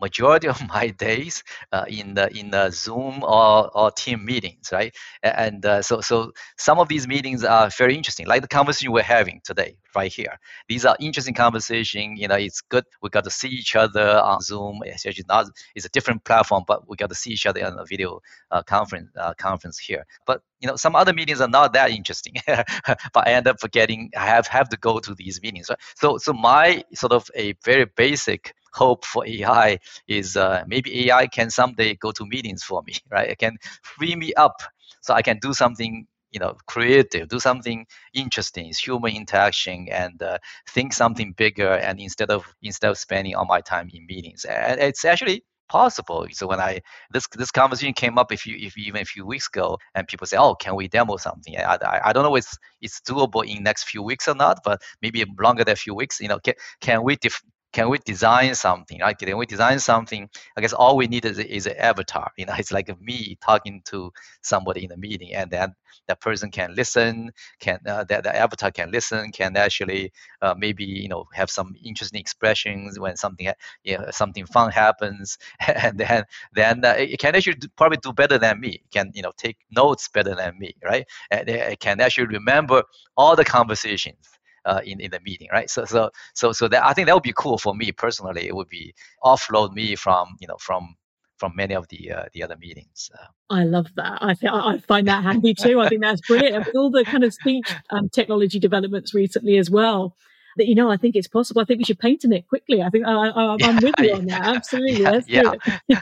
majority 0.00 0.48
of 0.54 0.66
my 0.68 0.88
days 0.88 1.42
uh, 1.72 1.84
in 1.88 2.14
the 2.14 2.36
in 2.36 2.50
the 2.50 2.70
Zoom 2.70 3.22
or, 3.22 3.70
or 3.76 3.90
team 3.90 4.24
meetings, 4.24 4.68
right? 4.72 4.94
And 5.22 5.64
uh, 5.64 5.82
so 5.82 6.00
so 6.00 6.32
some 6.56 6.78
of 6.78 6.88
these 6.88 7.06
meetings 7.06 7.44
are 7.44 7.70
very 7.70 7.96
interesting, 7.96 8.26
like 8.26 8.42
the 8.42 8.48
conversation 8.48 8.92
we're 8.92 9.02
having 9.02 9.40
today, 9.44 9.76
right 9.94 10.12
here. 10.12 10.38
These 10.68 10.84
are 10.84 10.96
interesting 11.00 11.34
conversation. 11.34 12.16
You 12.16 12.28
know, 12.28 12.36
it's 12.36 12.60
good. 12.60 12.84
We 13.02 13.10
got 13.10 13.24
to 13.24 13.30
see 13.30 13.48
each 13.48 13.76
other 13.76 14.18
on 14.18 14.40
Zoom. 14.40 14.80
It's 14.84 15.06
actually 15.06 15.24
not. 15.28 15.46
It's 15.74 15.86
a 15.86 15.90
different 15.90 16.24
platform, 16.24 16.64
but 16.66 16.88
we 16.88 16.96
got 16.96 17.08
to 17.08 17.14
see 17.14 17.30
each 17.30 17.46
other 17.46 17.64
on 17.64 17.78
a 17.78 17.84
video 17.84 18.20
uh, 18.50 18.62
conference 18.62 19.10
uh, 19.18 19.34
conference 19.34 19.78
here. 19.78 20.04
But 20.26 20.42
you 20.60 20.68
know, 20.68 20.76
some 20.76 20.96
other 20.96 21.12
meetings 21.12 21.40
are 21.40 21.48
not 21.48 21.72
that 21.74 21.90
interesting. 21.90 22.34
but 22.46 23.26
I 23.28 23.32
end 23.32 23.48
up 23.48 23.60
forgetting. 23.60 24.10
I 24.16 24.26
have 24.26 24.46
have 24.46 24.68
to 24.70 24.76
go 24.76 24.98
to 24.98 25.14
these 25.14 25.40
meetings. 25.42 25.68
Right? 25.68 25.78
So 25.96 26.18
so 26.18 26.32
my 26.32 26.84
sort 26.94 27.12
of 27.12 27.28
a 27.34 27.54
very 27.64 27.86
basic 27.96 28.54
hope 28.76 29.04
for 29.04 29.26
AI 29.26 29.78
is 30.08 30.36
uh, 30.36 30.64
maybe 30.66 31.08
AI 31.10 31.26
can 31.26 31.50
someday 31.50 31.94
go 31.94 32.12
to 32.12 32.26
meetings 32.26 32.62
for 32.62 32.82
me, 32.86 32.94
right? 33.10 33.30
It 33.30 33.38
can 33.38 33.56
free 33.82 34.16
me 34.16 34.34
up 34.34 34.56
so 35.00 35.14
I 35.14 35.22
can 35.22 35.38
do 35.40 35.52
something 35.52 36.06
you 36.32 36.40
know 36.40 36.54
creative 36.66 37.28
do 37.28 37.38
something 37.38 37.86
interesting 38.12 38.72
human 38.84 39.14
interaction 39.14 39.86
and 39.90 40.20
uh, 40.22 40.38
think 40.68 40.92
something 40.92 41.32
bigger 41.36 41.72
and 41.74 42.00
instead 42.00 42.30
of 42.30 42.44
instead 42.62 42.90
of 42.90 42.98
spending 42.98 43.34
all 43.36 43.46
my 43.46 43.60
time 43.60 43.88
in 43.94 44.04
meetings. 44.06 44.44
And 44.44 44.80
it's 44.80 45.04
actually 45.04 45.44
possible. 45.68 46.26
So 46.32 46.46
when 46.46 46.60
i 46.60 46.80
this 47.12 47.26
this 47.36 47.50
conversation 47.50 47.94
came 47.94 48.18
up 48.18 48.32
if 48.32 48.46
you 48.46 48.56
if 48.58 48.76
even 48.78 49.02
a 49.02 49.04
few 49.04 49.26
weeks 49.26 49.48
ago 49.48 49.78
and 49.94 50.06
people 50.06 50.26
say 50.26 50.36
oh 50.36 50.54
can 50.54 50.76
we 50.76 50.88
demo 50.88 51.16
something? 51.16 51.56
I, 51.58 51.76
I, 51.82 52.00
I 52.10 52.12
don't 52.12 52.24
know 52.24 52.36
if 52.36 52.44
it's, 52.44 52.58
it's 52.82 53.00
doable 53.00 53.46
in 53.46 53.62
next 53.62 53.84
few 53.84 54.02
weeks 54.02 54.28
or 54.28 54.34
not 54.34 54.60
but 54.64 54.80
maybe 55.02 55.24
longer 55.40 55.64
than 55.64 55.72
a 55.72 55.76
few 55.76 55.94
weeks 55.94 56.20
you 56.20 56.28
know 56.28 56.38
can, 56.38 56.54
can 56.80 57.02
we 57.04 57.16
def- 57.16 57.42
can 57.76 57.90
we 57.90 57.98
design 57.98 58.54
something 58.54 59.00
right? 59.00 59.18
Can 59.18 59.36
we 59.36 59.44
design 59.44 59.78
something? 59.78 60.30
I 60.56 60.62
guess 60.62 60.72
all 60.72 60.96
we 60.96 61.08
need 61.08 61.26
is, 61.26 61.38
is 61.38 61.66
an 61.66 61.76
avatar 61.76 62.30
you 62.38 62.46
know? 62.46 62.54
It's 62.58 62.72
like 62.72 62.88
me 63.00 63.36
talking 63.44 63.82
to 63.90 64.12
somebody 64.40 64.84
in 64.86 64.92
a 64.92 64.96
meeting 64.96 65.34
and 65.34 65.50
then 65.50 65.74
that 66.08 66.20
person 66.22 66.50
can 66.50 66.74
listen 66.74 67.32
can 67.60 67.78
uh, 67.86 68.04
that 68.04 68.22
the 68.24 68.34
avatar 68.34 68.70
can 68.70 68.90
listen 68.90 69.30
can 69.30 69.56
actually 69.56 70.12
uh, 70.40 70.54
maybe 70.56 70.84
you 70.84 71.08
know 71.08 71.24
have 71.34 71.50
some 71.50 71.74
interesting 71.84 72.20
expressions 72.20 72.98
when 72.98 73.14
something 73.16 73.46
you 73.84 73.98
know, 73.98 74.06
something 74.10 74.46
fun 74.46 74.70
happens. 74.70 75.36
And 75.84 75.98
then 75.98 76.24
then 76.54 76.84
uh, 76.84 76.94
it 76.96 77.18
can 77.18 77.34
actually 77.36 77.58
do, 77.64 77.68
probably 77.76 77.98
do 78.02 78.12
better 78.12 78.38
than 78.38 78.60
me. 78.60 78.72
Can 78.94 79.12
you 79.14 79.22
know 79.22 79.32
take 79.36 79.58
notes 79.70 80.08
better 80.08 80.34
than 80.34 80.58
me 80.58 80.70
right? 80.90 81.04
And 81.30 81.48
it 81.48 81.80
can 81.80 82.00
actually 82.00 82.28
remember 82.38 82.84
all 83.16 83.36
the 83.36 83.44
conversations 83.44 84.35
uh, 84.66 84.80
in 84.84 85.00
in 85.00 85.10
the 85.10 85.20
meeting, 85.20 85.48
right? 85.52 85.70
So 85.70 85.84
so 85.84 86.10
so 86.34 86.52
so 86.52 86.68
that 86.68 86.84
I 86.84 86.92
think 86.92 87.06
that 87.06 87.14
would 87.14 87.22
be 87.22 87.34
cool 87.34 87.58
for 87.58 87.74
me 87.74 87.92
personally. 87.92 88.46
It 88.46 88.54
would 88.54 88.68
be 88.68 88.94
offload 89.24 89.72
me 89.72 89.96
from 89.96 90.36
you 90.40 90.48
know 90.48 90.56
from 90.58 90.96
from 91.38 91.52
many 91.54 91.74
of 91.74 91.86
the 91.88 92.12
uh, 92.12 92.24
the 92.32 92.42
other 92.42 92.56
meetings. 92.56 93.10
Uh, 93.14 93.26
I 93.50 93.64
love 93.64 93.86
that. 93.96 94.18
I 94.20 94.34
think 94.34 94.52
I 94.52 94.78
find 94.78 95.06
that 95.08 95.22
handy 95.22 95.54
too. 95.54 95.80
I 95.80 95.88
think 95.88 96.02
that's 96.02 96.20
brilliant. 96.26 96.56
And 96.56 96.66
with 96.66 96.76
all 96.76 96.90
the 96.90 97.04
kind 97.04 97.24
of 97.24 97.32
speech 97.32 97.72
um, 97.90 98.08
technology 98.08 98.58
developments 98.58 99.14
recently 99.14 99.56
as 99.58 99.70
well, 99.70 100.16
that 100.56 100.66
you 100.66 100.74
know, 100.74 100.90
I 100.90 100.96
think 100.96 101.16
it's 101.16 101.28
possible. 101.28 101.60
I 101.60 101.64
think 101.64 101.78
we 101.78 101.84
should 101.84 101.98
patent 101.98 102.34
it 102.34 102.48
quickly. 102.48 102.82
I 102.82 102.90
think 102.90 103.06
I, 103.06 103.56
am 103.60 103.76
with 103.82 103.94
you 103.98 104.14
on 104.14 104.26
that. 104.26 104.56
Absolutely. 104.56 104.96
Yeah, 105.28 105.52
yeah. 105.88 106.00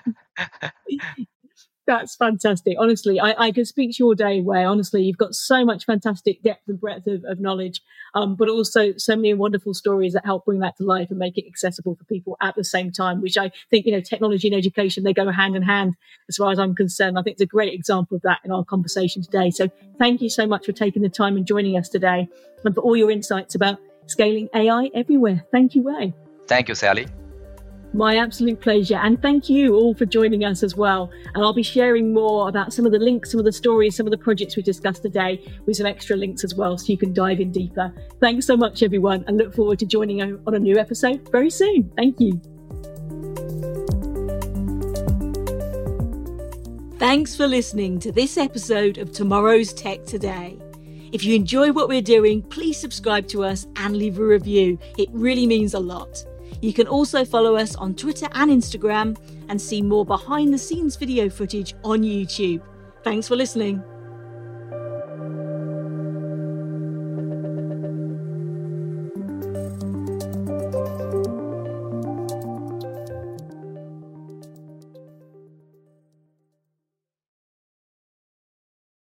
That's 1.87 2.16
fantastic. 2.16 2.76
Honestly, 2.78 3.20
I, 3.20 3.35
I 3.39 3.53
could 3.53 3.66
speak 3.66 3.97
to 3.97 4.05
your 4.05 4.14
day 4.14 4.41
where 4.41 4.66
honestly 4.66 5.03
you've 5.03 5.18
got 5.18 5.35
so 5.35 5.64
much 5.64 5.85
fantastic 5.85 6.43
depth 6.43 6.66
and 6.66 6.80
breadth 6.80 7.07
of, 7.07 7.24
of 7.24 7.41
knowledge, 7.41 7.82
um, 8.14 8.37
but 8.37 8.49
also 8.49 8.95
so 8.97 9.14
many 9.14 9.35
wonderful 9.35 9.74
stories 9.74 10.14
that 10.14 10.24
help 10.24 10.47
bring 10.47 10.61
that 10.61 10.76
to 10.78 10.85
life 10.85 11.11
and 11.11 11.18
make 11.18 11.37
it 11.37 11.47
accessible 11.47 11.95
for 11.95 12.05
people 12.05 12.39
at 12.41 12.55
the 12.57 12.64
same 12.64 12.91
time, 12.91 13.20
which 13.20 13.37
I 13.37 13.51
think, 13.70 13.85
you 13.85 13.93
know, 13.93 14.01
technology 14.01 14.49
and 14.49 14.57
education, 14.57 15.05
they 15.05 15.12
go 15.12 15.30
hand 15.30 15.57
in 15.57 15.62
hand 15.62 15.95
as 16.28 16.37
far 16.37 16.51
as 16.51 16.59
I'm 16.59 16.74
concerned. 16.74 17.18
I 17.18 17.22
think 17.22 17.35
it's 17.35 17.43
a 17.43 17.47
great 17.47 17.74
example 17.74 18.16
of 18.16 18.22
that 18.22 18.41
in 18.45 18.51
our 18.51 18.64
conversation 18.64 19.22
today. 19.22 19.51
So 19.51 19.70
thank 19.99 20.22
you 20.22 20.30
so 20.30 20.47
much 20.47 20.64
for 20.64 20.72
taking 20.72 21.03
the 21.03 21.11
time 21.11 21.37
and 21.37 21.47
joining 21.47 21.76
us 21.76 21.91
today 21.91 22.28
and 22.64 22.74
for 22.74 22.80
all 22.80 22.97
your 22.97 23.11
insights 23.11 23.55
about 23.55 23.78
scaling 24.07 24.49
AI 24.55 24.91
everywhere. 24.95 25.45
Thank 25.53 25.74
you, 25.74 25.82
Wei. 25.82 26.14
Thank 26.47 26.68
you, 26.68 26.74
Sally. 26.74 27.07
My 27.95 28.16
absolute 28.16 28.61
pleasure. 28.61 28.97
And 28.97 29.22
thank 29.22 29.49
you 29.49 29.76
all 29.76 29.95
for 29.95 30.05
joining 30.05 30.45
us 30.45 30.64
as 30.64 30.76
well. 30.76 31.12
And 31.32 31.45
I'll 31.45 31.55
be 31.55 31.62
sharing 31.62 32.12
more 32.12 32.49
about 32.49 32.72
some 32.72 32.84
of 32.86 32.90
the 32.90 32.99
links, 32.99 33.30
some 33.30 33.38
of 33.38 33.45
the 33.45 33.53
stories, 33.53 33.95
some 33.97 34.05
of 34.05 34.11
the 34.11 34.18
projects 34.18 34.57
we 34.57 34.64
discussed 34.64 35.03
today 35.03 35.40
with 35.64 35.76
some 35.76 35.86
extra 35.86 36.16
links 36.16 36.42
as 36.42 36.57
well 36.57 36.76
so 36.76 36.86
you 36.88 36.99
can 36.99 37.12
dive 37.12 37.38
in 37.38 37.53
deeper. 37.53 37.95
Thanks 38.20 38.47
so 38.47 38.57
much, 38.57 38.82
everyone, 38.82 39.24
and 39.28 39.38
look 39.38 39.55
forward 39.55 39.78
to 39.78 39.86
joining 39.86 40.20
on 40.22 40.55
a 40.55 40.59
new 40.59 40.76
episode 40.76 41.28
very 41.30 41.51
soon. 41.51 41.88
Thank 41.97 42.18
you. 42.18 42.40
Thanks 46.99 47.36
for 47.36 47.47
listening 47.47 48.01
to 48.01 48.11
this 48.11 48.36
episode 48.36 48.99
of 48.99 49.12
Tomorrow's 49.12 49.72
Tech 49.72 50.05
Today. 50.05 50.59
If 51.12 51.22
you 51.22 51.36
enjoy 51.36 51.70
what 51.70 51.88
we're 51.88 52.03
doing, 52.03 52.42
please 52.42 52.76
subscribe 52.76 53.28
to 53.28 53.45
us 53.45 53.68
and 53.76 53.97
leave 53.97 54.18
a 54.18 54.24
review. 54.24 54.80
It 54.99 55.11
really 55.12 55.47
means 55.47 55.74
a 55.74 55.78
lot. 55.78 56.24
You 56.64 56.72
can 56.72 56.88
also 56.88 57.26
follow 57.26 57.56
us 57.56 57.76
on 57.76 57.94
Twitter 57.94 58.26
and 58.32 58.50
Instagram 58.50 59.18
and 59.50 59.60
see 59.60 59.82
more 59.82 60.06
behind 60.06 60.54
the 60.54 60.56
scenes 60.56 60.96
video 60.96 61.28
footage 61.28 61.74
on 61.84 62.00
YouTube. 62.00 62.62
Thanks 63.02 63.28
for 63.28 63.36
listening. 63.36 63.84